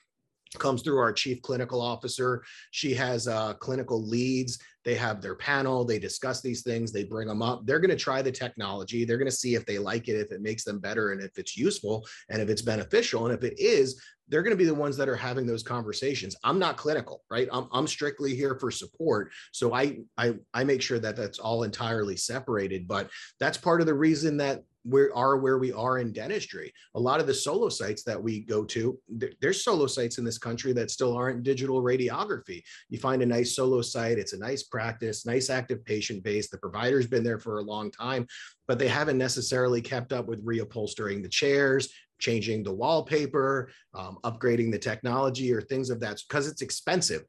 comes 0.60 0.82
through 0.82 0.98
our 0.98 1.14
chief 1.14 1.42
clinical 1.42 1.82
officer. 1.82 2.44
She 2.72 2.94
has 2.94 3.28
uh, 3.28 3.54
clinical 3.56 4.06
leads. 4.06 4.60
They 4.84 4.96
have 4.96 5.22
their 5.22 5.36
panel. 5.36 5.86
They 5.86 6.00
discuss 6.00 6.42
these 6.42 6.64
things. 6.64 6.92
They 6.92 7.04
bring 7.04 7.28
them 7.28 7.42
up. 7.42 7.66
They're 7.66 7.80
going 7.80 7.92
to 7.92 7.96
try 7.96 8.22
the 8.22 8.32
technology. 8.32 9.06
They're 9.06 9.18
going 9.18 9.30
to 9.30 9.36
see 9.36 9.56
if 9.56 9.66
they 9.66 9.78
like 9.78 10.08
it, 10.08 10.16
if 10.20 10.32
it 10.32 10.42
makes 10.42 10.64
them 10.64 10.80
better, 10.80 11.12
and 11.12 11.22
if 11.22 11.38
it's 11.38 11.56
useful, 11.56 12.06
and 12.30 12.42
if 12.42 12.50
it's 12.50 12.64
beneficial. 12.64 13.28
And 13.28 13.38
if 13.38 13.44
it 13.44 13.60
is, 13.60 14.02
they're 14.28 14.44
going 14.44 14.56
to 14.56 14.58
be 14.58 14.66
the 14.66 14.74
ones 14.74 14.98
that 14.98 15.10
are 15.10 15.16
having 15.16 15.46
those 15.46 15.62
conversations. 15.62 16.36
I'm 16.44 16.58
not 16.58 16.78
clinical, 16.78 17.22
right? 17.30 17.50
I'm, 17.52 17.68
I'm 17.72 17.86
strictly 17.86 18.34
here 18.34 18.56
for 18.56 18.72
support. 18.72 19.32
So 19.52 19.74
I, 19.74 20.00
I, 20.18 20.36
I 20.54 20.64
make 20.64 20.82
sure 20.82 21.00
that 21.00 21.16
that's 21.16 21.38
all 21.38 21.64
entirely 21.64 22.16
separated. 22.18 22.88
But 22.88 23.10
that's 23.40 23.58
part 23.58 23.82
of 23.82 23.88
the 23.88 23.94
reason 23.94 24.38
that 24.38 24.64
we 24.84 25.10
are 25.10 25.38
where 25.38 25.58
we 25.58 25.72
are 25.72 26.00
in 26.00 26.12
dentistry. 26.12 26.74
A 26.96 27.00
lot 27.00 27.20
of 27.20 27.28
the 27.28 27.34
solo 27.34 27.70
sites 27.70 28.04
that 28.04 28.22
we 28.22 28.41
go 28.41 28.63
to, 28.65 29.00
there's 29.39 29.63
solo 29.63 29.88
sites 29.88 30.17
in 30.17 30.26
this 30.26 30.38
country 30.38 30.74
that 30.74 30.91
still 30.91 31.15
aren't 31.15 31.44
digital 31.44 31.82
radiography. 31.82 32.62
You 32.89 32.98
find 33.00 33.22
a 33.22 33.26
nice 33.26 33.56
solo 33.56 33.82
site, 33.82 34.17
it's 34.17 34.34
a 34.34 34.39
nice 34.39 34.63
practice, 34.63 35.26
nice 35.26 35.50
active 35.50 35.84
patient 35.86 36.24
base. 36.24 36.50
The 36.50 36.58
provider's 36.58 37.08
been 37.08 37.24
there 37.24 37.39
for 37.39 37.60
a 37.60 37.63
long 37.63 37.91
time, 37.91 38.28
but 38.67 38.80
they 38.80 38.88
haven't 38.88 39.17
necessarily 39.17 39.82
kept 39.82 40.13
up 40.13 40.28
with 40.28 40.46
reupholstering 40.46 41.22
the 41.22 41.30
chairs, 41.30 41.89
changing 42.20 42.63
the 42.63 42.74
wallpaper, 42.74 43.70
um, 43.94 44.17
upgrading 44.24 44.72
the 44.72 44.80
technology, 44.80 45.54
or 45.54 45.62
things 45.62 45.89
of 45.89 46.00
that 46.00 46.22
because 46.28 46.48
it's 46.48 46.62
expensive. 46.62 47.24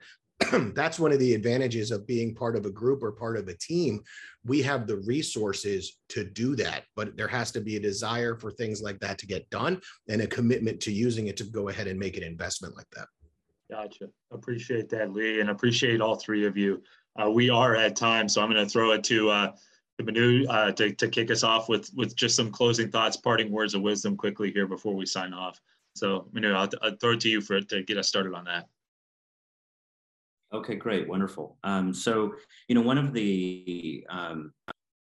That's 0.75 0.99
one 0.99 1.13
of 1.13 1.19
the 1.19 1.35
advantages 1.35 1.91
of 1.91 2.07
being 2.07 2.35
part 2.35 2.57
of 2.57 2.67
a 2.67 2.71
group 2.71 3.03
or 3.03 3.13
part 3.13 3.37
of 3.37 3.49
a 3.49 3.55
team. 3.55 4.03
We 4.45 4.63
have 4.63 4.87
the 4.87 4.97
resources 4.99 5.99
to 6.11 6.25
do 6.25 6.57
that, 6.57 6.85
but 6.97 7.17
there 7.17 7.29
has 7.29 7.51
to 7.53 7.61
be 7.61 7.77
a 7.77 7.81
desire 7.81 8.37
for 8.37 8.51
things 8.51 8.83
like 8.83 8.99
that 9.01 9.19
to 9.19 9.27
get 9.27 9.49
done 9.51 9.81
and 10.09 10.23
a 10.23 10.27
commitment 10.27 10.81
to 10.81 10.93
using 10.93 11.27
it 11.29 11.37
to 11.39 11.45
go 11.45 11.69
ahead 11.69 11.87
and 11.87 11.99
make 11.99 12.17
an 12.17 12.23
investment 12.23 12.77
like 12.77 12.91
that. 12.95 13.09
Gotcha. 13.71 14.11
Appreciate 14.31 14.89
that, 14.91 15.13
Lee, 15.13 15.41
and 15.41 15.51
appreciate 15.51 16.01
all 16.01 16.17
three 16.17 16.47
of 16.47 16.57
you. 16.57 16.83
Uh, 17.21 17.31
we 17.31 17.51
are 17.51 17.75
at 17.75 17.97
time, 17.97 18.29
so 18.29 18.43
I'm 18.43 18.51
going 18.51 18.65
to 18.65 18.71
throw 18.71 18.93
it 18.93 19.05
to 19.05 19.31
uh, 19.31 19.53
to 19.99 20.05
Manu 20.05 20.47
uh, 20.47 20.73
to, 20.73 20.93
to 20.93 21.09
kick 21.09 21.31
us 21.31 21.43
off 21.43 21.69
with 21.69 21.91
with 21.95 22.15
just 22.17 22.37
some 22.37 22.51
closing 22.51 22.91
thoughts, 22.91 23.17
parting 23.17 23.51
words 23.51 23.75
of 23.75 23.83
wisdom 23.83 24.17
quickly 24.17 24.51
here 24.51 24.67
before 24.67 24.95
we 24.95 25.07
sign 25.07 25.33
off. 25.33 25.61
So 25.95 26.29
Manu, 26.33 26.53
I'll, 26.53 26.69
I'll 26.83 26.97
throw 26.97 27.13
it 27.13 27.21
to 27.21 27.29
you 27.29 27.41
for 27.41 27.61
to 27.61 27.83
get 27.83 27.99
us 27.99 28.09
started 28.09 28.35
on 28.35 28.45
that. 28.45 28.69
Okay, 30.53 30.75
great, 30.75 31.09
wonderful. 31.09 31.57
Um, 31.65 31.95
so 31.95 32.35
you 32.69 32.75
know, 32.75 32.83
one 32.83 32.99
of 32.99 33.13
the 33.13 34.07
um, 34.11 34.53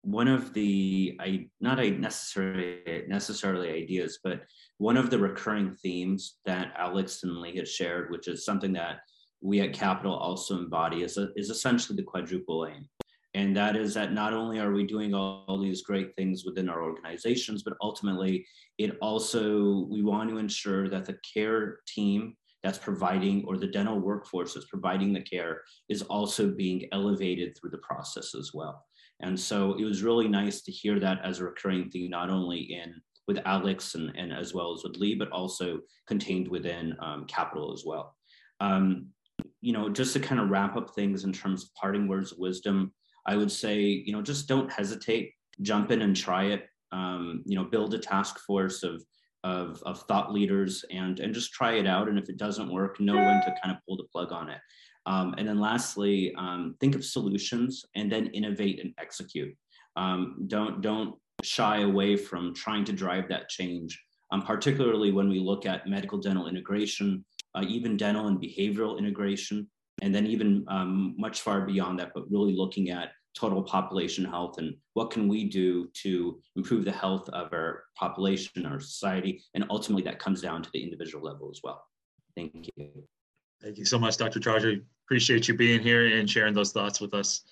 one 0.03 0.29
of 0.29 0.53
the 0.53 1.17
I 1.21 1.47
not 1.61 1.81
a 1.81 1.91
necessarily 1.91 3.05
necessarily 3.09 3.71
ideas, 3.71 4.21
but 4.23 4.43
one 4.79 4.97
of 4.97 5.11
the 5.11 5.19
recurring 5.19 5.73
themes 5.73 6.39
that 6.45 6.73
Alex 6.77 7.23
and 7.25 7.39
Lee 7.39 7.57
has 7.57 7.71
shared, 7.71 8.11
which 8.11 8.29
is 8.29 8.45
something 8.45 8.73
that 8.75 9.01
we 9.41 9.61
at 9.61 9.73
Capitol 9.73 10.15
also 10.15 10.59
embody, 10.59 11.03
is 11.03 11.19
a, 11.19 11.29
is 11.35 11.51
essentially 11.51 11.97
the 11.97 12.03
quadruple 12.03 12.67
aim. 12.67 12.89
And 13.35 13.57
that 13.57 13.77
is 13.77 13.95
that 13.95 14.13
not 14.13 14.35
only 14.35 14.61
are 14.61 14.73
we 14.73 14.85
doing 14.87 15.15
all, 15.15 15.45
all, 15.49 15.59
these 15.59 15.83
great 15.83 16.15
things 16.17 16.45
within 16.45 16.69
our 16.69 16.83
organizations, 16.83 17.63
but 17.63 17.75
ultimately 17.81 18.47
it 18.77 18.99
also, 19.01 19.87
we 19.91 20.03
want 20.03 20.29
to 20.29 20.37
ensure 20.37 20.89
that 20.91 21.07
the 21.07 21.17
care 21.35 21.79
team 21.87 22.37
that's 22.63 22.79
providing 22.79 23.45
or 23.47 23.57
the 23.57 23.67
dental 23.67 23.99
workforce 23.99 24.55
that's 24.55 24.67
providing 24.67 25.13
the 25.13 25.21
care 25.21 25.63
is 25.89 26.03
also 26.03 26.51
being 26.51 26.89
elevated 26.93 27.57
through 27.57 27.71
the 27.71 27.79
process 27.79 28.35
as 28.35 28.53
well. 28.55 28.85
And 29.21 29.39
so 29.39 29.75
it 29.75 29.85
was 29.85 30.03
really 30.03 30.29
nice 30.29 30.63
to 30.63 30.73
hear 30.73 30.99
that 31.01 31.21
as 31.25 31.39
a 31.39 31.45
recurring 31.45 31.91
theme, 31.91 32.11
not 32.11 32.31
only 32.31 32.59
in 32.59 33.01
with 33.29 33.39
Alex 33.45 33.95
and, 33.95 34.13
and 34.17 34.33
as 34.33 34.53
well 34.53 34.75
as 34.75 34.83
with 34.83 34.97
Lee, 34.97 35.15
but 35.15 35.31
also 35.31 35.81
contained 36.07 36.49
within 36.49 36.97
um, 37.01 37.25
Capitol 37.27 37.73
as 37.73 37.85
well. 37.87 38.17
Um, 38.61 39.07
you 39.61 39.73
know, 39.73 39.89
just 39.89 40.13
to 40.15 40.21
kind 40.21 40.41
of 40.41 40.51
wrap 40.51 40.77
up 40.77 40.91
things 40.91 41.25
in 41.25 41.33
terms 41.33 41.65
of 41.65 41.75
parting 41.75 42.09
words 42.09 42.33
of 42.33 42.39
wisdom, 42.39 42.93
I 43.27 43.37
would 43.37 43.53
say, 43.53 43.81
you 43.81 44.13
know, 44.13 44.23
just 44.23 44.49
don't 44.49 44.71
hesitate, 44.73 45.33
jump 45.61 45.93
in 45.93 46.03
and 46.03 46.17
try 46.17 46.47
it. 46.47 46.67
Um, 46.91 47.43
you 47.47 47.57
know, 47.57 47.65
build 47.65 47.95
a 47.95 47.99
task 47.99 48.39
force 48.41 48.83
of, 48.83 49.03
of, 49.45 49.83
of 49.85 50.03
thought 50.03 50.33
leaders 50.33 50.85
and, 50.91 51.21
and 51.21 51.35
just 51.35 51.53
try 51.53 51.75
it 51.75 51.87
out. 51.87 52.09
And 52.09 52.19
if 52.19 52.29
it 52.29 52.37
doesn't 52.37 52.73
work, 52.73 53.01
know 53.01 53.17
when 53.17 53.41
to 53.43 53.55
kind 53.63 53.75
of 53.75 53.79
pull 53.87 53.97
the 53.97 54.05
plug 54.05 54.33
on 54.33 54.49
it. 54.49 54.59
Um, 55.07 55.35
and 55.37 55.49
then 55.49 55.59
lastly, 55.59 56.33
um, 56.39 56.77
think 56.81 56.95
of 56.95 57.05
solutions 57.05 57.85
and 57.97 58.11
then 58.11 58.27
innovate 58.29 58.81
and 58.81 58.95
execute. 58.99 59.55
Um, 59.97 60.45
don't, 60.47 60.81
don't 60.81 61.17
shy 61.43 61.81
away 61.81 62.17
from 62.17 62.55
trying 62.55 62.85
to 62.85 62.93
drive 62.93 63.29
that 63.29 63.49
change, 63.49 64.01
um, 64.31 64.43
particularly 64.43 65.11
when 65.11 65.29
we 65.29 65.41
look 65.41 65.67
at 65.67 65.89
medical 65.89 66.19
dental 66.19 66.47
integration, 66.47 67.25
uh, 67.55 67.65
even 67.67 67.97
dental 67.97 68.29
and 68.29 68.41
behavioral 68.41 68.97
integration, 68.99 69.69
and 70.03 70.15
then 70.15 70.27
even 70.27 70.65
um, 70.69 71.15
much 71.19 71.41
far 71.41 71.67
beyond 71.67 71.99
that, 71.99 72.13
but 72.15 72.31
really 72.31 72.55
looking 72.57 72.91
at 72.91 73.11
total 73.35 73.63
population 73.63 74.25
health 74.25 74.59
and 74.59 74.75
what 74.95 75.11
can 75.11 75.29
we 75.29 75.45
do 75.45 75.89
to 75.95 76.41
improve 76.57 76.85
the 76.85 76.93
health 76.93 77.29
of 77.31 77.53
our 77.53 77.85
population, 77.97 78.67
our 78.67 78.81
society, 78.81 79.43
and 79.55 79.65
ultimately 79.71 80.03
that 80.03 80.19
comes 80.19 80.43
down 80.43 80.63
to 80.63 80.71
the 80.73 80.83
individual 80.83 81.25
level 81.25 81.51
as 81.51 81.61
well. 81.65 81.85
Thank 82.37 82.69
you. 82.77 83.05
Thank 83.63 83.79
you 83.79 83.85
so 83.85 83.99
much, 83.99 84.17
Dr. 84.17 84.41
Chaudhry. 84.41 84.83
Appreciate 85.07 85.49
you 85.49 85.55
being 85.55 85.81
here 85.81 86.19
and 86.19 86.29
sharing 86.29 86.55
those 86.55 86.73
thoughts 86.73 87.01
with 87.01 87.15
us. 87.15 87.43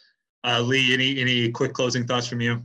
Uh, 0.45 0.61
Lee, 0.61 0.95
any 0.95 1.21
any 1.21 1.51
quick 1.51 1.73
closing 1.75 2.07
thoughts 2.07 2.27
from 2.27 2.41
you? 2.41 2.63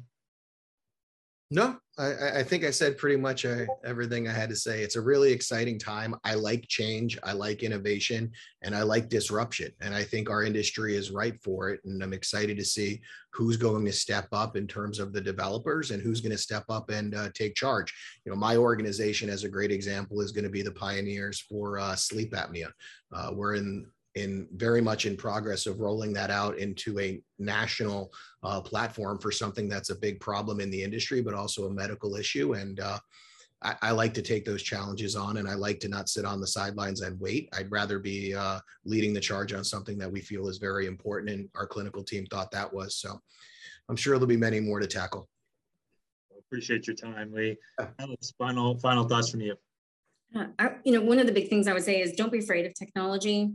No, 1.52 1.78
I, 1.98 2.40
I 2.40 2.44
think 2.44 2.66
I 2.66 2.72
said 2.72 2.98
pretty 2.98 3.16
much 3.16 3.46
uh, 3.46 3.66
everything 3.86 4.28
I 4.28 4.34
had 4.34 4.50
to 4.50 4.56
say. 4.56 4.82
It's 4.82 4.98
a 4.98 5.02
really 5.02 5.32
exciting 5.32 5.80
time. 5.80 6.14
I 6.26 6.34
like 6.34 6.68
change, 6.68 7.18
I 7.24 7.32
like 7.32 7.64
innovation, 7.64 8.32
and 8.62 8.76
I 8.76 8.82
like 8.82 9.08
disruption. 9.08 9.72
And 9.80 9.96
I 9.96 10.04
think 10.04 10.30
our 10.30 10.44
industry 10.44 10.96
is 10.96 11.12
right 11.12 11.42
for 11.42 11.70
it. 11.70 11.80
And 11.86 12.04
I'm 12.04 12.12
excited 12.12 12.58
to 12.58 12.66
see 12.66 13.02
who's 13.32 13.56
going 13.56 13.86
to 13.86 13.94
step 13.94 14.28
up 14.34 14.58
in 14.58 14.68
terms 14.68 15.00
of 15.00 15.14
the 15.14 15.22
developers 15.22 15.92
and 15.92 16.02
who's 16.02 16.20
going 16.20 16.34
to 16.34 16.38
step 16.38 16.66
up 16.70 16.90
and 16.90 17.16
uh, 17.16 17.30
take 17.34 17.56
charge. 17.56 17.94
You 18.26 18.32
know, 18.32 18.38
my 18.38 18.58
organization, 18.58 19.30
as 19.30 19.46
a 19.46 19.50
great 19.50 19.72
example, 19.72 20.20
is 20.20 20.34
going 20.34 20.46
to 20.46 20.50
be 20.50 20.64
the 20.64 20.72
pioneers 20.72 21.40
for 21.40 21.80
uh, 21.80 21.96
sleep 21.96 22.34
apnea. 22.34 22.72
Uh, 23.14 23.32
we're 23.34 23.56
in 23.56 23.88
in 24.16 24.48
very 24.56 24.82
much 24.82 25.06
in 25.06 25.18
progress 25.18 25.66
of 25.66 25.82
rolling 25.82 26.14
that 26.14 26.32
out 26.32 26.58
into 26.58 26.98
a 27.00 27.22
national 27.38 28.14
uh, 28.44 28.62
platform 28.62 29.20
for 29.20 29.32
something 29.32 29.68
that's 29.68 29.90
a 29.90 29.96
big 29.96 30.20
problem 30.22 30.62
in 30.62 30.70
the 30.70 30.82
industry, 30.82 31.22
but 31.22 31.34
also 31.34 31.68
a 31.68 31.74
medical 31.74 32.16
issue. 32.16 32.54
And 32.54 32.80
uh, 32.80 32.98
I, 33.62 33.76
I, 33.82 33.92
like 33.92 34.14
to 34.14 34.22
take 34.22 34.46
those 34.46 34.64
challenges 34.64 35.18
on, 35.18 35.38
and 35.38 35.50
I 35.50 35.56
like 35.56 35.82
to 35.82 35.90
not 35.90 36.08
sit 36.08 36.24
on 36.24 36.40
the 36.40 36.48
sidelines 36.48 37.02
and 37.02 37.20
wait. 37.20 37.50
I'd 37.54 37.72
rather 37.72 38.00
be 38.00 38.34
uh, 38.34 38.60
leading 38.86 39.14
the 39.14 39.20
charge 39.20 39.52
on 39.52 39.66
something 39.66 39.98
that 39.98 40.12
we 40.12 40.22
feel 40.22 40.48
is 40.48 40.60
very 40.60 40.86
important, 40.86 41.32
and 41.32 41.50
our 41.56 41.68
clinical 41.68 42.04
team 42.04 42.26
thought 42.28 42.52
that 42.52 42.72
was. 42.72 42.96
So 42.96 43.20
I'm 43.90 43.98
sure 43.98 44.14
there'll 44.14 44.28
be 44.28 44.38
many 44.38 44.62
more 44.62 44.80
to 44.80 44.88
tackle. 44.88 45.28
Appreciate 46.38 46.88
your 46.88 46.96
time, 46.96 47.34
Lee. 47.34 47.58
Alex, 48.00 48.34
final 48.38 48.80
final 48.80 49.08
thoughts 49.08 49.30
from 49.30 49.42
you. 49.42 49.56
Uh, 50.34 50.46
I, 50.60 50.72
you 50.86 50.94
know, 50.94 51.02
one 51.02 51.20
of 51.20 51.26
the 51.26 51.34
big 51.34 51.50
things 51.50 51.68
I 51.68 51.74
would 51.74 51.84
say 51.84 52.02
is 52.02 52.14
don't 52.14 52.32
be 52.32 52.40
afraid 52.40 52.66
of 52.66 52.74
technology 52.76 53.52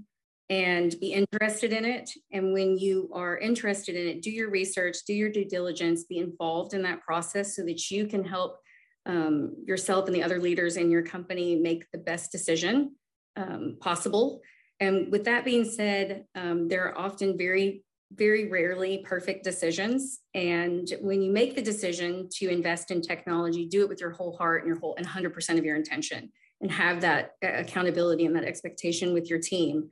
and 0.51 0.99
be 0.99 1.13
interested 1.13 1.73
in 1.73 1.85
it. 1.85 2.11
And 2.33 2.53
when 2.53 2.77
you 2.77 3.09
are 3.15 3.39
interested 3.39 3.95
in 3.95 4.09
it, 4.09 4.21
do 4.21 4.33
your 4.33 4.51
research, 4.51 4.97
do 5.07 5.15
your 5.15 5.31
due 5.31 5.45
diligence, 5.45 6.05
be 6.05 6.19
involved 6.19 6.75
in 6.75 6.83
that 6.83 7.03
process 7.03 7.55
so 7.55 7.65
that 7.65 7.89
you 7.89 8.07
can 8.07 8.25
help 8.25 8.59
um, 9.07 9.55
yourself 9.65 10.07
and 10.07 10.15
the 10.15 10.25
other 10.25 10.41
leaders 10.41 10.77
in 10.77 10.91
your 10.91 11.03
company 11.03 11.55
make 11.55 11.89
the 11.93 11.99
best 11.99 12.33
decision 12.33 12.97
um, 13.37 13.77
possible. 13.81 14.41
And 14.81 15.13
with 15.13 15.25
that 15.25 15.45
being 15.45 15.65
said, 15.65 16.25
um, 16.35 16.67
there 16.67 16.85
are 16.85 16.99
often 16.99 17.39
very, 17.39 17.85
very 18.13 18.51
rarely 18.51 19.05
perfect 19.07 19.45
decisions. 19.45 20.19
And 20.35 20.93
when 21.01 21.23
you 21.23 21.31
make 21.31 21.55
the 21.55 21.63
decision 21.63 22.29
to 22.39 22.49
invest 22.49 22.91
in 22.91 23.03
technology, 23.03 23.67
do 23.67 23.83
it 23.83 23.89
with 23.89 24.01
your 24.01 24.11
whole 24.11 24.37
heart 24.37 24.63
and 24.63 24.69
your 24.69 24.81
whole 24.81 24.97
and 24.97 25.07
100% 25.07 25.59
of 25.59 25.65
your 25.65 25.77
intention 25.77 26.33
and 26.61 26.73
have 26.73 27.03
that 27.03 27.35
accountability 27.41 28.27
and 28.27 28.35
that 28.35 28.45
expectation 28.45 29.15
with 29.15 29.31
your 29.31 29.39
team 29.39 29.91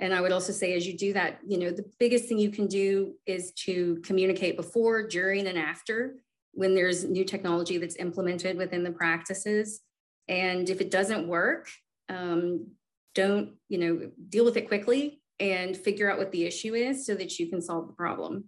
and 0.00 0.14
I 0.14 0.20
would 0.22 0.32
also 0.32 0.52
say, 0.52 0.74
as 0.74 0.86
you 0.86 0.96
do 0.96 1.12
that, 1.12 1.40
you 1.46 1.58
know, 1.58 1.70
the 1.70 1.84
biggest 1.98 2.24
thing 2.26 2.38
you 2.38 2.50
can 2.50 2.66
do 2.66 3.12
is 3.26 3.52
to 3.66 4.00
communicate 4.02 4.56
before, 4.56 5.06
during, 5.06 5.46
and 5.46 5.58
after 5.58 6.16
when 6.52 6.74
there's 6.74 7.04
new 7.04 7.24
technology 7.24 7.76
that's 7.76 7.96
implemented 7.96 8.56
within 8.56 8.82
the 8.82 8.90
practices. 8.90 9.80
And 10.26 10.68
if 10.68 10.80
it 10.80 10.90
doesn't 10.90 11.28
work, 11.28 11.68
um, 12.08 12.68
don't, 13.14 13.52
you 13.68 13.78
know, 13.78 14.10
deal 14.28 14.44
with 14.44 14.56
it 14.56 14.68
quickly 14.68 15.20
and 15.38 15.76
figure 15.76 16.10
out 16.10 16.18
what 16.18 16.32
the 16.32 16.44
issue 16.44 16.74
is 16.74 17.04
so 17.04 17.14
that 17.14 17.38
you 17.38 17.48
can 17.48 17.60
solve 17.60 17.86
the 17.86 17.92
problem. 17.92 18.44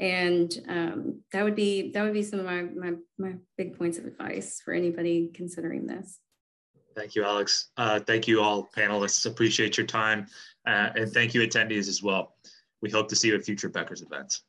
And 0.00 0.52
um, 0.68 1.22
that 1.32 1.44
would 1.44 1.56
be 1.56 1.90
that 1.92 2.02
would 2.04 2.12
be 2.12 2.22
some 2.22 2.38
of 2.38 2.44
my, 2.44 2.62
my 2.62 2.92
my 3.18 3.34
big 3.56 3.76
points 3.76 3.98
of 3.98 4.04
advice 4.04 4.60
for 4.64 4.72
anybody 4.72 5.30
considering 5.34 5.86
this. 5.86 6.20
Thank 6.98 7.14
you, 7.14 7.24
Alex. 7.24 7.70
Uh, 7.76 8.00
thank 8.00 8.26
you 8.26 8.40
all 8.40 8.68
panelists. 8.76 9.24
Appreciate 9.24 9.76
your 9.76 9.86
time. 9.86 10.26
Uh, 10.68 10.90
and 10.96 11.10
thank 11.10 11.32
you 11.32 11.40
attendees 11.40 11.88
as 11.88 12.02
well. 12.02 12.34
We 12.82 12.90
hope 12.90 13.08
to 13.08 13.16
see 13.16 13.28
you 13.28 13.34
at 13.34 13.42
future 13.42 13.70
Becker's 13.70 14.02
events. 14.02 14.42